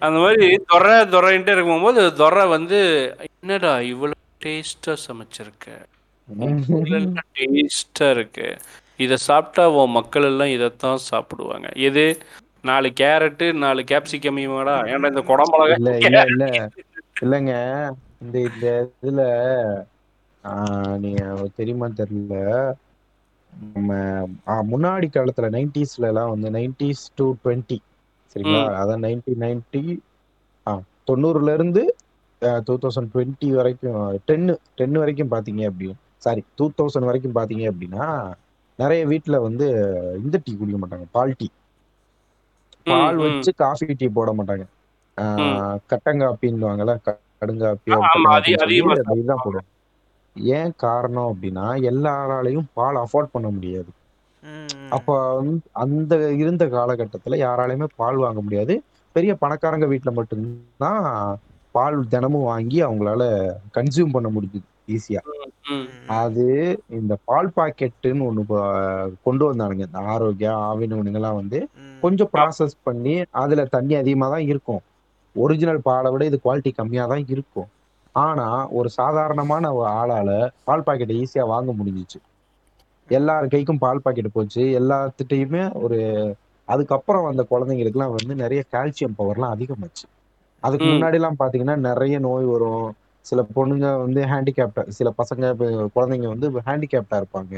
[0.00, 2.78] அந்த மாதிரி துறை துறைன்ட்டு இருக்கும்போது துறை வந்து
[3.26, 4.14] என்னடா இவ்வளோ
[4.44, 5.66] டேஸ்ட்டாக சமைச்சிருக்க?
[7.38, 8.48] டேஸ்ட்டாக இருக்கு.
[8.96, 11.68] இதை சாப்பிட்டா உன் மக்கள் எல்லாம் இதைத்தான் சாப்பிடுவாங்க.
[11.88, 12.04] எது?
[12.62, 16.46] நாலு கேரட்டு நாலு கேப்சிகமியுமாடா ஏன்டா இந்த குடமிளகா இல்ல இல்ல இல்ல.
[17.22, 17.52] இல்லங்க.
[18.20, 18.66] இந்த இந்த
[18.96, 19.22] இதுல
[20.98, 21.22] நீங்க
[21.56, 22.36] தெரியுமா தெரியல.
[23.72, 23.90] நம்ம
[24.70, 27.78] முன்னாடி காலத்துல நைன்டிஸ்ல எல்லாம் வந்து நைன்டிஸ் டு டுவெண்ட்டி
[28.36, 28.60] சரிங்களா?
[28.80, 29.82] அதான் நைன்டி நைன்டி
[30.66, 30.72] ஆ
[31.06, 31.82] தொண்ணூறுல இருந்து
[32.64, 33.96] டூ தௌசண்ட் டுவெண்ட்டி வரைக்கும்
[34.28, 38.06] டென்னு டென் வரைக்கும் பாத்தீங்க அப்படின்னு சாரி டூ தௌசண்ட் வரைக்கும் பாத்தீங்க அப்படின்னா
[38.78, 39.66] நிறைய வீட்ல வந்து
[40.24, 41.06] இந்த டீ குடிக்க மாட்டாங்க.
[41.10, 41.48] பால் டீ.
[42.86, 43.16] பால்.
[43.24, 44.64] வச்சு காஃபி டீ போட மாட்டாங்க.
[45.18, 46.94] ஆஹ் கட்டங்காப்பின்னுவாங்கல்ல
[47.42, 47.90] கடுங்காப்பி
[49.14, 49.68] இதுதான் போடுவாங்க.
[50.56, 53.90] ஏன் காரணம் அப்படின்னா எல்லாராலையும் பால் அஃபோர்ட் பண்ண முடியாது.
[54.96, 58.74] அப்ப வந்து அந்த இருந்த காலகட்டத்துல யாராலையுமே பால் வாங்க முடியாது.
[59.16, 61.04] பெரிய பணக்காரங்க வீட்டுல மட்டும்தான்
[61.74, 63.22] பால் தினமும் வாங்கி அவங்களால
[63.76, 64.60] கன்சியூம் பண்ண முடியுது
[64.94, 65.20] ஈஸியா
[66.20, 66.44] அது
[66.98, 68.42] இந்த பால் பாக்கெட்டுன்னு ஒண்ணு
[69.26, 69.84] கொண்டு வந்தானுங்க.
[69.88, 71.58] இந்த ஆரோக்கியா ஆவினுங்கெல்லாம் வந்து.
[72.02, 74.82] கொஞ்சம் ப்ராசஸ் பண்ணி அதுல தண்ணி அதிகமா தான் இருக்கும்.
[75.36, 77.68] ஒரிஜினல் பாலை விட இது குவாலிட்டி கம்மியா தான் இருக்கும்.
[78.14, 78.46] ஆனா
[78.78, 80.30] ஒரு சாதாரணமான ஒரு ஆளால
[80.68, 82.18] பால் பாக்கெட்டை ஈஸியா வாங்க முடிஞ்சிச்சு.
[83.10, 84.62] எல்லார் கைக்கும் பால் பாக்கெட் போச்சு.
[84.80, 85.98] எல்லாத்துட்டையுமே ஒரு
[86.68, 90.04] அதுக்கப்புறம் வந்த குழந்தைங்களுக்குலாம் வந்து நிறைய கால்சியம் பவர்லாம் அதிகமாச்சு.
[90.62, 90.86] அதுக்கு.
[90.86, 92.88] முன்னாடி எல்லாம் பாத்தீங்கன்னா நிறைய நோய் வரும்.
[93.26, 95.44] சில பொண்ணுங்க வந்து ஹேண்டிகேப்டா சில பசங்க
[95.96, 97.56] குழந்தைங்க வந்து ஹேண்டிகேப்டா இருப்பாங்க.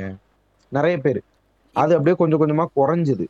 [0.73, 1.21] நிறைய பேர்.
[1.77, 3.27] அது அப்படியே கொஞ்சம் கொஞ்சமா குறைஞ்சுது.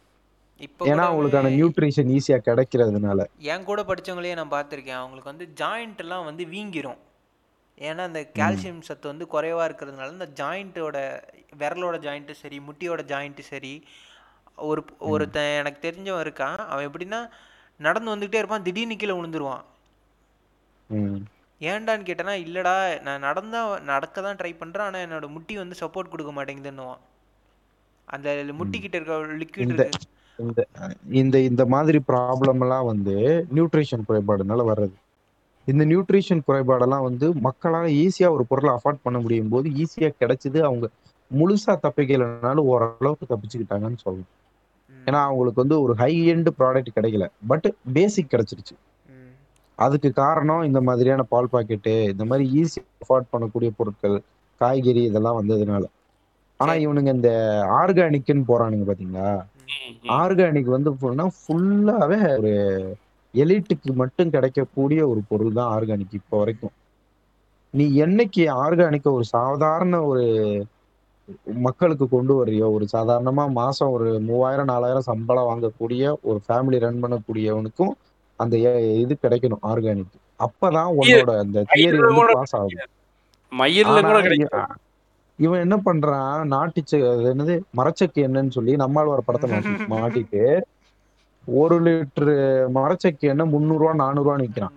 [0.85, 3.21] ஏன்னா அவங்களுக்கான நியூட்ரிஷன் ஈஸியா கிடைக்கிறதுனால.
[3.51, 5.01] என் கூட படிச்சவங்களே நான் பார்த்துருக்கேன்.
[5.03, 7.01] அவங்களுக்கு வந்து ஜாயிண்ட் எல்லாம் வந்து வீங்கிரும்.
[7.89, 10.97] ஏன்னா அந்த கால்சியம் சத்து வந்து குறைவா இருக்கிறதுனால இந்த ஜாயிண்ட்டோட
[11.61, 13.75] விரலோட ஜாயிண்ட்டு சரி முட்டியோட ஜாயிண்ட்டு சரி
[14.71, 14.81] ஒரு
[15.13, 17.21] ஒருத்தன் எனக்கு தெரிஞ்சவன் இருக்கான் அவன் எப்படின்னா
[17.81, 19.63] நடந்து வந்துகிட்டே இருப்பான் திடீர்னு கீழே விழுந்துருவான்.
[21.61, 22.75] ஏன்டான்னு கேட்டேன்னா இல்லடா
[23.07, 23.61] நான் நடந்தா
[23.93, 27.03] நடக்க தான் ட்ரை பண்றேன் ஆனா என்னோட முட்டி வந்து சப்போர்ட் கொடுக்க மாட்டேங்குதுன்னுவான்.
[28.09, 28.29] அந்த
[28.61, 30.09] முட்டி கிட்ட இருக்க லிக்விட் இந்த இருக்கு.
[30.39, 30.61] இந்த
[31.23, 33.15] இந்த இந்த மாதிரி ப்ராப்ளம் எல்லாம் வந்து
[33.57, 34.95] நியூட்ரிஷன் குறைபாடுனால வர்றது.
[35.65, 40.89] இந்த நியூட்ரிஷன் குறைபாடெல்லாம் வந்து மக்களால ஈஸியா ஒரு பொருளை அஃபோர்ட் பண்ண முடியும் போது ஈஸியா கிடைச்சது அவங்க
[41.39, 44.31] முழுசா தப்பிக்கலைனாலும் ஓரளவுக்கு தப்பிச்சுக்கிட்டாங்கன்னு சொல்லணும்
[45.07, 47.27] ஏன்னா அவங்களுக்கு வந்து ஒரு ஹை எண்ட் ப்ராடக்ட் கிடைக்கல.
[47.47, 48.77] பட் பேசிக் கிடைச்சிருச்சு.
[49.75, 54.23] அதுக்கு காரணம் இந்த மாதிரியான பால் பாக்கெட்டு இந்த மாதிரி ஈஸி அஃபோர்ட் பண்ணக்கூடிய பொருட்கள்
[54.57, 55.85] காய்கறி இதெல்லாம் வந்ததுனால.
[56.57, 56.73] ஆனா.
[56.73, 57.31] இவனுங்க இந்த
[57.71, 59.45] ஆர்கானிக்னு போறானுங்க பாத்தீங்களா.
[60.09, 62.97] ஆர்கானிக் வந்து ஃபுல்லாவே ஒரு
[63.35, 66.75] எலிட்டுக்கு மட்டும் கிடைக்கக்கூடிய ஒரு பொருள் தான் ஆர்கானிக் இப்போ வரைக்கும்.
[67.75, 70.25] நீ என்னைக்கு ஆர்கானிக்க ஒரு சாதாரண ஒரு
[71.67, 77.93] மக்களுக்கு கொண்டு வர்றியோ ஒரு சாதாரணமா மாசம் ஒரு மூவாயிரம் நாலாயிரம் சம்பளம் வாங்கக்கூடிய ஒரு ஃபேமிலி ரன் பண்ணக்கூடியவனுக்கும்
[78.41, 78.55] அந்த
[79.05, 80.15] இது கிடைக்கணும் ஆர்கானிக்.
[80.41, 82.89] அப்பதான் உன்னோட அந்த தியரி வந்து பாஸ் ஆகும்.
[85.39, 86.41] இவன் என்ன பண்றான்?
[86.55, 86.97] நாட்டுச்சு
[87.33, 87.55] என்னது?
[87.79, 90.43] மரச்சக்கு என்னன்னு சொல்லி நம்மாழ்வார் படத்தை மாட்டி மாட்டிட்டு
[91.47, 92.35] ஒரு லிட்டரு
[92.75, 94.75] மரச்சக்கு எண்ணெய் முந்நூறு ரூபா நானூறு ரூபான்னு விற்கிறான்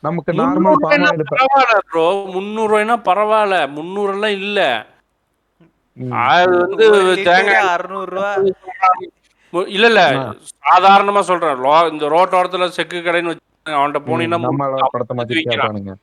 [0.00, 3.68] நமக்கு நார்மல் பரவாயில்ல ப்ரோ முந்நூறு ரூபாய்னா பரவாயில்ல.
[3.68, 4.60] முந்நூறு எல்லாம் இல்ல
[6.10, 6.86] அது வந்து
[7.24, 8.30] தேங்காய் அறுநூறுவா.
[9.52, 10.02] மு- இல்ல இல்ல.
[10.66, 11.56] சாதாரணமா சொல்றேன்.
[11.90, 14.40] இந்த ரோட்டோரத்துல செக்கு கடைன்னு வச்சு அவன்கிட்ட போனீங்கன்னா
[15.34, 15.98] விக்கிறான்.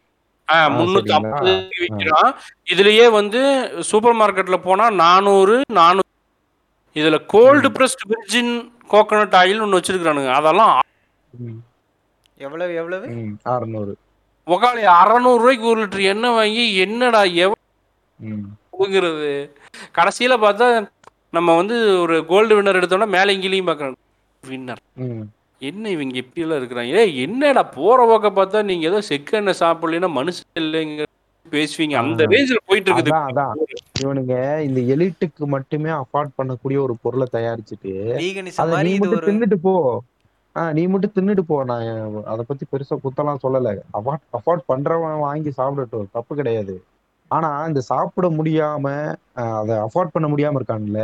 [0.78, 1.12] முன்னூத்தி?
[1.14, 2.32] ஐம்பது விற்கிறான்
[2.74, 3.42] இதுலயே வந்து
[3.84, 6.08] சூப்பர் மார்க்கெட்ல போனா நானூறு நானூறு.
[6.96, 8.54] இதுல cold pressed virgin
[8.94, 10.74] coconut oil ஒன்று வச்சிருக்கானுங்க அதெல்லாம்
[11.34, 11.60] ம்,
[12.38, 13.06] எவ்வளவு எவ்வளவு?
[13.52, 13.94] அறுநூறு.
[14.48, 19.30] உக்காளி அறநூறு ரூபாய்க்கு ஒரு லிட்டர் எண்ணெய் வாங்கி என்னடா ம், எவ்வளவுங்கிறது
[19.96, 20.68] கடைசியில பார்த்தா
[21.34, 24.00] நம்ம வந்து ஒரு கோல்டு வின்னர் எடுத்தோம்னா மேலே இங்கேயும் பார்க்கணும்.
[24.44, 25.24] வின்னர் ம்.
[25.62, 26.94] என்ன இவங்க எப்படியெல்லாம் இருக்கிறாங்க?
[27.00, 31.04] ஏய் என்னடா போற போக்க பார்த்தா நீங்க ஏதோ செக்கு எண்ணெய் சாப்பிடலைன்னா மனுஷன் இல்லைங்க.
[31.54, 31.96] பேசுவீங்க.
[32.02, 32.24] அந்த.
[32.26, 33.54] ரேஞ்சில் போயிட்டு இருக்குது அதான்.
[34.04, 37.94] இவனுங்க இந்த எலிட்டுக்கு மட்டுமே அஃபோர்ட் பண்ணக்கூடிய ஒரு பொருளை தயாரிச்சுட்டு
[38.84, 39.74] நீ மட்டும் தின்னுட்டு போ.
[40.56, 41.64] ஆ நீ மட்டும் தின்னுட்டு போ.
[41.64, 41.88] நான்
[42.26, 43.70] அத பத்தி பெருசா குத்தலாம் சொல்லல.
[43.94, 46.10] அஃபோர்ட் அஃபோர்ட் பண்றவன் வாங்கி சாப்பிடட்டும்.
[46.12, 46.84] தப்பு கிடையாது.
[47.28, 51.00] ஆனா இந்த சாப்பிட முடியாம ஆஹ், அதை அஃபோர்ட் பண்ண முடியாம இருக்கான்ல.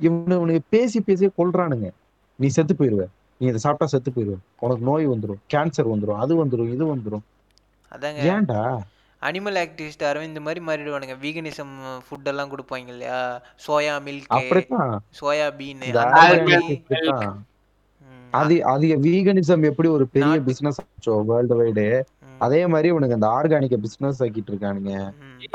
[0.00, 1.88] இவனு இவனுக்கு பேசி பேசியே கொல்றானுங்க.
[2.36, 3.06] நீ செத்து போயிருவ.
[3.36, 4.36] நீ இதை சாப்பிட்டா செத்து போயிருவ.
[4.58, 5.40] உனக்கு நோய் வந்துரும்.
[5.54, 6.16] கேன்சர் வந்துரும்.
[6.16, 7.24] அது வந்துரும் இது வந்துரும்.
[7.92, 8.20] அதாங்க.
[8.32, 8.78] ஏன்டா?
[9.22, 11.14] அனிமல் ஆக்டிவிஸ்ட் அரவிந்த் இந்த மாதிரி மாறிடுவானுங்க.
[11.22, 11.72] வீகனிசம்
[12.06, 13.40] ஃபுட் எல்லாம் கொடுப்பாங்க இல்லையா?
[13.66, 14.72] சோயா மில்க்
[15.20, 15.82] சோயா பீன்
[18.32, 21.86] அது அது வீகனிசம் எப்படி ஒரு பெரிய பிசினஸ் ஆச்சோ வேர்ல்டு வைடு
[22.40, 24.92] அதே மாதிரி உனக்கு அந்த ஆர்கானிக்க பிசினஸ் ஆக்கிட்டு இருக்கானுங்க.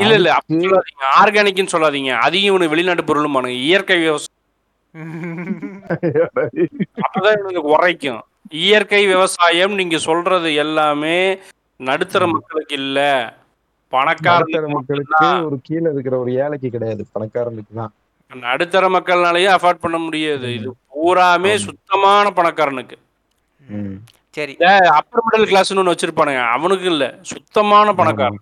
[0.01, 1.03] இல்ல இல்ல சொல்லாதீங்க.
[1.19, 2.11] ஆர்கானிக்னு சொல்லாதீங்க.
[2.25, 4.39] அதிகம் இவனு வெளிநாட்டு பொருளும் இயற்கை விவசாயம்.
[7.05, 8.21] அப்பதான் இவனுக்கு உரைக்கும்
[8.63, 11.17] இயற்கை விவசாயம் நீங்க சொல்றது எல்லாமே
[11.79, 12.99] நடுத்தர மக்களுக்கு இல்ல.
[13.93, 17.05] பணக்கார மக்களுக்கு ஒரு கீழே இருக்கிற ஒரு ஏழைக்கு கிடையாது.
[17.19, 17.93] பணக்காரனுக்கு தான்.
[18.33, 20.53] நடுத்தர மக்கள்னாலயே அஃபோர்ட் பண்ண முடியாது.
[20.53, 21.55] இது பூராமே.
[21.55, 22.95] சுத்தமான பணக்காரனுக்கு.
[23.67, 23.95] ம்.
[24.29, 24.57] சரி.
[24.89, 26.49] அப்பர் மிடில் கிளாஸ்னு ஒன்று வச்சிருப்பானுங்க.
[26.49, 27.17] அவனுக்கு இல்ல.
[27.21, 28.39] சுத்தமான பணக்காரன்.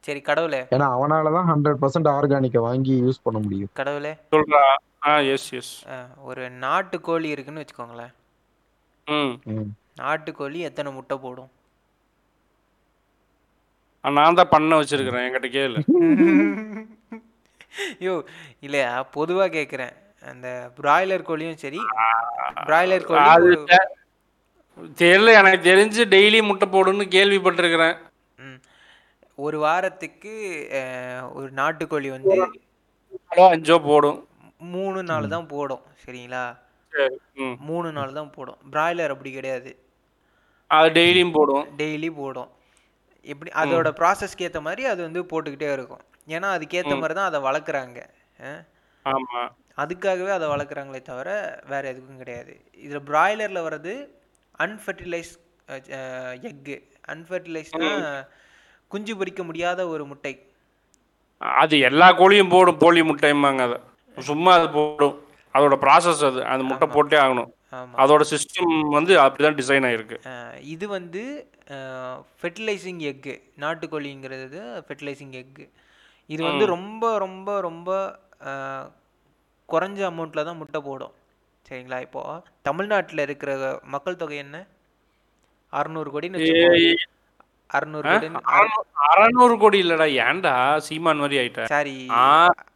[0.00, 0.60] சரி கடவுளே.
[0.60, 3.68] ஏன்னா அவனாலதான் ஹண்ட்ரட் பர்சன்ட் ஆர்கானிக்க வாங்கி யூஸ் பண்ண முடியும்.
[3.72, 4.14] கடவுளே.
[4.30, 4.76] சொல்றா.
[5.06, 8.12] ஆ எஸ் எஸ் ஆ, ஒரு நாட்டுக்கோழி இருக்குன்னு வச்சுக்கோங்களேன்.
[9.06, 9.50] ம்.
[9.50, 9.72] ம்.
[10.00, 11.50] நாட்டுக்கோழி எத்தனை முட்டை போடும்?
[14.04, 15.80] நான் தான் பண்ண வச்சிருக்கிறேன் என்கிட்ட கேளு.
[18.02, 18.14] ஐயோ
[18.66, 19.92] இல்லையா பொதுவா கேக்குறேன்.
[20.22, 20.46] அந்த
[20.78, 21.80] பிராய்லர் கோழியும் சரி
[22.66, 23.56] பிராய்லர் கோழி
[25.00, 27.96] தெரியல எனக்கு தெரிஞ்சு டெய்லி முட்டை போடுன்னு கேள்விப்பட்டிருக்கிறேன்.
[29.38, 30.32] ஒரு வாரத்துக்கு
[31.38, 32.36] ஒரு நாட்டுக்கோழி வந்து
[33.54, 34.18] அஞ்சோ போடும்.
[34.74, 36.44] மூணு நாள் தான் போடும் சரிங்களா?
[37.68, 38.60] மூணு நாள் தான் போடும்.
[38.72, 39.70] பிராய்லர் அப்படி கிடையாது.
[40.70, 41.64] அது டெய்லியும் போடும்.
[41.80, 42.50] டெய்லி போடும்.
[43.22, 46.00] எப்படி அதோட ப்ராசஸ்க்கு ஏற்ற மாதிரி அது வந்து போட்டுக்கிட்டே இருக்கும்.
[46.28, 47.98] ஏன்னா அதுக்கேற்ற மாதிரி தான் அதை வளர்க்குறாங்க.
[48.40, 48.62] அஹ்.
[49.04, 49.40] ஆமா.
[49.76, 51.28] அதுக்காகவே அதை வளர்க்குறாங்களே தவிர
[51.66, 52.60] வேற எதுக்கும் கிடையாது.
[52.76, 53.92] இதில் பிராய்லரில் வர்றது
[54.58, 55.32] அன்ஃபர்டிலைஸ்
[56.42, 56.76] எக்கு
[57.08, 57.90] அன்ஃபர்டிலைஸ்னா
[58.88, 60.46] குஞ்சு பொரிக்க முடியாத ஒரு முட்டை.
[61.40, 63.78] அது எல்லா கோழியும் போடும் போலி முட்டைம்பாங்க அதை.
[64.18, 65.22] சும்மா அது போடும்.
[65.54, 66.44] அதோட ப்ராசஸ் அது.
[66.44, 67.28] அந்த முட்டை போட்டே ஆகணும்.
[67.28, 70.60] ஆமாம் அதோட சிஸ்டம் வந்து அப்படிதான் டிசைன் ஆயிருக்கு.
[70.60, 71.50] இது வந்து
[72.42, 75.70] ஃபெர்டிலைசிங் எக்கு நாட்டுக்கோழிங்கிறது ஃபெர்டிலைசிங் எக்கு
[76.26, 78.18] இது வந்து ரொம்ப ரொம்ப ரொம்ப
[79.68, 81.12] குறைஞ்ச அமௌண்ட்டில் தான் முட்டை போடும்.
[81.68, 82.00] சரிங்களா?
[82.00, 84.66] இப்போது தமிழ்நாட்டில் இருக்கிற மக்கள் தொகை என்ன?
[85.72, 86.94] அறநூறு கோடின்னு
[87.74, 88.80] அறநூறு அறநூ-
[89.16, 90.76] அறநூறு கோடி இல்லடா ஏன்டா?
[90.76, 91.64] சீமான் மாதிரி ஆயிட்ட.
[91.64, 92.06] சாரி.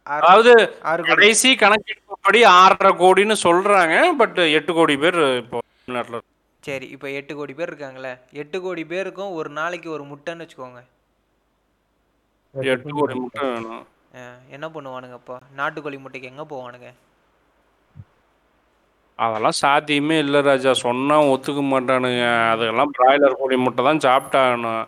[0.07, 0.51] அதாவது
[1.09, 6.25] கடைசி கணக்கெடுப்புப்படி ஆறரை கோடின்னு சொல்றாங்க பட் எட்டு கோடி பேர் இப்போ தமிழ்நாட்டில்
[6.63, 10.79] சரி இப்போ எட்டு கோடி பேர் இருக்காங்களே எட்டு கோடி பேருக்கும் ஒரு நாளைக்கு ஒரு முட்டைன்னு வச்சுக்கோங்க.
[12.55, 13.83] எட்டு கோடி முட்டை வேணும்.
[14.55, 15.35] என்ன பண்ணுவானுங்க அப்போ?
[15.59, 16.89] நாட்டுக்கோழி முட்டைக்கு எங்கே போவானுங்க?
[19.19, 22.23] அதெல்லாம் சாத்தியமே இல்லை ராஜா சொன்னா ஒத்துக்க மாட்டானுங்க.
[22.53, 24.83] அதெல்லாம் பிராய்லர் கோழி முட்டை தான் சாப்பிட்டாகணும்.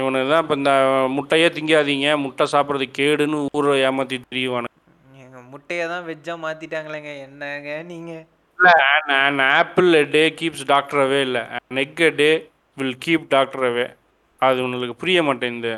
[0.00, 0.72] இவனுக்கு தான் இப்போ இந்த
[1.16, 2.08] முட்டையே திங்காதீங்க.
[2.24, 4.68] முட்டை சாப்பிட்றது கேடுன்னு ஊரை ஏமாத்தி திரியுவானு.
[5.24, 8.26] எங்க முட்டையை தான் வெஜ்ஜாக மாற்றிட்டாங்களேங்க என்னங்க நீங்கள்
[9.26, 11.42] an apple a day keeps doctor away இல்லை.
[11.76, 12.30] நெக் a day
[12.78, 13.86] will keep doctor away
[14.42, 15.72] அது உங்களுக்கு புரிய மாட்டேங்குது.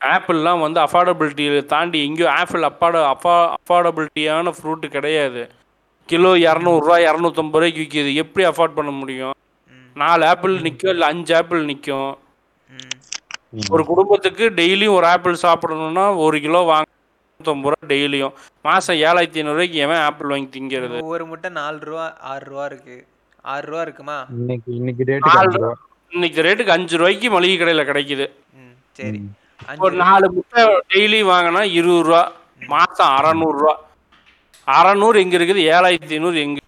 [0.00, 5.42] ஆப்பிள்லாம் வந்து அஃபோர்டபிலிட்டியை தாண்டி எங்கேயோ ஆப்பிள் அப்பாட அஃபா அஃபோர்டபிலிட்டியான ஃப்ரூட்டு கிடையாது.
[6.08, 9.36] கிலோ இரநூறுவா இரநூத்தம்பது ரூபாய்க்கு விற்கிது எப்படி அஃபோர்ட் பண்ண முடியும்.
[10.02, 12.10] நாலு ஆப்பிள் நிற்கும் இல்லை அஞ்சு ஆப்பிள் நிற்கும்
[13.74, 16.88] ஒரு குடும்பத்துக்கு டெய்லியும் ஒரு ஆப்பிள் சாப்பிடணும்னா ஒரு கிலோ வாங்க
[17.40, 18.34] நூற்றம்பது ரூபா டெய்லியும்.
[18.66, 20.96] மாதம் ஏழாயிரத்தி ஐநூறுரூவாய்க்கு எவன் ஆப்பிள் வாங்கி திங்கிறது?
[21.04, 22.96] ஒவ்வொரு முட்டை நாலு ரூபா ஆறு ரூபா இருக்கு.
[23.52, 24.16] ஆறு ரூபா இருக்குமா?
[24.38, 25.72] இன்னைக்கு இன்னைக்கு ரேட்டுக்கு நாலு அஞ்சு ரூபா.
[26.12, 28.26] இன்னைக்கு ரேட்டுக்கு அஞ்சு ரூபாய்க்கு மளிகை கடையில் கிடைக்குது.
[28.98, 29.20] சரி.
[29.86, 30.62] ஒரு நாலு முட்டை
[30.94, 32.22] டெய்லி வாங்கினா இருபது ரூபா.
[32.74, 33.74] மாதம் அறநூறுரூவா
[34.68, 35.62] அறநூறு எங்கே இருக்குது?
[35.74, 36.60] ஏழாயிரத்தி ஐநூறு எங்கே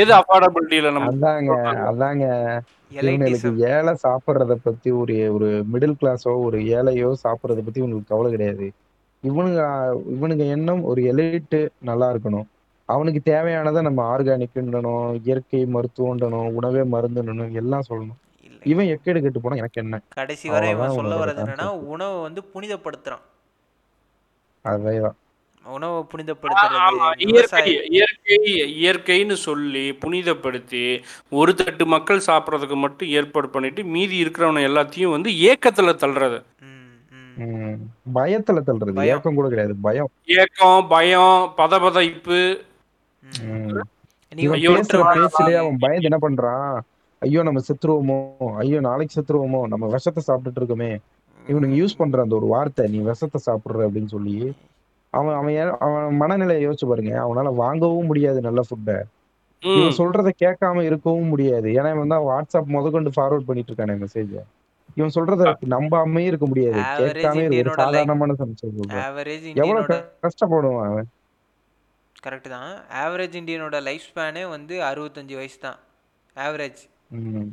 [0.00, 1.54] எது அஃபோர்டபிலிட்டியில் நம்ம அதாங்க
[1.90, 2.26] அதாங்க.
[3.00, 8.66] எலைட்டிசம் ஏழை சாப்பிடுறத பத்தி ஒரு ஒரு மிடில் கிளாஸோ ஒரு ஏழையோ சாப்பிடுறத பத்தி இவனுக்கு கவலை கிடையாது.
[9.24, 9.60] இவனுங்க
[10.14, 12.46] இவனுங்க எண்ணம் ஒரு எலைட்டு நல்லா இருக்கணும்.
[12.88, 18.20] அவனுக்கு தேவையானதை நம்ம ஆர்கானிக்ன்றணும் இயற்கை மருத்துவன்றணும் உணவே மருந்துன்றணும் எல்லாம் சொல்லணும்.
[18.62, 20.00] இவன் எக்கேடு கெட்டு போனா எனக்கு என்ன?
[20.08, 21.68] கடைசி வரை இவன் சொல்ல வர்றது என்னன்னா.
[21.86, 23.24] உணவை வந்து புனிதப்படுத்துறான்.
[24.64, 25.16] அதேதான்.
[25.64, 28.38] உணவை புனிதப்படுத்துறது இயற்கை
[28.84, 35.94] இயற்கைன்னு சொல்லி புனிதப்படுத்தி ஒரு தட்டு மக்கள் சாப்பிட்றதுக்கு மட்டும் ஏற்பாடு பண்ணிட்டு மீதி இருக்கிறவன எல்லாத்தையும் வந்து ஏக்கத்துல
[35.94, 36.42] தள்ளுறது.
[36.60, 37.42] ம், ம்.
[37.42, 37.78] உம்
[38.14, 38.92] பயத்துல தள்ளுறது.
[38.92, 39.16] பயம்.
[39.16, 39.74] ஏக்கம் கூட கிடையாது.
[39.82, 40.10] பயம்.
[40.24, 42.60] ஏக்கம் பயம் பதபதைப்பு.
[45.56, 46.78] அவன் பயந்து என்ன பண்றான்?
[47.18, 48.52] ஐயோ நம்ம செத்துருவோமோ?
[48.56, 49.66] ஐயோ நாளைக்கு செத்துருவோமோ?
[49.66, 50.96] நம்ம விஷத்தை சாப்பிட்டுட்டு இருக்கோமே.
[51.48, 54.52] இவனுக்கு யூஸ் பண்ற அந்த ஒரு வார்த்தை நீ விஷத்தை சாப்பிடுற அப்படின்னு சொல்லி
[55.18, 55.56] அவன் அவன்
[55.86, 57.14] அவன் மனநிலையை யோசிச்சு பாருங்க.
[57.24, 58.96] அவனால வாங்கவும் முடியாது நல்ல ஃபுட்டை.
[59.62, 61.68] இவன் சொல்றத கேட்காம இருக்கவும் முடியாது.
[61.78, 64.32] ஏன்னா இவன் தான் வாட்ஸ்அப் முதற்கொண்டு ஃபார்வர்ட் பண்ணிட்டு இருக்கானே மெசேஜ
[64.98, 65.44] இவன் சொல்றத
[65.74, 66.80] நம்பாமே இருக்க முடியாது.
[67.00, 68.34] கேட்காம இருக்க சாதாரணமான
[69.62, 69.96] எவ்வளவு
[70.26, 71.08] கஷ்டப்படுவான் அவன்?
[72.24, 72.70] கரெக்ட் தான்.
[73.02, 75.78] ஆவரேஜ் இந்தியனோட லைஃப் ஸ்பேனே வந்து அறுபத்தஞ்சு வயசு தான்.
[76.36, 76.82] ஆவரேஜ்
[77.16, 77.50] உம்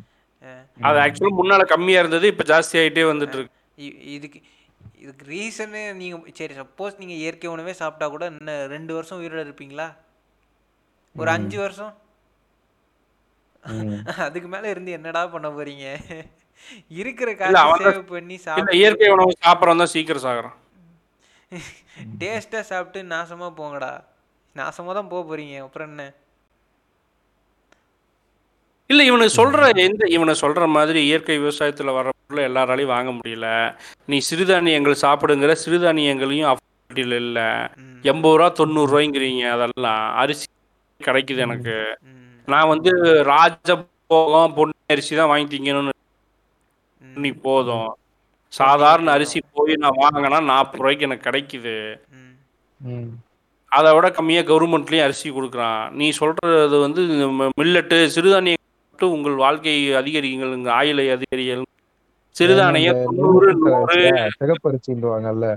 [0.79, 3.57] அது ஆக்சுவலாக முன்னால கம்மியா இருந்தது இப்ப ஜாஸ்தி ஆயிட்டே வந்துட்டு இருக்கு.
[4.15, 4.39] இதுக்கு
[5.01, 9.87] இதுக்கு ரீசனே நீங்கள் சரி சப்போஸ் நீங்கள் இயற்கை உணவே சாப்பிட்டா கூட இன்னும் ரெண்டு வருஷம் உயிரோட இருப்பீங்களா?
[11.15, 11.93] ஒரு அஞ்சு வருஷம்?
[14.25, 15.87] அதுக்கு மேலே இருந்து என்னடா பண்ண போறீங்க?
[17.01, 17.29] இருக்கிற
[17.63, 20.57] அவன் சேவ் பண்ணி சாப்பிட்டு இயற்கை உணவு சாப்பிட்றவன் தான் சீக்கிரம் சாகுறான்.
[22.21, 23.91] டேஸ்ட்டாக சாப்பிட்டு நாசமாக போங்கடா.
[24.55, 25.57] நாசமாக தான் போக போறீங்க.
[25.65, 26.05] அப்புறம் என்ன?
[28.89, 33.47] இல்ல இவனுக்கு சொல்ற எந்த இவனை சொல்ற மாதிரி இயற்கை விவசாயத்துல வர பொருளை எல்லாராலையும் வாங்க முடியல.
[34.09, 37.39] நீ சிறுதானியங்கள் சாப்பிடுங்கிற சிறுதானியங்களையும் அஃபோர்டபிள் இல்ல.
[38.11, 40.03] எண்பது ரூபா தொண்ணூறு ரூபாய்ங்கிறீங்க அதெல்லாம்.
[40.21, 40.47] அரிசி
[41.01, 41.75] கிடைக்குது எனக்கு.
[42.47, 42.91] நான் வந்து
[43.31, 45.93] ராஜபோகம் பொன்னி அரிசி தான் வாங்கி திங்கணும்னு
[47.01, 47.89] ம், நீ போதும்.
[48.53, 51.75] சாதாரண அரிசி போய் நான் வாங்கினா நாற்பது ரூபாய்க்கு எனக்கு கிடைக்குது.
[53.71, 55.83] அதை விட கம்மியாக கவர்மெண்ட்லேயும் அரிசி கொடுக்குறான்.
[55.99, 57.01] நீ சொல்கிறது வந்து
[57.59, 58.59] மில்லட்டு சிறுதானியம்
[58.99, 61.61] உங்கள் வாழ்க்கை அதிகரிங்கள் உங்கள் ஆயுளை அதிகரிகள்
[62.35, 64.01] சிறுதானியம் தொண்ணூறு நூறு.
[64.37, 65.47] சிகப்பரிசின்னுவாங்கல்ல.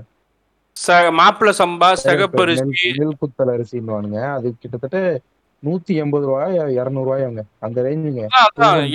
[0.75, 0.87] ச
[1.19, 2.89] மாப்பிள சம்பா சிகப்பரிசி.
[2.99, 4.99] நெல் குத்தல் அரிசின்னுவானுங்க அது கிட்டத்தட்ட
[5.63, 8.23] நூத்தி எண்பது ரூபாய் இருநூறு ரூபாய் அவங்க அந்த ரேஞ்சுங்க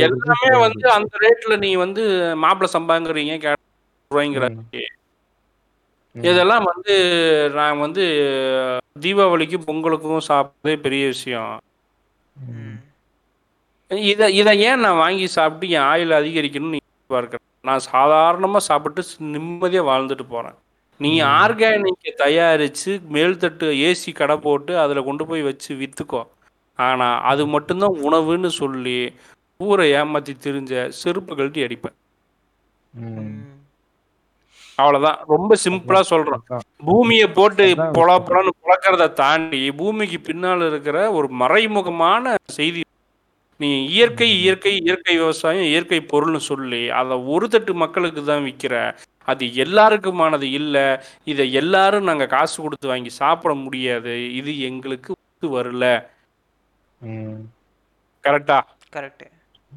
[0.06, 2.02] எல்லாமே வந்து அந்த ரேட்ல நீ வந்து
[2.44, 3.54] மாப்பிள சம்பாங்கிறீங்க
[4.10, 4.46] ரூபாய்ங்கிற.
[6.14, 6.94] இதெல்லாம் வந்து
[7.56, 8.04] நான் வந்து
[9.04, 11.52] தீபாவளிக்கும் பொங்கலுக்கும் சாப்பிட்றதே பெரிய விஷயம்.
[14.10, 19.02] இதை இதை ஏன் நான் வாங்கி சாப்பிட்டு என் ஆயுள் அதிகரிக்கணும்னு பார்க்குறேன் நான் சாதாரணமாக சாப்பிட்டு
[19.32, 20.58] நிம்மதியாக வாழ்ந்துட்டு போகிறேன்
[21.00, 26.20] நீ ஆர்கானிக்கை தயாரித்து மேல்தட்டு ஏசி கடை போட்டு அதில் கொண்டு போய் வச்சு விற்றுக்கோ
[26.78, 28.98] ஆனால் அது மட்டும்தான் உணவுன்னு சொல்லி
[29.60, 31.96] ஊரை ஏமாற்றி திரிஞ்ச செருப்பு கழட்டி அடிப்பேன்.
[34.78, 36.64] அவ்வளோதான் ரொம்ப சிம்பிளாக சொல்கிறேன் அதான்.
[36.86, 37.64] பூமியை போட்டு
[37.96, 42.24] பொல பொலன்னு புழக்கிறத தாண்டி பூமிக்கு பின்னால் இருக்கிற ஒரு மறைமுகமான
[42.56, 42.80] செய்தி
[43.60, 48.74] நீ இயற்கை இயற்கை இயற்கை விவசாயம் இயற்கை பொருள்னு சொல்லி அதை ஒரு தட்டு மக்களுக்கு தான் விற்கிற
[49.24, 50.86] அது எல்லாருக்குமானது இல்லை.
[51.24, 54.34] இதை எல்லாரும் நாங்கள் காசு கொடுத்து வாங்கி சாப்பிட முடியாது.
[54.34, 55.84] இது எங்களுக்கு ஒத்து வரல.
[58.24, 58.60] கரெக்டா?
[58.92, 59.26] கரெக்ட்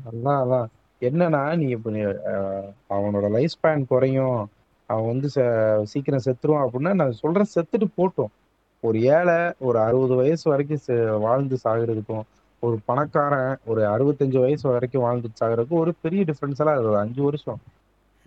[0.03, 0.65] அதான் அதான்.
[1.01, 4.49] என்னன்னா நீ இப்ப நீ, அஹ், அவனோட லைஃப் ஸ்பேன் குறையும்.
[4.85, 8.31] அவன் வந்து ச- சீக்கிரம் செத்துருவான் அப்படின்னா நான் சொல்றேன் செத்துட்டு போட்டோம்.
[8.79, 12.23] ஒரு ஏழை ஒரு அறுபது வயசு வரைக்கும் வாழ்ந்து சாகுறதுக்கும்
[12.63, 17.59] ஒரு பணக்காரன் ஒரு அறுபத்தஞ்சு வயசு வரைக்கும் வாழ்ந்து சாகுறதுக்கும் ஒரு பெரிய டிஃபரன்ஸ் எல்லாம் ஒரு அஞ்சு வருஷம்.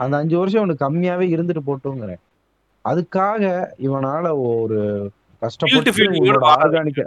[0.01, 2.23] அந்த அஞ்சு வருஷம் அவனுக்கு கம்மியாவே இருந்துட்டு போட்டோங்கிறேன்.
[2.85, 3.43] அதுக்காக
[3.79, 4.79] இவனால ஒரு
[5.43, 7.01] கஷ்டப்பட்டு feeling ஓட உன்னோட வாழ ஆர்கானிக்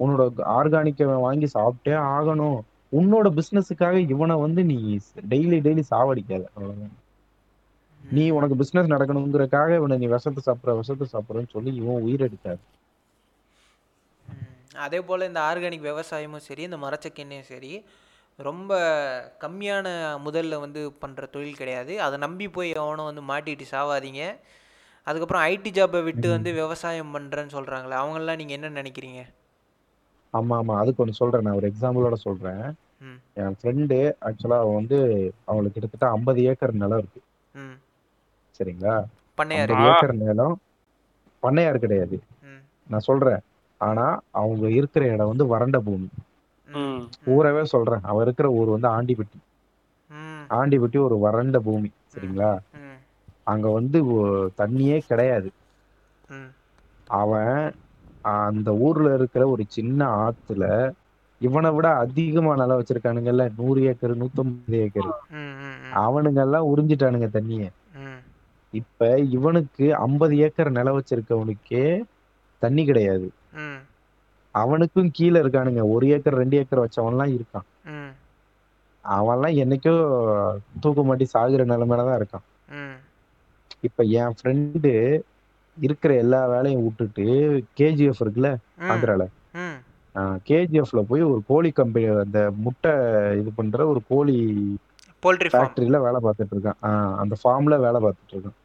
[0.00, 0.22] உன்னோட
[0.56, 2.58] ஆர்கானிக்க வாங்கி சாப்பிட்டே ஆகணும்.
[2.92, 4.78] உன்னோட பிசினஸுக்காக இவனை வந்து நீ
[5.28, 6.44] டெய்லி டெய்லி சாவடிக்காத.
[6.54, 6.94] அவ்வளவுதான்.
[8.00, 12.85] நீ உனக்கு பிசினஸ் நடக்கணுங்கிறதுக்காக இவனை நீ விஷத்தை சாப்பிடுற விஷத்தை சாப்பிடுறன்னு சொல்லி இவன் உயிரெடுத்தாரு ம்.
[14.76, 17.84] அதே போல் இந்த ஆர்கானிக் விவசாயமும் சரி இந்த மரச்செக்கெண்ணையும் சரி
[18.36, 18.78] ரொம்ப
[19.40, 19.88] கம்மியான
[20.24, 22.00] முதல்ல வந்து பண்ணுற தொழில் கிடையாது.
[22.00, 24.36] அதை நம்பி போய் எவனும் வந்து மாட்டிட்டு சாவாதீங்க.
[25.02, 29.22] அதுக்கப்புறம் ஐடி ஜாப்பை விட்டு வந்து விவசாயம் பண்ணுறேன்னு சொல்கிறாங்களே அவங்கெல்லாம் நீங்கள் என்ன நினைக்கிறீங்க?
[30.32, 30.78] ஆமா ஆமா.
[30.78, 31.42] அதுக்கு ஒன்று சொல்றேன்.
[31.42, 32.74] நான் ஒரு எக்ஸாம்பிளோட சொல்றேன்.
[33.00, 33.20] ம்.
[33.34, 34.98] என் ஃப்ரெண்டு ஆக்சுவலா அவன் வந்து
[35.44, 37.20] அவங்களுக்கு கிட்டத்தட்ட ஐம்பது ஏக்கர் நிலம் இருக்கு.
[37.52, 37.78] ம்.
[38.58, 39.04] சரிங்களா?
[39.38, 40.60] பண்ணையார் ஏக்கர் நிலம்
[41.42, 42.22] பண்ணையார் கிடையாது.
[42.42, 42.62] ம்.
[42.88, 43.40] நான் சொல்றேன்.
[43.80, 44.06] ஆனா
[44.40, 46.08] அவங்க இருக்கிற இடம் வந்து வறண்ட பூமி.
[47.34, 48.04] ஊரவே சொல்றேன்.
[48.10, 49.38] அவன் இருக்கிற ஊர் வந்து ஆண்டிப்பட்டி
[50.50, 52.50] ஆண்டிப்பட்டி ஒரு வறண்ட பூமி சரிங்களா?
[53.44, 53.98] அங்க வந்து
[54.60, 55.48] தண்ணியே கிடையாது.
[57.20, 57.58] அவன்
[58.34, 60.64] அந்த ஊர்ல இருக்கிற ஒரு சின்ன ஆத்துல
[61.40, 63.44] இவனை விட அதிகமா நிலம் வச்சிருக்கானுங்கல்ல.
[63.58, 65.10] நூறு ஏக்கர் நூத்தம்பது ஏக்கர்.
[66.04, 67.64] அவனுங்க எல்லாம் உறிஞ்சிட்டானுங்க தண்ணிய.
[68.72, 71.86] இப்ப இவனுக்கு ஐம்பது ஏக்கர் நிலம் வச்சிருக்கவனுக்கே
[72.62, 73.26] தண்ணி கிடையாது.
[74.54, 75.82] அவனுக்கும் கீழே இருக்கானுங்க.
[75.94, 77.66] ஒரு ஏக்கர் ரெண்டு ஏக்கர் வச்சவன்லாம் இருக்கான்.
[79.04, 79.94] அவன்லாம் என்னைக்கோ
[80.84, 82.46] தூக்க மாட்டி சாகுற நிலைமையில தான் இருக்கான்.
[83.88, 84.92] இப்ப என் ஃப்ரெண்டு
[85.76, 87.24] இருக்கிற எல்லா வேலையும் விட்டுட்டு
[87.80, 88.50] கேஜிஎஃப் இருக்குல்ல
[88.92, 89.24] ஆந்திரால.
[90.48, 92.92] கேஜிஎஃப்ல போய் ஒரு கோழி கம்பெனி அந்த முட்டை
[93.40, 94.36] இது பண்ற ஒரு கோழி
[95.24, 96.80] போல்ட்ரி ஃபேக்டரியில வேலை பார்த்துட்டு இருக்கான்.
[97.22, 98.56] அந்த ஃபார்ம்ல வேலை பார்த்துட்டு இருக்கான்.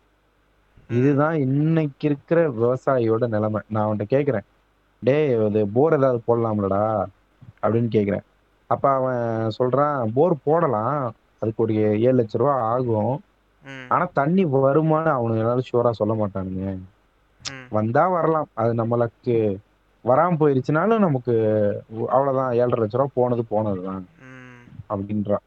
[0.91, 3.61] இதுதான் இன்னைக்கு இருக்கிற விவசாயியோட நிலைமை.
[3.67, 4.45] நான் அவன்கிட்ட கேக்குறேன்.
[4.99, 7.03] டேய் அது போர் ஏதாவது போடலாம்லடா?
[7.61, 8.21] அப்படின்னு கேக்குறேன்.
[8.67, 11.13] அப்ப அவன் சொல்றான் போர் போடலாம்.
[11.39, 13.23] அதுக்கு ஒரு ஏழு லட்ச ரூபா ஆகும்.
[13.65, 13.85] ம்.
[13.89, 16.77] ஆனா தண்ணி வருமானு அவனுங்களால ஷூரா சொல்ல மாட்டானுங்க.
[17.51, 17.65] ம்.
[17.69, 18.47] வந்தா வரலாம்.
[18.53, 19.55] அது நம்மளுக்கு
[20.05, 21.33] வராம போயிருச்சுனாலும் நமக்கு
[22.07, 22.53] அவ்வளவுதான்.
[22.53, 24.05] ஏழரை லட்ச ரூபா போனது போனதுதான்.
[24.21, 24.93] ம்.
[24.93, 25.45] அப்படின்றான்.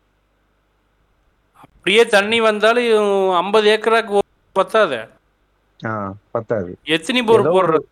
[1.60, 4.18] அப்படியே தண்ணி வந்தாலும் ஐம்பது ஏக்கராக்கு
[4.52, 5.08] பத்தாது?
[6.34, 6.70] பத்தாது.
[6.96, 7.86] எத்தனை போர் ஏதோ ஒரு போடுறது?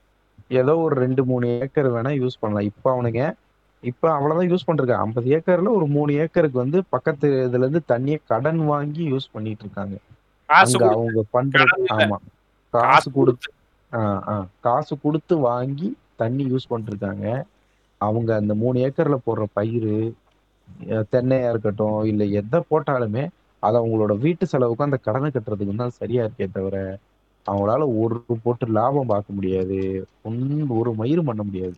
[0.60, 2.68] ஏதோ ஒரு ரெண்டு மூணு ஏக்கர் வேணா யூஸ் பண்ணலாம்.
[2.70, 3.22] இப்ப அவனுங்க
[3.82, 8.60] இப்ப அவ்வளவுதான் யூஸ் பண்றாங்க ஐம்பது ஏக்கர்ல ஒரு மூணு ஏக்கருக்கு வந்து பக்கத்து இதுல இருந்து தண்ணிய கடன்
[8.72, 9.96] வாங்கி யூஸ் பண்ணிட்டு இருக்காங்க.
[10.48, 11.76] காசு அங்க கொடுத்து அவங்க பண்றது.
[11.96, 12.18] ஆமா.
[12.74, 13.48] காசு கொடுத்து.
[14.66, 15.88] காசு கொடுத்து வாங்கி
[16.22, 17.26] தண்ணி யூஸ் பண்ணிட்டு இருக்காங்க
[18.00, 19.92] அவங்க அந்த மூணு ஏக்கர்ல போடுற பயிர்
[21.12, 23.24] தென்னையா இருக்கட்டும் இல்ல எதை போட்டாலுமே
[23.62, 26.76] அது அவங்களோட வீட்டு செலவுக்கும் அந்த கடனை கட்டுறதுக்கும் தான் சரியா இருக்கே தவிர
[27.50, 29.78] அவங்களால ஒரு போட்டு லாபம் பார்க்க முடியாது.
[30.22, 31.76] ஒன்னு ஒரு மயிரும் பண்ண முடியாது.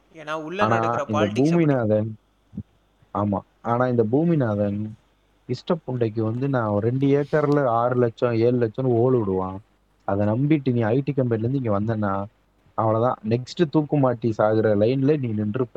[0.64, 1.04] ஆனா இந்த
[1.38, 2.10] பூமிநாதன்
[3.14, 3.38] ஆமா.
[3.70, 4.78] ஆனா இந்த பூமிநாதன்
[5.48, 9.58] இஷ்டப்புண்டைக்கு வந்து நான் ரெண்டு ஏக்கர்ல ஆறு லட்சம் ஏழு லட்சம்னு ஓடு விடுவான்.
[10.08, 12.14] அதை நம்பிட்டு நீ ஐடி கம்பெனில இருந்து இங்க வந்தேன்னா
[12.78, 13.18] அவ்வளவுதான்.
[13.28, 15.76] நெக்ஸ்ட் தூக்கு மாட்டி சாகுற லைன்ல நீ நின்றுப்ப.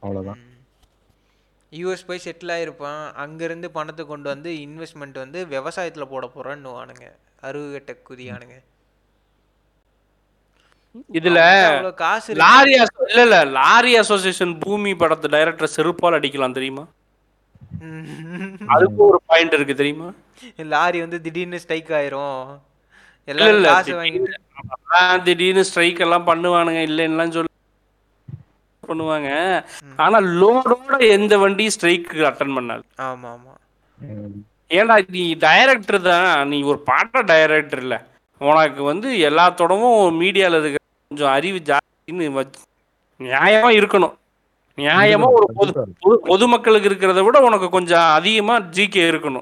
[0.00, 0.40] அவ்வளவுதான்.
[1.72, 7.06] யூஎஸ் போய் செட்டில் ஆகிருப்பான் அங்கேருந்து பணத்தை கொண்டு வந்து இன்வெஸ்ட்மெண்ட் வந்து விவசாயத்தில் போட போகிறேன்னுவானுங்க
[7.42, 8.56] அருகட்ட குதியானுங்க.
[11.14, 11.40] இதுல
[11.98, 12.30] காசு.
[12.40, 16.84] லாரி இல்ல இல்ல லாரி அசோசியேஷன் பூமி படத்து டைரக்டர் செருப்பால் அடிக்கலாம் தெரியுமா.
[18.72, 20.08] அதுக்கு ஒரு பாயிண்ட் இருக்கு தெரியுமா?
[20.72, 22.40] லாரி வந்து திடீர்னு ஸ்ட்ரைக் ஆயிரும்.
[23.66, 24.36] காசு வாங்கிட்டு
[25.24, 27.48] திடீர்னு- ஸ்ட்ரைக் எல்லாம் பண்ணுவானுங்க இல்லைன்னுலாம் சொல்லி
[28.82, 29.28] பண்ணுவாங்க.
[29.98, 32.82] ஆனா லோடோட எந்த வண்டி ஸ்ட்ரைக்கு அட்டன் பண்ணாது.
[33.08, 33.54] ஆமா ஆமா
[34.70, 37.96] ஏன்டா நீ டைரக்டர் தான் நீ ஒரு பாட்ட டைரக்டர் இல்ல.
[38.40, 40.79] உனக்கு வந்து எல்லாத்தோடவும் மீடியால இருக்கிற
[41.14, 42.50] கொஞ்சம் அறிவு ஜாஸ்தின்னு
[43.18, 44.14] நியாயமா இருக்கணும்.
[44.76, 49.40] நியாயமா ஒரு பொது பொது- பொதுமக்களுக்கு இருக்கிறத விட உனக்கு கொஞ்சம் அதிகமா ஜிகே இருக்கணும்.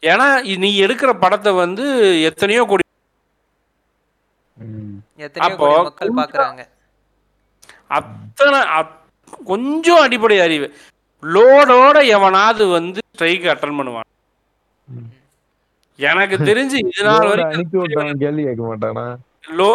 [0.00, 2.82] ஏன்னா நீ எடுக்கிற படத்தை வந்து எத்தனையோ கோடி
[5.38, 6.68] அப்போ பாக்குறாங்க.
[7.86, 10.74] அத்தனை அத்- கொஞ்சம் அடிப்படை அறிவு.
[11.22, 14.00] லோடோட எவனாவது வந்து ஸ்ட்ரைக் அட்டன் பண்ணுவான்.
[15.96, 19.16] எனக்கு தெரிஞ்சு இது நாள் லோட வரைக்கும் கேள்வி கேட்க மாட்டானா?
[19.58, 19.68] லோ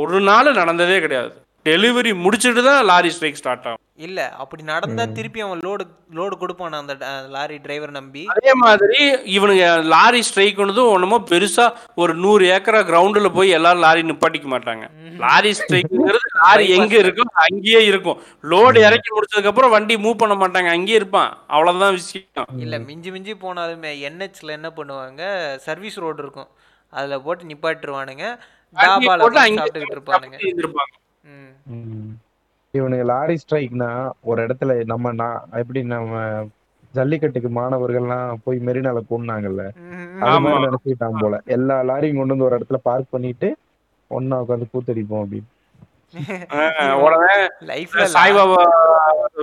[0.00, 1.34] ஒரு நாள் நடந்ததே கிடையாது.
[1.66, 3.80] டெலிவரி முடிச்சிட்டு தான் லாரி ஸ்ட்ரைக் ஸ்டார்ட் ஆகும்.
[4.06, 5.84] இல்ல அப்படி நடந்தா திருப்பி அவன் லோடு
[6.18, 6.76] லோடு கொடுப்பான்.
[6.80, 6.94] அந்த
[7.34, 8.22] லாரி டிரைவர் நம்பி.
[8.34, 9.00] அதே மாதிரி
[9.36, 11.66] இவனுங்க லாரி ஸ்ட்ரைக்னதும் ஒண்ணுமோ பெருசா
[12.02, 14.86] ஒரு நூறு ஏக்கரா கிரவுண்டுல போய் எல்லாரும் லாரி நிப்பாட்டிக்க மாட்டாங்க.
[15.24, 18.20] லாரி ஸ்ட்ரைக்ங்கிறது லாரி எங்க இருக்கோ அங்கேயே இருக்கும்.
[18.52, 20.70] லோடு இறக்கி முடிச்சதுக்கு அப்புறம் வண்டி மூவ் பண்ண மாட்டாங்க.
[20.76, 21.32] அங்கேயே இருப்பான்.
[21.54, 22.48] அவ்வளவுதான் விஷயம்.
[22.66, 25.22] இல்ல மிஞ்சி மிஞ்சி போனாலுமே என்ஹெச்ல என்ன பண்ணுவாங்க?
[25.66, 26.50] சர்வீஸ் ரோடு இருக்கும்.
[26.92, 28.26] அதுல போட்டு நிப்பாட்டிருவானுங்க.
[32.74, 33.90] இவனுக்கு லாரி ஸ்ட்ரைக்னா
[34.24, 36.16] ஒரு இடத்துல நம்ம நான் எப்படி நம்ம
[36.94, 40.04] ஜல்லிக்கட்டுக்கு மாணவர்கள்லாம் போய் மெரினால கூடினாங்கல்ல ம்.
[40.18, 40.42] அது ஆமா.
[40.44, 41.36] மாதிரி நினைச்சுக்கிட்டான் போல.
[41.56, 43.48] எல்லா லாரியும் கொண்டு வந்து ஒரு இடத்துல பார்க் பண்ணிட்டு
[44.10, 45.48] ஒன்னா உட்காந்து கூத்தடிப்போம் அப்படின்னு.
[47.04, 47.34] உடனே
[48.14, 48.62] சாய்பாபா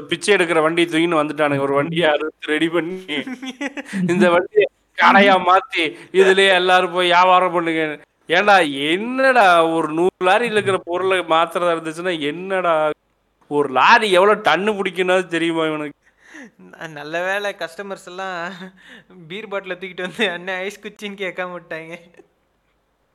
[0.07, 1.65] பிச்சை எடுக்கிற வண்டி தூக்கின்னு வந்துட்டானுங்க.
[1.65, 2.95] ஒரு வண்டியை அறுத்து ரெடி பண்ணி
[4.11, 4.65] இந்த வண்டியை
[4.97, 5.83] கடையா மாத்தி
[6.13, 7.83] இதுலயே எல்லாரும் போய் வியாபாரம் பண்ணுங்க.
[8.29, 8.55] ஏன்டா
[8.89, 12.73] என்னடா ஒரு நூறு லாரியில் இருக்கிற பொருளை மாத்துறதா இருந்துச்சுன்னா என்னடா
[13.51, 15.99] ஒரு லாரி எவ்வளவு டன்னு பிடிக்கணும் தெரியுமா இவனுக்கு?
[16.93, 18.37] நல்ல வேளை கஸ்டமர்ஸ் எல்லாம்
[19.27, 21.93] பீர் பாட்டில தூக்கிட்டு வந்து அண்ணன் ஐஸ் குச்சின்னு கேட்காம விட்டாங்க.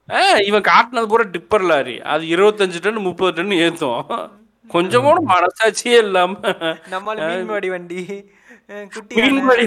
[0.08, 2.00] ஆ, இவன் காட்டினது பூரா டிப்பர் லாரி.
[2.02, 4.00] அது இருபத்தஞ்சு டன் முப்பது டன் ஏத்தும்.
[4.70, 6.34] கொஞ்சம் கூட மனசாட்சியே இல்லாம.
[6.90, 8.00] நம்மால மீன்வாடி வண்டி.
[8.94, 9.42] குட்டி மீன் யானை.
[9.42, 9.66] மடி.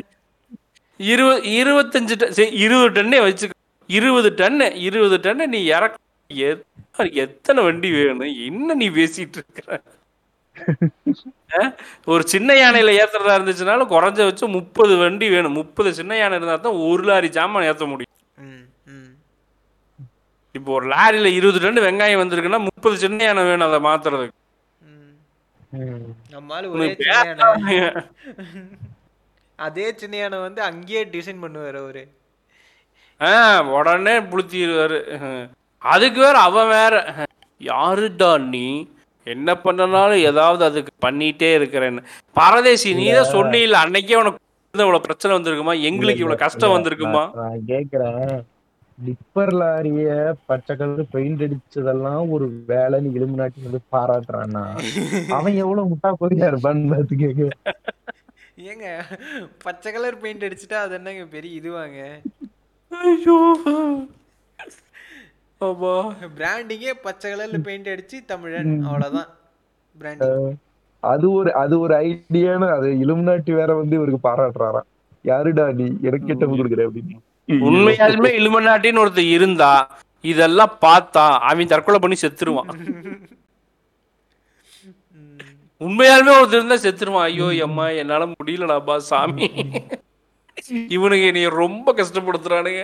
[0.99, 3.52] இருபது இருபத்தஞ்சு டன் சரி இருபது டன்னே வச்சுக்க
[3.88, 5.97] இருபது டன்னு இருபது டன்னு நீ இறக்க
[6.27, 8.19] எத்த- எத்தனை வண்டி வேணும்?
[8.19, 9.81] என்ன நீ பேசிட்டு இருக்கிற?
[12.05, 15.51] ஒரு சின்ன யானையில ஏத்துறதா இருந்துச்சுனாலும் குறைஞ்ச வச்சு முப்பது வண்டி வேணும்.
[15.51, 18.11] முப்பது சின்ன யானை இருந்தா தான் ஒரு லாரி ஜாமான் ஏத்த முடியும்.
[20.51, 24.41] இப்போ ஒரு லாரியில இருபது டன் வெங்காயம் வந்திருக்குன்னா முப்பது சின்ன யானை வேணும் அதை மாத்துறதுக்கு.
[29.55, 32.03] அதே சின்ன யானை வந்து அங்கேயே டிசைன் பண்ணுவார் அவரு.
[33.22, 33.31] ஆ
[33.77, 34.99] உடனே புளுத்திடுவாரு.
[35.81, 36.95] அதுக்கு வேற அவன் வேற.
[37.61, 38.68] யாருடா நீ?
[39.27, 42.02] என்ன பண்ணனாலும் ஏதாவது அதுக்கு பண்ணிட்டே இருக்கிறேன்னு.
[42.40, 44.40] பரதேசி நீ தான் சொன்னீல்ல அன்னைக்கே உனக்கு
[44.73, 45.73] இவ்வளவு பிரச்சனை வந்திருக்குமா?
[45.90, 47.23] எங்களுக்கு இவ்வளவு கஷ்டம் வந்திருக்குமா?
[47.41, 48.34] நான் கேக்குறேன்.
[48.98, 50.10] டிப்பர் லாரிய
[50.49, 54.64] பச்சை கலர் பெயிண்ட் அடிச்சதெல்லாம் ஒரு வேலைன்னு இலுமினாட்டி வந்து பாராட்டுறான்னா?
[55.38, 57.48] அவன் எவ்வளவு முட்டா போயிட்டா இருப்பான்னு பார்த்து கேக்கு
[58.72, 58.88] ஏங்க
[59.65, 61.99] பச்சை கலர் பெயிண்ட் அடிச்சுட்டா அது என்னங்க பெரிய இதுவாங்க?
[62.94, 63.38] ஐயோ.
[65.61, 65.94] ஆமா.
[66.38, 69.30] பிராண்டிங்கே பச்சை கலர்ல பெயிண்ட் அடிச்சு தமிழன் அவ்வளவுதான்.
[69.98, 70.57] பிராண்டிங்
[71.03, 74.88] அது ஒரு அது ஒரு ஐடியான்னு அது இலுமினாட்டி வேற வந்து இவருக்கு பாராட்டுறாராம்.
[75.26, 75.86] யாருடா நீ?
[76.02, 77.15] எனக்கு கிட்ட கொடுக்குற அப்படின்னு.
[77.49, 79.72] உண்மையாலுமே இலுமனாட்டின்னு ஒருத்தர் இருந்தா
[80.24, 82.72] இதெல்லாம் பார்த்தா அவன் தற்கொலை பண்ணி செத்துருவான்.
[85.82, 87.28] உண்மையாலுமே ஒருத்தர் இருந்தா செத்துருவான்.
[87.30, 89.49] ஐயோ அம்மா என்னால முடியலடாப்பா சாமி.
[90.96, 92.84] இவனுங்க என்னைய ரொம்ப கஷ்டப்படுத்துறானுங்க.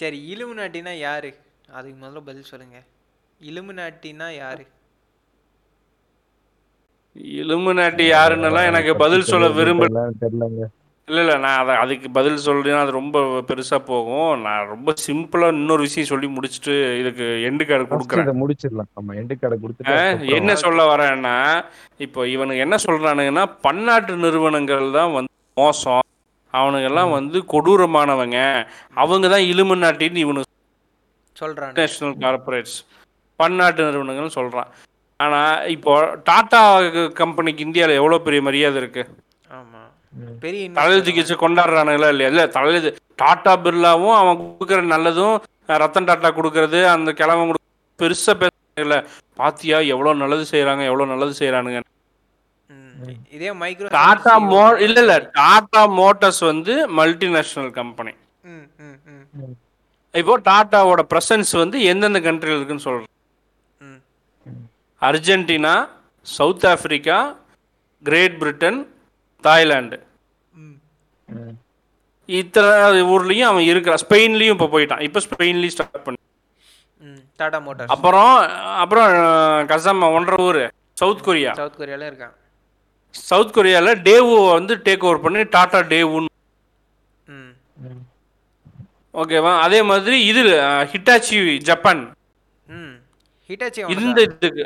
[0.00, 1.30] சரி இலுமினாட்டினா யாரு?
[1.76, 2.78] அதுக்கு முதல்ல பதில் சொல்லுங்க.
[3.40, 4.64] இலுமினாட்டினா யாரு?
[7.40, 10.66] இலுமினாட்டி யாருன்னெல்லாம் எனக்கு பதில் சொல்ல விரும்பல தெரியலங்க.
[11.08, 14.32] இல்ல இல்ல நான் அதை அதுக்கு பதில் சொல்றேன்னா அது ரொம்ப பெருசா போகும்.
[14.44, 18.26] நான் ரொம்ப சிம்பிளா இன்னொரு விஷயம் சொல்லி முடிச்சுட்டு இதுக்கு எண்டு கார்டு கொடுக்குறேன்.
[18.26, 18.90] இதை முடிச்சிடலாம்.
[18.98, 21.34] நம்ம எண்டு கடை கொடுத்துட்டு என்ன சொல்ல வரேன்னா
[22.06, 25.29] இப்போ இவனுக்கு என்ன சொல்றானுங்கன்னா பன்னாட்டு நிறுவனங்கள் தான் வந்து
[25.60, 26.02] மோசம்.
[26.54, 28.38] அவனுங்கெல்லாம் வந்து கொடூரமானவங்க.
[28.96, 30.48] அவங்க தான் இலுமினாட்டின்னு இவனுக்கு
[31.36, 32.78] சொல்றானு நேஷனல் கார்பரேட்ஸ்
[33.40, 34.70] பன்னாட்டு நிறுவனங்கள்னு சொல்றான்.
[35.20, 35.40] ஆனா
[35.74, 35.92] இப்போ
[36.28, 36.60] டாடா
[37.18, 39.02] கம்பெனிக்கு இந்தியாவில் எவ்வளோ பெரிய மரியாதை இருக்கு?
[39.50, 39.80] ஆமா.
[40.42, 42.30] பெரிய தலையெழுத்து வச்சு கொண்டாடுறானுங்களா இல்லையா?
[42.32, 45.34] இல்லை தலையெழுத்து டாடா பிர்லாவும் அவன் கொடுக்குற நல்லதும்
[45.82, 47.60] ரத்தன் டாட்டா கொடுக்கறது அந்த கிழவன் கொடு
[47.98, 48.96] பெருசா பேசுறாங்கல்ல
[49.38, 51.88] பாத்தியா எவ்வளோ நல்லது செய்றாங்க எவ்வளோ நல்லது செய்றானுங்க ம்.
[53.30, 55.14] இதே மைக்ரோ டாடா மோ இல்ல இல்ல.
[55.38, 58.12] டாடா மோட்டார்ஸ் வந்து மல்டிநேஷனல் கம்பெனி
[60.14, 63.10] இப்போ டாட்டாவோட பிரசன்ஸ் வந்து எந்தெந்த கண்ட்ரியில் இருக்குன்னு சொல்றேன்.
[63.80, 63.98] ம்.
[65.02, 65.74] Argentina
[66.26, 67.18] South Africa
[68.02, 68.80] Great Britain
[69.44, 69.98] Thailand.
[72.28, 72.72] இத்தனை
[73.14, 74.02] ஊர்லயும் அவன் இருக்கிறான்.
[74.04, 75.04] ஸ்பெயின்லயும் இப்போ போயிட்டான்.
[75.08, 76.18] இப்போ ஸ்பெயின்லயும் ஸ்டார்ட் பண்ணி
[77.40, 78.32] டாடா மோட்டார்ஸ் அப்புறம்
[78.82, 79.08] அப்புறம்
[79.70, 80.62] கசம் ஒன்றரை ஊர்.
[81.00, 81.52] South Korea.
[81.54, 82.34] சவுத் கொரியால இருக்கான்.
[83.10, 86.28] சவுத் கொரியால டேவு வந்து டேக் ஓவர் பண்ணி டாடா டேவுன்னு.
[89.14, 89.60] ஓகேவா?
[89.60, 90.42] அதே மாதிரி இது
[90.92, 92.02] ஹிட்டாச்சி ஜப்பான்.
[92.66, 92.94] ம்.
[93.48, 94.64] ஹிட்டாச்சி இந்த இதுக்கு.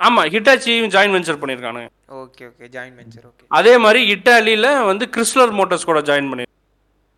[0.00, 1.88] ஆமா ஹிட்டாச்சியும் joint venture பண்ணியிருக்கானுங்க.
[2.08, 2.66] Okay okay.
[2.74, 3.44] Joint venture okay.
[3.48, 6.44] அதே மாதிரி இட்டாலியில வந்து கிறிஸ்லர் மோட்டார்ஸ் கூட ஜாயின் பண்ணி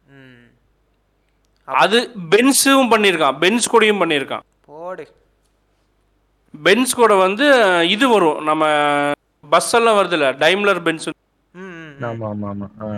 [0.06, 0.46] ம்.
[1.64, 3.38] அது பென்ஸும் பண்ணியிருக்கான்.
[3.38, 4.44] பென்ஸ் கூடயும் பண்ணியிருக்கான்.
[4.66, 5.06] போடு.
[6.62, 7.46] பென்ஸ் கூட வந்து
[7.88, 8.44] இது வரும்.
[8.44, 8.64] நம்ம
[9.50, 11.08] பஸ் எல்லாம் வருதுல்ல டைம்லர் பென்ஸ்
[12.04, 12.66] ஆமா ஆமா ஆமா.
[12.82, 12.88] ஆ.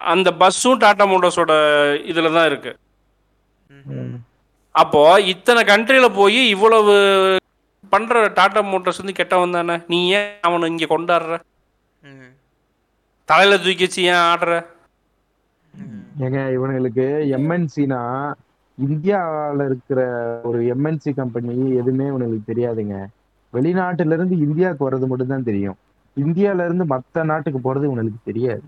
[0.00, 1.52] அந்த பஸ்ஸும் டாடா மோட்டார்ஸோட
[2.10, 2.72] இதுல தான் இருக்கு
[3.94, 4.14] ம்.
[4.74, 5.00] அப்போ
[5.32, 6.94] இத்தனை கண்ட்ரியில போய் இவ்வளவு
[7.92, 9.76] பண்ற டாடா மோட்டார்ஸ் வந்து கெட்டவன் தானே?
[9.88, 11.34] நீ ஏன் அவனை இங்க கொண்டாடுற?
[13.28, 14.54] தலையில தூக்கி வச்சு ஏன் ஆடுற?
[16.20, 17.04] ஏங்க இவனுங்களுக்கு
[17.36, 18.00] எம்என்சினா
[18.78, 20.00] இந்தியாவில் இருக்கிற
[20.44, 22.96] ஒரு எம்என்சி கம்பெனி எதுவுமே இவனுங்களுக்கு தெரியாதுங்க.
[23.52, 25.78] வெளிநாட்டுல இருந்து இந்தியாவுக்கு வர்றது மட்டும்தான் தெரியும்.
[26.16, 28.64] இந்தியால இருந்து மத்த நாட்டுக்கு போறது இவனுக்கு தெரியாது.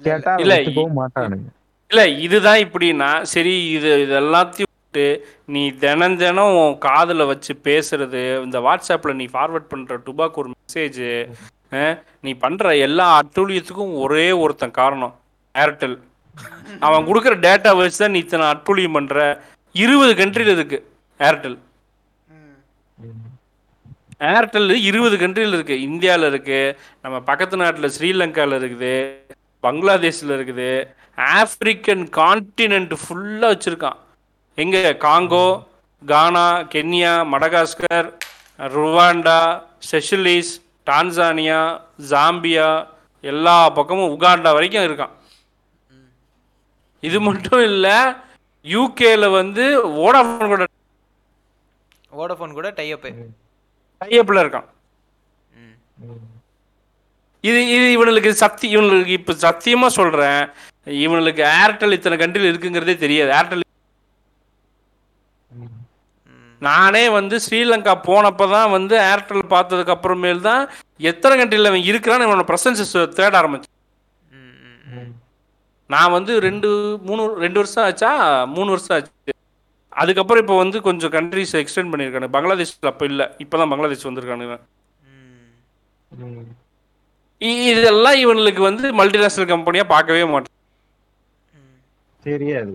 [0.00, 1.48] கேட்டா இல்ல, ஒத்துக்கவும் மாட்டானுங்க.
[1.90, 5.04] இல்ல இதுதான் இப்படின்னா சரி இது இது எல்லாத்தையும் விட்டு
[5.54, 11.00] நீ தினம் தினம் உன் காதுல வச்சு பேசுறது இந்த வாட்ஸ்அப்ல நீ ஃபார்வர்ட் பண்ற டுபாக்கு ஒரு மெசேஜ்
[12.24, 15.14] நீ பண்ற எல்லா அட்டூழியத்துக்கும் ஒரே ஒருத்தன் காரணம்
[15.54, 15.96] ஏர்டெல்
[16.86, 19.18] அவன் கொடுக்குற டேட்டா வச்சு தான் நீ இத்தனை அட்டூழியம் பண்ற.
[19.74, 20.78] இருபது கண்ட்ரியில் இருக்கு
[21.20, 21.56] ஏர்டெல்
[24.20, 25.80] ஏர்டெல் இருபது கண்ட்ரியில் இருக்கு.
[25.80, 26.78] இந்தியாவில் இருக்கு.
[27.02, 29.14] நம்ம பக்கத்து நாட்டில் ஸ்ரீலங்காவில் இருக்குது.
[29.60, 30.88] பங்களாதேஷில் இருக்குது.
[31.16, 33.98] ஆப்பிரிக்கன் கான்டினென்ட் ஃபுல்லாக வச்சுருக்கான்.
[34.54, 34.92] எங்கே?
[34.92, 35.66] Congo
[36.06, 38.08] Ghana Kenya Madagascar
[38.58, 40.52] Rwanda Seychelles
[40.90, 41.80] Tanzania
[42.10, 42.86] Zambia
[43.20, 45.14] எல்லா பக்கமும் உகாண்டா வரைக்கும் இருக்கான்.
[47.00, 47.96] இது மட்டும் இல்லை
[48.64, 50.64] யூகேல வந்து வோடாஃபோன் கூட
[52.12, 53.08] வோடஃபோன் கூட டைஅப்
[54.04, 54.68] டைப்பில் இருக்கான்.
[57.44, 60.42] இது இது இவனுக்கு சக்தி இவனுக்கு இப்போ சத்தியமா சொல்றேன்
[61.02, 63.30] இவனுக்கு ஏர்டெல் இத்தனை கண்ட்ரியில் இருக்குங்கிறதே தெரியாது.
[63.38, 63.62] ஏர்டெல்
[66.62, 70.62] நானே வந்து ஸ்ரீலங்கா போனப்போ தான் வந்து ஏர்டெல் பார்த்ததுக்கு அப்புறமேல் தான்
[71.04, 72.82] எத்தனை கண்ட்ரியில் அவன் இருக்கிறான்னு இவனோட ப்ரெசன்ஸ்
[73.18, 73.34] தேட
[74.92, 75.10] ம்.
[75.90, 76.68] நான் வந்து ரெண்டு
[77.06, 78.10] மூணு ரெண்டு வருஷம் ஆச்சா?
[78.54, 79.33] மூணு வருஷம் ஆச்சு.
[80.02, 83.26] அதுக்கப்புறம் இப்போ வந்து கொஞ்சம் கண்ட்ரிஸ் எக்ஸ்டெண்ட் பண்ணியிருக்காங்க பங்களாதேஷ் அப்போ இல்லை.
[83.44, 84.56] இப்போ தான் பங்களாதேஷ் வந்திருக்கானுங்க
[87.70, 90.54] இதெல்லாம் இவனுக்கு வந்து மல்டிநேஷனல் கம்பெனியாக பார்க்கவே மாட்டான்
[91.60, 91.80] ம்
[92.28, 92.74] தெரியாது.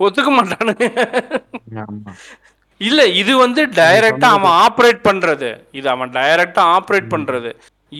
[0.00, 0.86] ஒத்துக்க மாட்டானுங்க
[2.80, 5.50] இல்ல இது வந்து டைரக்டா அவன் ஆப்ரேட் பண்றது.
[5.78, 7.50] இது அவன் டைரக்டா ஆப்ரேட் பண்றது.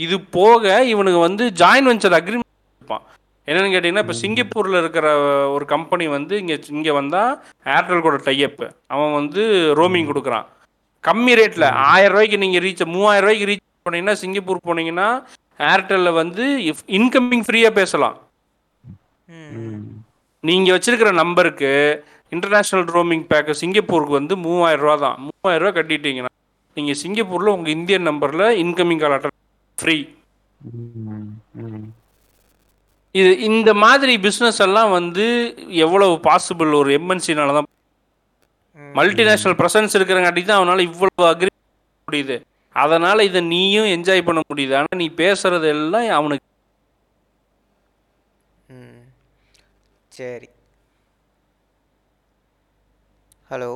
[0.05, 3.05] இது போக இவனுக்கு வந்து ஜாயின் வெஞ்சர் அக்ரிமெண்ட் இருப்பான்
[3.49, 5.07] என்னன்னு கேட்டீங்கன்னா இப்போ சிங்கப்பூர்ல இருக்கிற
[5.47, 7.23] ஒரு கம்பெனி வந்து இங்க இங்க வந்தா
[7.67, 9.43] ஏர்டெல் கூட டைப் அவன் வந்து
[9.81, 10.47] ரோமிங் கொடுக்குறான்.
[11.05, 15.09] கம்மி ரேட்ல ஆயிரம் ரூபாய்க்கு நீங்க ரீச் மூவாயிரம் ரூபாய்க்கு ரீச் பண்ணீங்கன்னா சிங்கப்பூர் போனீங்கன்னா
[15.61, 16.45] ஏர்டெல்ல வந்து
[16.99, 18.17] இன்கமிங் ஃப்ரீயா பேசலாம்.
[19.29, 19.53] ம்.
[19.59, 19.83] ம்.
[20.45, 21.71] நீங்க வச்சிருக்கிற நம்பருக்கு
[22.33, 25.19] இன்டர்நேஷனல் ரோமிங் பேக் சிங்கப்பூருக்கு வந்து மூவாயிரம் ரூபா தான்.
[25.27, 26.33] மூவாயிரம் ரூபா கட்டிட்டீங்கன்னா
[26.77, 29.37] நீங்க சிங்கப்பூர்ல உங்க இந்தியன் நம்பர்ல இன்கமிங் கால் அட்டன்
[29.79, 29.97] ஃப்ரீ.
[33.21, 35.27] இது இந்த மாதிரி பிஸ்னஸ் எல்லாம் வந்து
[35.85, 37.69] எவ்வளவு பாசிபிள் ஒரு எம்என்சினால தான்
[38.99, 41.51] மல்டிநேஷனல் ப்ரெசன்ஸ் இருக்கிறங்காட்டி தான் அவனால இவ்வளவு அக்ரி
[42.09, 42.37] முடியுது.
[42.77, 44.75] அதனால இதை நீயும் என்ஜாய் பண்ண முடியுது.
[44.79, 46.47] ஆனா நீ பேசுறது எல்லாம் அவனுக்கு
[50.19, 50.49] சரி.
[53.51, 53.73] ஹலோ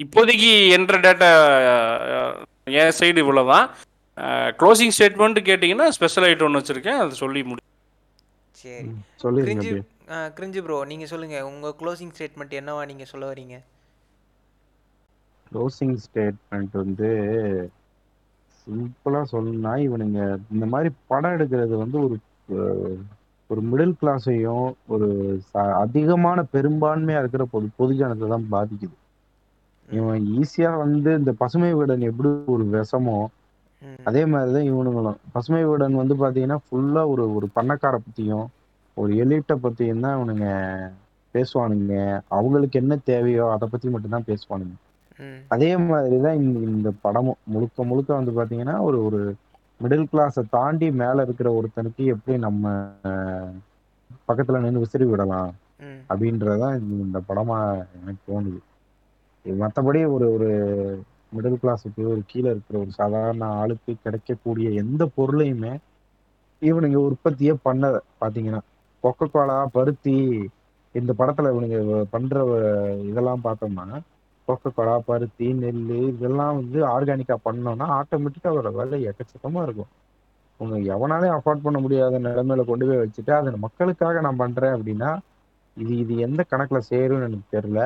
[0.00, 1.28] இப்போதைக்கு என்ற டேட்டா
[2.80, 3.66] என் சைடு இவ்வளோதான்
[4.60, 7.00] க்ளோசிங் ஸ்டேட்மெண்ட் கேட்டிங்கன்னா ஸ்பெஷல் ஐட்டம் ஒன்று வச்சுருக்கேன்.
[7.02, 7.62] அதை சொல்லி முடி
[8.60, 8.88] சரி.
[9.46, 9.70] கிரிஞ்சு
[10.36, 13.56] கிரிஞ்சு ப்ரோ நீங்கள் சொல்லுங்கள் உங்கள் க்ளோசிங் ஸ்டேட்மெண்ட் என்னவா நீங்கள் சொல்ல வரீங்க?
[15.46, 17.08] க்ளோசிங் ஸ்டேட்மெண்ட் வந்து
[18.56, 20.20] சிம்பிளா சொல்லணும்னா இவனுங்க
[20.52, 22.16] இந்த மாதிரி படம் எடுக்கிறது வந்து ஒரு
[23.50, 25.06] ஒரு மிடில் கிளாஸையும் ஒரு
[25.84, 28.94] அதிகமான பெரும்பான்மையா இருக்கிற பொது பொதுஜனத்தை தான் பாதிக்குது.
[29.88, 33.16] இவன் ஈஸியா வந்து இந்த பசுமை வீடன் எப்படி ஒரு விஷமோ
[34.04, 35.16] அதே மாதிரிதான் இவனுங்களும்.
[35.32, 38.46] பசுமை வீடன் வந்து பாத்தீங்கன்னா ஃபுல்லா ஒரு ஒரு பண்ணக்கார பத்தியும்
[38.94, 40.90] ஒரு எலிட்டை பத்தியும் தான் இவனுங்க
[41.34, 42.20] பேசுவானுங்க.
[42.28, 44.74] அவங்களுக்கு என்ன தேவையோ அதை பத்தி மட்டும்தான் பேசுவானுங்க.
[45.18, 45.42] ம்.
[45.48, 49.34] அதே மாதிரிதான் இந்த இந்த படமும் முழுக்க முழுக்க வந்து பாத்தீங்கன்னா ஒரு ஒரு
[49.82, 52.88] மிடில் கிளாஸை தாண்டி மேல இருக்கிற ஒருத்தனுக்கு எப்படி நம்ம
[54.28, 56.12] பக்கத்துல நின்று விசிறி விடலாம் ம்.
[56.12, 58.58] அப்படின்றதான் இந்த- படமா எனக்கு தோணுது.
[59.44, 61.02] மத்தபடி ஒரு ஒரு
[61.32, 65.72] மிடில் கிளாஸுக்கு ஒரு கீழே இருக்கிற ஒரு சாதாரண ஆளுக்கு கிடைக்கக்கூடிய எந்த பொருளையுமே
[66.62, 67.84] இவனுங்க உற்பத்தியே பண்ண
[68.22, 68.60] பாத்தீங்கன்னா
[69.04, 70.14] கொக்கோ கோலா பருத்தி
[70.94, 71.78] இந்த படத்துல இவனுங்க
[72.14, 72.36] பண்ற
[73.10, 73.98] இதெல்லாம் பார்த்தோம்னா
[74.48, 75.82] கொக்கோ கோலா பருத்தி நெல்
[76.12, 79.90] இதெல்லாம் வந்து ஆர்கானிக்கா பண்ணோம்னா ஆட்டோமேட்டிக்கா அதோட விலை எக்கச்சக்கமா இருக்கும்.
[80.60, 85.10] உங்க எவனாலையும் அஃபோர்ட் பண்ண முடியாத நிலைமையில கொண்டு போய் வச்சுட்டு அதை மக்களுக்காக நான் பண்றேன் அப்படின்னா
[85.76, 87.80] இது இது எந்த கணக்குல சேரும்னு எனக்கு தெரியல.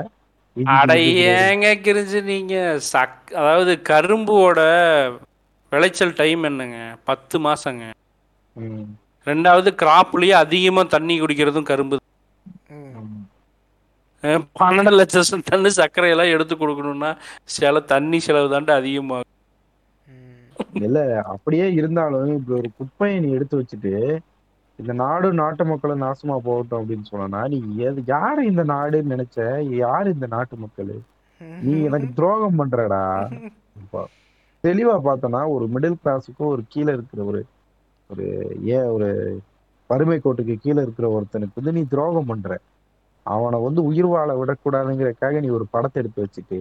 [0.56, 0.93] அட
[1.31, 2.55] ஏங்க கிரிஞ்சு நீங்க?
[2.90, 4.59] சக் அதாவது கரும்போட
[5.72, 6.78] விளைச்சல் டைம் என்னங்க?
[7.05, 7.85] பத்து மாசங்க.
[8.56, 8.85] ம்,
[9.26, 11.97] ரெண்டாவது கிராப்லயே அதிகமா தண்ணி குடிக்கிறதும் கரும்பு
[14.59, 17.10] பன்னெண்டு லட்சம் டன்னு சர்க்கரையெல்லாம் எடுத்து கொடுக்கணும்னா
[17.55, 19.31] சில தண்ணி செலவு தாண்டி அதிகமாகும்.
[20.09, 20.47] ம்.
[20.82, 20.98] இல்ல
[21.35, 23.93] அப்படியே இருந்தாலும் இப்படி ஒரு குப்பையை நீ எடுத்து வச்சுட்டு
[24.78, 29.38] இந்த நாடு நாட்டு மக்களும் நாசமா போகட்டும் அப்படின்னு சொன்னா நீ எது யாரு இந்த நாடுன்னு நினைச்ச?
[29.84, 30.94] யாரு இந்த நாட்டு மக்கள்?
[31.62, 33.02] நீ எனக்கு துரோகம் பண்றடா.
[34.64, 37.40] தெளிவா பார்த்தனா ஒரு மிடில் கிளாஸுக்கும் ஒரு கீழே இருக்கிற ஒரு
[38.10, 38.24] ஒரு
[38.76, 39.09] ஏன் ஒரு
[39.90, 42.51] வறுமை கோட்டுக்கு கீழே இருக்கிற ஒருத்தனுக்கு வந்து நீ துரோகம் பண்ற.
[43.26, 46.59] அவனை வந்து உயிர் வாழ விடக்கூடாதுங்கிறக்காக நீ ஒரு படத்தை எடுத்து வச்சுட்டு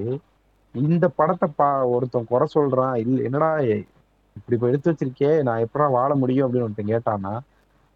[0.76, 3.50] இந்த படத்தை பா ஒருத்தன் குறை சொல்றான் இல்ல என்னடா
[4.36, 7.34] இப்படி இப்ப எடுத்து வச்சிருக்கே நான் எப்படா வாழ முடியும் அப்படின்னு ஒருத்தன் கேட்டான்னா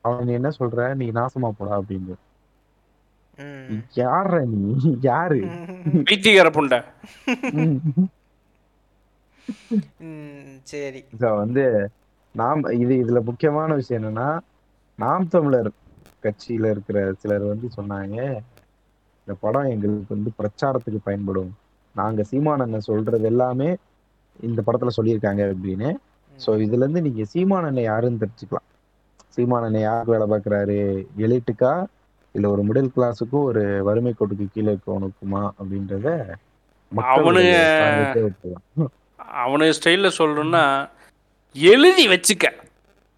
[0.07, 0.95] அவன் நீ என்ன சொல்ற?
[0.95, 2.15] நீ நாசமா போடா அப்படின்னு.
[3.37, 3.79] ம்.
[3.95, 4.61] யார நீ?
[5.01, 5.39] யாரு?
[6.09, 6.79] பைத்தியக்கார புண்டை.
[10.01, 11.01] ம் சரி.
[11.41, 11.65] வந்து
[12.35, 14.29] நாம் இது இதுல முக்கியமான விஷயம் என்னன்னா
[14.99, 15.69] நாம் தமிழர்
[16.23, 18.17] கட்சியில இருக்கிற சிலர் வந்து சொன்னாங்க
[19.21, 21.51] இந்த படம் எங்களுக்கு வந்து பிரச்சாரத்துக்கு பயன்படும்.
[21.95, 23.69] நாங்க சீமானண்ணன் சொல்றது எல்லாமே
[24.39, 25.89] இந்த படத்துல சொல்லியிருக்காங்க அப்படின்னு.
[26.37, 28.67] சோ இதுல இருந்து நீங்க சீமானண்ணன் யாருன்னு தெரிஞ்சுக்கலாம்.
[29.37, 30.79] சீமானண்ணன் யாருக்கு வேலை பார்க்கறாரு?
[31.17, 31.85] எலிட்டுக்கா?
[32.31, 36.07] இல்ல ஒரு மிடில் கிளாஸுக்கும் ஒரு வறுமை கோட்டுக்கு கீழே இருக்கவனுக்குமா அப்படின்றத
[36.91, 38.91] மக்களுடைய அவனுங்க- பார்வைக்கே விட்டுறலாம்.
[39.45, 40.89] அவனு ஸ்டைலில் சொல்லணும்னா
[41.55, 42.45] எழுதி வச்சுக்க.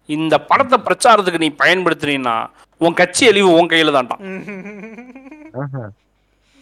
[0.06, 2.46] இந்த படத்தை பிரச்சாரத்துக்கு நீ பயன்படுத்தினீன்னா
[2.78, 4.22] உன் கட்சி அழிவு உன் கையில தான்டான்.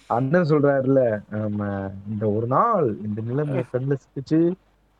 [0.06, 4.40] அண்ணன் சொல்றாருல நம்ம இந்த ஒரு நாள் இந்த நிலைமையை கண்ணுல சிக்கிச்சு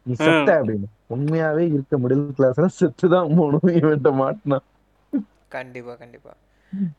[0.08, 0.88] நீ செத்த அப்படின்னு.
[1.14, 4.58] உண்மையாவே இருக்க மிடில் கிளாஸ்ல செத்துதான் போகணும் இவன்ட்ட மாட்டினா.
[5.56, 6.32] கண்டிப்பா கண்டிப்பா.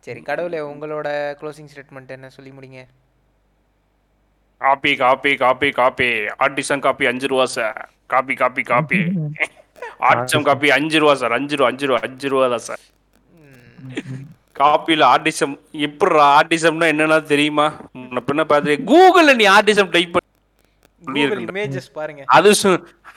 [0.05, 1.07] சரி கடவுளே உங்களோட
[1.41, 2.81] க்ளோசிங் ஸ்டேட்மெண்ட் என்ன சொல்லி முடிங்க?
[4.61, 6.09] Coffee coffee coffee coffee.
[6.45, 7.89] Artisan coffee அஞ்சு ரூபா sir.
[8.13, 9.01] Coffee coffee coffee.
[10.09, 11.35] Artisan coffee அஞ்சு ரூபா சார்.
[11.37, 12.83] அஞ்சு ரூபா அஞ்சு ரூபா அஞ்சு ரூபா தான் சார்.
[14.59, 15.53] காப்பியில் ஆர்டிசம்
[15.87, 17.67] எப்படி ஆர்டிசம்னா என்னன்னா தெரியுமா?
[18.27, 20.27] பின்ன பார்த்து கூகுளில் நீ ஆர்டிசம் டைப் பண்ணி
[22.37, 22.49] அது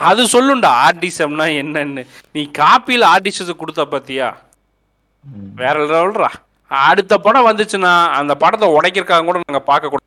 [0.03, 2.03] அது சொல்லுண்டா ஆர்டிசம்னா என்னன்னு.
[2.33, 4.29] நீ காப்பியில் ஆர்டிசத்தை கொடுத்த பாத்தியா?
[5.25, 5.55] ம்.
[5.55, 6.31] வேற லெவல்ரா.
[6.71, 10.01] அடுத்த படம் வந்துச்சுன்னா அந்த படத்தை உடைக்கிறக்காக கூட நாங்க பார்க்க கூட.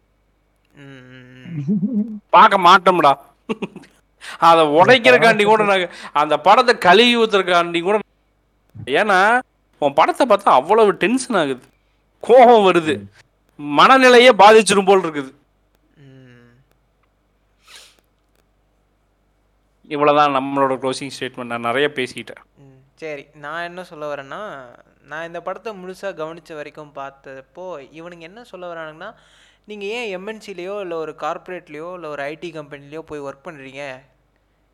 [2.30, 3.12] பார்க்க மாட்டோம்டா.
[4.40, 7.98] அதை உடைக்கிறக்காண்டி கூட நாங்க அந்த படத்தை கழுவி ஊத்துறக்காண்டி கூட
[8.88, 9.20] ஏன்னா
[9.82, 11.64] உன் படத்தை பார்த்தா அவ்வளவு டென்ஷன் ஆகுது.
[12.24, 12.96] கோபம் வருது.
[13.60, 15.32] மனநிலையே பாதிச்சிடும் போல் இருக்குது.
[19.90, 22.44] இவ்வளவுதான் நம்மளோட க்ளோசிங் ஸ்டேட்மெண்ட் நான் நிறைய பேசிக்கிட்டேன்
[22.96, 23.24] சரி.
[23.36, 24.42] நான் என்ன சொல்ல வரேன்னா
[25.02, 29.10] நான் இந்த படத்தை முழுசாக கவனித்த வரைக்கும் பார்த்தப்போ இவனுங்க என்ன சொல்ல வரானுங்கன்னா
[29.66, 33.84] நீங்கள் ஏன் எம்என்சிலேயோ இல்லை ஒரு கார்ப்பரேட்லேயோ இல்லை ஒரு ஐடி கம்பெனிலையோ போய் ஒர்க் பண்ணுறீங்க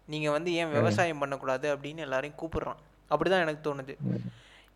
[0.08, 1.76] நீங்கள் வந்து ஏன் விவசாயம் பண்ணக்கூடாது?
[1.76, 2.80] அப்படின்னு எல்லாரையும் கூப்பிடுறான்.
[3.12, 3.94] அப்படி தான் எனக்கு தோணுது.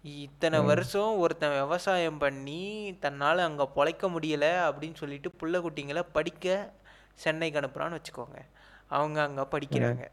[0.04, 2.62] இத்தனை வருஷம் ஒருத்தன் விவசாயம் பண்ணி
[3.00, 6.46] தன்னால் அங்கே பொழைக்க முடியலை அப்படின்னு சொல்லிட்டு புள்ள குட்டிங்களை படிக்க
[7.16, 8.40] சென்னைக்கு அனுப்புகிறான்னு வச்சுக்கோங்க.
[8.88, 10.04] அவங்க அங்கே படிக்கிறாங்க.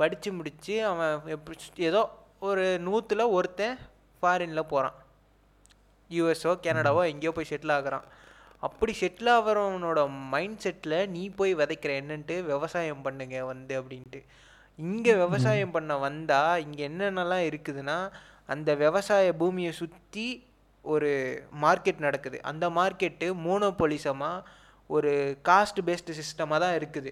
[0.00, 2.02] படித்து முடித்து அவன் எப்படி ஏதோ
[2.48, 3.78] ஒரு நூற்றில் ஒருத்தன்
[4.20, 4.96] ஃபாரினில் போகிறான்
[6.10, 8.06] யூஎஸ்ஓ கனடாவோ எங்கேயோ போய் செட்டில் ஆகுறான்.
[8.66, 10.00] அப்படி செட்டில் ஆகிறவனோட
[10.32, 14.20] மைண்ட் செட்டில் நீ போய் விதைக்கிற என்னன்ட்டு விவசாயம் பண்ணுங்க வந்து அப்படின்ட்டு.
[14.78, 17.98] இங்கே விவசாயம் பண்ண வந்தால் இங்கே என்னென்னலாம் இருக்குதுன்னா
[18.54, 20.26] அந்த விவசாய பூமியை சுற்றி
[20.84, 21.10] ஒரு
[21.64, 22.38] மார்க்கெட் நடக்குது.
[22.50, 24.44] அந்த மார்க்கெட்டு மோனோபொலிசமாக
[24.96, 25.12] ஒரு
[25.48, 27.10] காஸ்ட் பேஸ்டு சிஸ்டமாக தான் இருக்குது.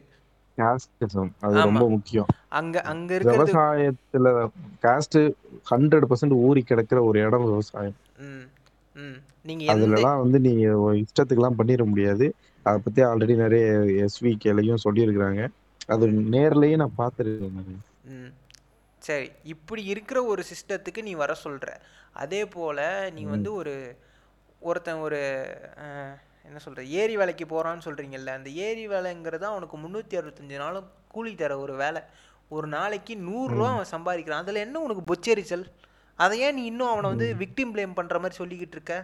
[0.57, 1.55] Casteism, அது.
[1.55, 2.27] ரொம்ப முக்கியம்.
[2.49, 4.49] அங்கே அங்கே இருக்கிறது விவசாயத்துல
[4.83, 5.33] காஸ்ட்
[5.71, 7.95] ஹண்ட்ரட் பர்சன்ட் ஊறி கிடக்குற ஒரு இடம் விவசாயம்.
[8.19, 8.47] ம்
[8.95, 9.21] ம்.
[9.43, 12.35] நீங்கள் எந்த அதுலலாம் வந்து நீங்க இஷ்டத்துக்குலாம் பண்ணிட முடியாது.
[12.63, 13.67] அதை பத்தி ஆல்ரெடி நிறைய
[14.07, 15.49] எஸ்விகேலையும் சொல்லியிருக்கிறாங்க.
[15.87, 18.31] அது நேர்லயே நான் பார்த்துருக்கேன்
[18.99, 21.81] சரி இப்படி இருக்கிற ஒரு சிஸ்டத்துக்கு நீ வர சொல்கிற
[22.13, 23.97] அதே போல் நீ வந்து ஒரு
[24.61, 25.47] ஒருத்தன் ஒரு
[26.47, 31.53] என்ன சொல்கிற ஏரி வேலைக்கு போகிறான்னு சொல்கிறீங்கல்ல அந்த ஏரி வேலைங்கிறது அவனுக்கு முந்நூற்றி அறுபத்தஞ்சு நாளும் கூலி தர
[31.65, 32.01] ஒரு வேலை.
[32.57, 34.43] ஒரு நாளைக்கு நூறுரூவா அவன் சம்பாதிக்கிறான்.
[34.45, 35.65] அதில் என்ன உனக்கு பொச்சரிச்சல்?
[36.19, 38.95] அதை ஏன் நீ இன்னும் அவனை வந்து விக்டிம் ப்ளேம் பண்ணுற மாதிரி சொல்லிக்கிட்டு இருக்க.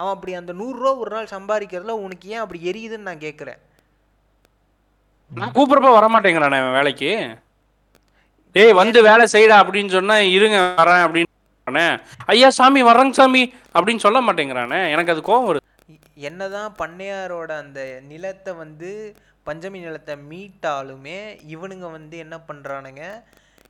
[0.00, 3.60] அவன் அப்படி அந்த நூறுரூவா ஒரு நாள் சம்பாதிக்கிறதுல உனக்கு ஏன் அப்படி எரியுதுன்னு நான் கேட்குறேன்
[5.40, 7.10] நான் கூப்பிடுறப்ப வரமாட்டேங்கிறானே வேலைக்கு?
[8.56, 11.86] டேய் வந்து வேலை செய்டா அப்படின்னு சொன்னா இருங்க வரேன் அப்படின்னு.
[12.32, 13.42] ஐயா சாமி வர்றேங்க சாமி
[13.76, 14.80] அப்படின்னு சொல்ல மாட்டேங்கிறானே.
[14.94, 15.65] எனக்கு அது கோவம் வருது.
[16.20, 18.90] என்னதான் பண்ணையாரோட அந்த நிலத்தை வந்து
[19.44, 21.18] பஞ்சமி நிலத்தை மீட்டாலுமே
[21.54, 23.02] இவனுங்க வந்து என்ன பண்ணுறானுங்க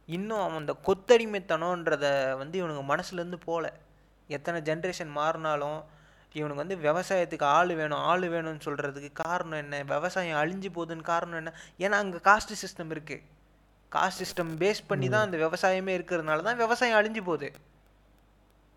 [0.06, 2.06] இன்னும் அவன் அந்த கொத்தடிமைத்தனன்றத
[2.38, 3.68] வந்து இவனுங்க மனசுலேருந்து போகல
[4.28, 5.78] எத்தனை ஜென்ரேஷன் மாறினாலும்
[6.34, 9.82] இவனுக்கு வந்து விவசாயத்துக்கு ஆள் வேணும் ஆள் வேணும்னு சொல்கிறதுக்கு காரணம் என்ன?
[9.84, 11.52] விவசாயம் அழிஞ்சு போகுதுன்னு காரணம் என்ன?
[11.80, 13.22] ஏன்னா அங்கே காஸ்ட் சிஸ்டம் இருக்குது
[13.92, 17.48] காஸ்ட் சிஸ்டம் பேஸ் பண்ணி தான் அந்த விவசாயமே இருக்கிறதுனால தான் விவசாயம் அழிஞ்சு போகுது.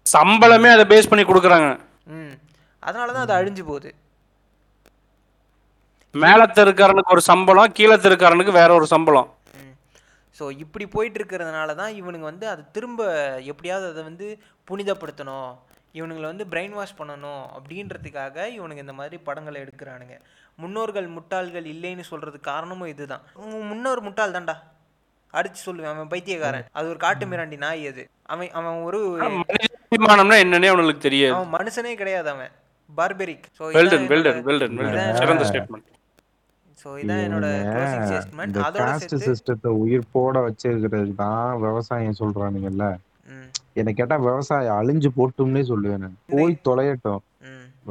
[0.05, 1.69] சம்பளமே அதை பேஸ் பண்ணி கொடுக்குறாங்க.
[2.07, 2.35] ம்.
[2.83, 3.89] அதனால தான் அது அழிஞ்சு போகுது.
[6.15, 9.27] மேல தெருக்காரனுக்கு ஒரு சம்பளம் கீழே தெருக்காரனுக்கு வேற ஒரு சம்பளம்.
[10.37, 12.99] ஸோ இப்படி போயிட்டு இருக்கிறதுனால தான் இவனுங்க வந்து அதை திரும்ப
[13.51, 14.27] எப்படியாவது அதை வந்து
[14.69, 15.49] புனிதப்படுத்தணும்.
[15.97, 20.15] இவனுங்களை வந்து பிரெயின் வாஷ் பண்ணணும் அப்படின்றதுக்காக இவனுங்க இந்த மாதிரி படங்களை எடுக்கிறானுங்க.
[20.61, 23.23] முன்னோர்கள் முட்டாள்கள் இல்லைன்னு சொல்றதுக்கு காரணமும் இதுதான்.
[23.71, 24.55] முன்னோர் முட்டாள் தான்டா.
[25.33, 26.67] அடிச்சு சொல்லுவேன் அவன் பைத்தியக்காரன்.
[26.77, 28.03] அது ஒரு காட்டு மிராண்டி நாய் அது.
[28.33, 28.99] அவன் அவன் ஒரு
[30.43, 31.35] என்னன்னே அவனுக்கு தெரியாது.
[31.35, 32.51] அவன் மனுஷனே கிடையாது அவன்.
[32.97, 35.87] Barbaric so well done well done well done well done சிறந்த ஸ்டேட்மெண்ட்
[36.81, 38.89] ஸோ இதான் என்னோட க்ளோசிங் ஸ்டேட்மெண்ட் அதோட
[39.25, 42.85] சிஸ்டத்தை உயிர்ப்போட வச்சிருக்கிறதுக்கு தான் விவசாயம் சொல்றானுங்கல்ல.
[43.79, 46.15] என்ன கேட்டா விவசாயம் அழிஞ்சு போட்டும்னே சொல்லுவேன் நான்.
[46.33, 47.21] போய் தொலையட்டும்.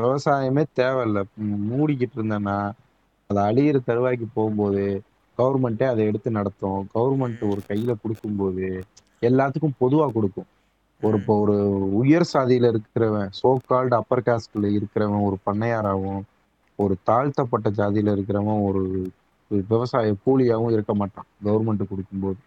[0.01, 1.19] விவசாயமே தேவையில்ல.
[1.69, 2.57] மூடிக்கிட்டு இருந்தேன்னா
[3.31, 4.83] அது அழியிற தருவாய்க்கு போகும்போது
[5.39, 6.81] கவர்மெண்ட்டே அதை எடுத்து நடத்தும்.
[6.95, 8.66] கவர்மெண்ட் ஒரு கையில கொடுக்கும்போது
[9.23, 10.49] எல்லாத்துக்கும் பொதுவா கொடுக்கும்.
[11.01, 11.57] ஒரு இப்போ ஒரு
[12.01, 16.23] உயர் சாதியில இருக்கிறவன் சோ கால்டு அப்பர் காஸ்ட்ல இருக்கிறவன் ஒரு பண்ணையாராகவும்
[16.79, 18.83] ஒரு தாழ்த்தப்பட்ட ஜாதியில இருக்கிறவன் ஒரு
[19.51, 22.39] விவசாய கூலியாவும் இருக்க மாட்டான் கவர்மெண்ட் கொடுக்கும்போது.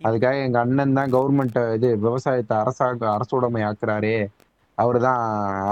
[0.00, 4.16] அதுக்காக எங்க அண்ணன் தான் கவர்மெண்ட் இது விவசாயத்தை அரசாங்க அரசுடைமை ஆக்குறாரே.
[4.78, 5.22] அவர் தான்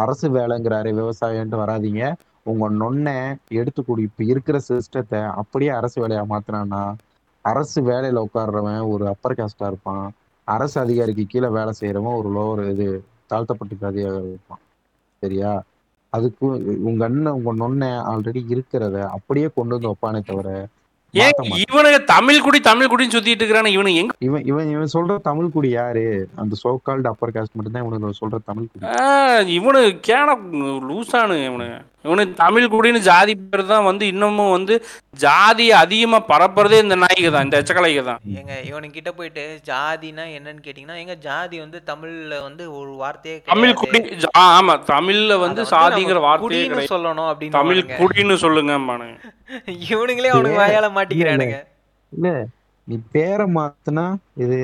[0.02, 2.02] அரசு வேலைங்கிறாரு விவசாயம்ட்டு வராதீங்க.
[2.50, 3.16] உங்க நொண்ணை
[3.60, 6.82] எடுத்து கொடு இப்ப இருக்கிற சிஸ்டத்தை அப்படியே அரசு வேலையா மாத்தினான்னா
[7.44, 10.06] அரசு வேலையில உட்கார்றவன் ஒரு அப்பர் காஸ்டா இருப்பான்.
[10.54, 12.86] அரசு அதிகாரிக்கு கீழே வேலை செய்யறவன் ஒரு லோவர் இது
[13.30, 14.62] தாழ்த்தப்பட்ட ஜாதியாக இருப்பான்.
[15.22, 15.52] சரியா?
[16.12, 16.46] அதுக்கு
[16.88, 20.48] உங்க அண்ணன் உங்க நொண்ணை ஆல்ரெடி இருக்கிறத அப்படியே கொண்டு வந்து வைப்பானே தவிர.
[21.62, 25.70] இவனுக்கு தமிழ் குடி தமிழ் குடின்னு சுத்திட்டு இருக்கிறானு இவனுக்கு எங்க இவன் இவன் இவன் சொல்ற தமிழ் குடி
[25.78, 26.04] யாரு?
[26.40, 28.84] அந்த சோ கால்டு அப்பர் காஸ்ட் மட்டும் தான் இவனுக்கு சொல்ற தமிழ் குடி.
[29.58, 30.36] இவனு கேன
[30.88, 31.68] லூசானு இவனு.
[32.04, 34.74] இவனுக்கு தமிழ் குடின்னு ஜாதி பேர் தான் வந்து இன்னமும் வந்து
[35.24, 38.20] ஜாதியை அதிகமாக பரப்புறதே இந்த நாய்க்கு தான் இந்த எச்சக்கலைக்கு தான்.
[38.40, 43.74] எங்க இவனுக்கிட்ட போயிட்டு ஜாதினா என்னன்னு கேட்டிங்கன்னா எங்க ஜாதி வந்து தமிழ்ல வந்து ஒரு வார்த்தையே தமிழ்.
[43.82, 44.00] குடி
[44.46, 46.64] ஆமா தமிழ்ல வந்து சாதிங்கிற வார்த்தையே
[46.94, 47.82] சொல்லணும் அப்படின்னு தமிழ்.
[48.00, 48.68] குடின்னு சொல்லுங்க
[49.92, 51.56] இவனுங்களே அவனுக்கு வாயால மாட்டிக்கிறானுங்க.
[52.12, 52.28] இல்ல
[52.88, 54.04] நீ பேரை மாத்துனா
[54.42, 54.56] இது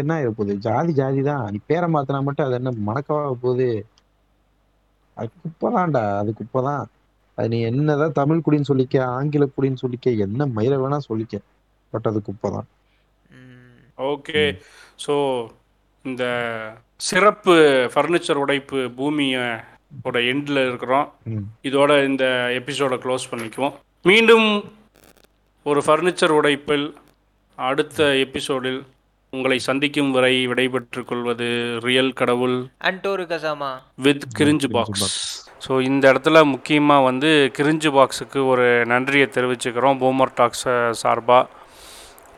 [0.00, 0.54] என்ன இருக்க போகுது?
[0.66, 1.44] ஜாதி ஜாதி தான்.
[1.52, 3.68] நீ பேரை மாத்துனா மட்டும் அது என்ன மணக்கவா போகுது?
[5.16, 6.84] அது குப்பைதான்டா அது குப்பைதான்
[7.38, 11.36] அது நீ என்னதான் தமிழ் குடின்னு சொல்லிக்க ஆங்கில குடின்னு சொல்லிக்க என்ன மயில வேணா சொல்லிக்க
[11.92, 12.68] பட் அது குப்பைதான்.
[13.98, 14.42] ஓகே
[15.06, 15.14] ஸோ
[16.04, 16.24] இந்த
[16.96, 17.54] சிறப்பு
[17.94, 21.08] ஃபர்னிச்சர் உடைப்பு பூமியோட எண்டில் இருக்கிறோம்.
[21.62, 22.24] இதோட இந்த
[22.54, 23.74] எபிசோடை க்ளோஸ் பண்ணிக்குவோம்
[24.04, 24.48] மீண்டும்
[25.66, 26.86] ஒரு ஃபர்னிச்சர் உடைப்பில்
[27.58, 28.80] அடுத்த எபிசோடில்
[29.36, 31.46] உங்களை சந்திக்கும் வரை விடைபெற்றுக் கொள்வது
[31.84, 32.56] ரியல் கடவுள்
[32.88, 33.70] and Toru Kasama
[34.06, 35.14] with cringe box.
[35.64, 39.98] So இந்த இடத்துல முக்கியமாக வந்து கிரிஞ்சு பாக்ஸுக்கு ஒரு நன்றியை தெரிவிச்சுக்கிறோம்.
[40.02, 40.66] பூமர் டாக்ஸ்
[41.02, 41.48] சார்பாக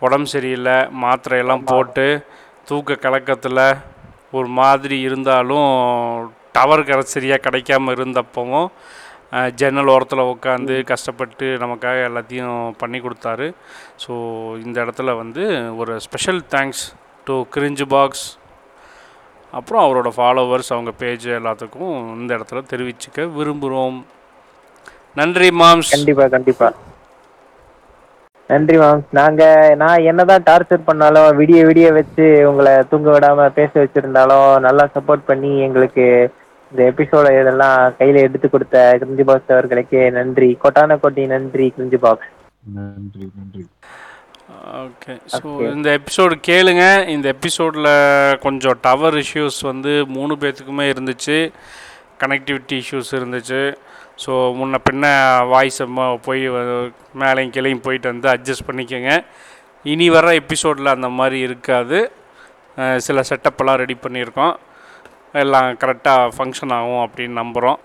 [0.06, 2.06] உடம்பு சரியில்லை மாத்திரையெல்லாம் போட்டு
[2.68, 3.62] தூக்க கலக்கத்தில்
[4.38, 5.68] ஒரு மாதிரி இருந்தாலும்
[6.56, 8.68] டவர் கரை சரியாக கிடைக்காம இருந்தப்பவும்
[9.60, 13.46] ஜன்னல் ஓரத்தில் உட்காந்து கஷ்டப்பட்டு நமக்காக எல்லாத்தையும் பண்ணி கொடுத்தாரு.
[14.04, 14.12] ஸோ
[14.64, 15.44] இந்த இடத்துல வந்து
[15.82, 16.84] ஒரு special thanks
[17.26, 18.24] to cringe box
[19.58, 23.98] அப்புறம் அவரோட ஃபாலோவர்ஸ் அவங்க பேஜ் எல்லாத்துக்கும் இந்த இடத்துல தெரிவிச்சுக்க விரும்புகிறோம்
[25.20, 25.92] நன்றி மாம்ஸ்.
[25.96, 26.68] கண்டிப்பா கண்டிப்பா.
[28.50, 29.42] நன்றி மேம் நாங்க
[29.82, 35.52] நான் என்னதான் டார்ச்சர் பண்ணாலும் விடிய விடிய வச்சு உங்களை தூங்க விடாம பேச வச்சிருந்தாலும் நல்லா சப்போர்ட் பண்ணி
[35.66, 36.06] எங்களுக்கு
[36.70, 40.48] இந்த எபிசோட இதெல்லாம் கையில எடுத்து கொடுத்த கிரிஞ்சி பாக்ஸ் அவர்களுக்கு நன்றி.
[40.64, 42.32] கொட்டான கோட்டி நன்றி கிரிஞ்சி பாக்ஸ்
[42.76, 43.64] நன்றி நன்றி.
[44.84, 45.14] ஓகே.
[45.38, 46.84] ஸோ இந்த எபிசோடு கேளுங்க.
[47.14, 47.90] இந்த எபிசோடில்
[48.44, 51.38] கொஞ்சம் டவர் இஷ்யூஸ் வந்து மூணு பேர்த்துக்குமே இருந்துச்சு.
[52.22, 53.62] கனெக்டிவிட்டி இஷ்யூஸ் இருந்துச்சு.
[54.22, 55.06] ஸோ முன்ன பின்ன
[55.52, 55.80] வாய்ஸ்
[56.26, 56.44] போய்
[57.22, 59.14] மேலேயும் கீழேயும் போயிட்டு வந்து அட்ஜஸ்ட் பண்ணிக்கோங்க.
[59.92, 61.98] இனி வர எபிசோடில் அந்த மாதிரி இருக்காது.
[63.06, 64.54] சில செட்டப்பெல்லாம் ரெடி பண்ணியிருக்கோம்.
[65.34, 67.78] எல்லாம் கரெக்டாக ஃபங்க்ஷன் ஆகும் அப்படின்னு நம்புகிறோம்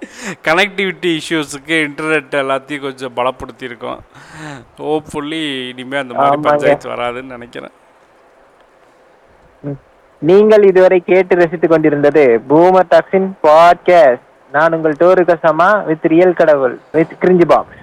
[0.48, 4.00] கனெக்டிவிட்டி இஷ்யூஸுக்கு இன்டர்நெட் எல்லாத்தையும் கொஞ்சம் பலப்படுத்தியிருக்கோம்.
[4.78, 6.42] ஹோப்ஃபுல்லி இனிமேல் அந்த மாதிரி.
[6.42, 7.76] பஞ்சாயத்து வராதுன்னு நினைக்கிறேன்.
[10.22, 16.76] நீங்கள் இதுவரை கேட்டு ரசித்துக் கொண்டிருந்தது பூமர் டாக்ஸின் பாட்காஸ்ட் நான் உங்கள் டோரு கசமா வித் ரியல் கடவுள்
[16.92, 17.76] with cringey box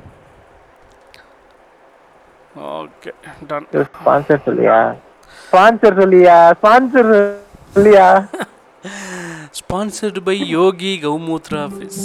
[2.74, 3.10] okay
[3.46, 4.76] done sponsor சொல்லியா?
[5.46, 6.36] ஸ்பான்சர் சொல்லியா?
[6.60, 7.10] ஸ்பான்சர்
[7.74, 8.06] சொல்லியா?
[9.58, 12.02] Sponsored by Yogi Gaumutra fizz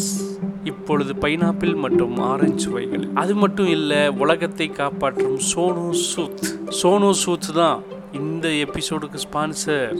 [0.72, 3.06] இப்பொழுது பைனாப்பிள் மற்றும் ஆரஞ்சு சுவைகள்.
[3.22, 6.44] அது மட்டும் இல்லை உலகத்தை காப்பாற்றும் சோனு சூத்.
[6.82, 7.80] சோனு சூத் தான்
[8.22, 9.95] இந்த எபிசோடுக்கு ஸ்பான்சர்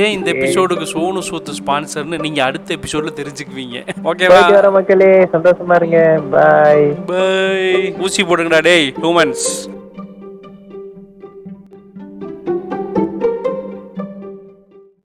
[0.00, 3.78] ஏன் இந்த எபிசோடுக்கு சோனு சூத் ஸ்பான்சர்னு நீங்க அடுத்த எபிசோட்ல தெரிஞ்சுக்குவீங்க.
[4.10, 6.00] ஓகேவா மக்களே சந்தோஷமா இருங்க.
[6.34, 9.46] பாய் பை ஊசி போடுங்கடா டேய் ஹியூமன்ஸ்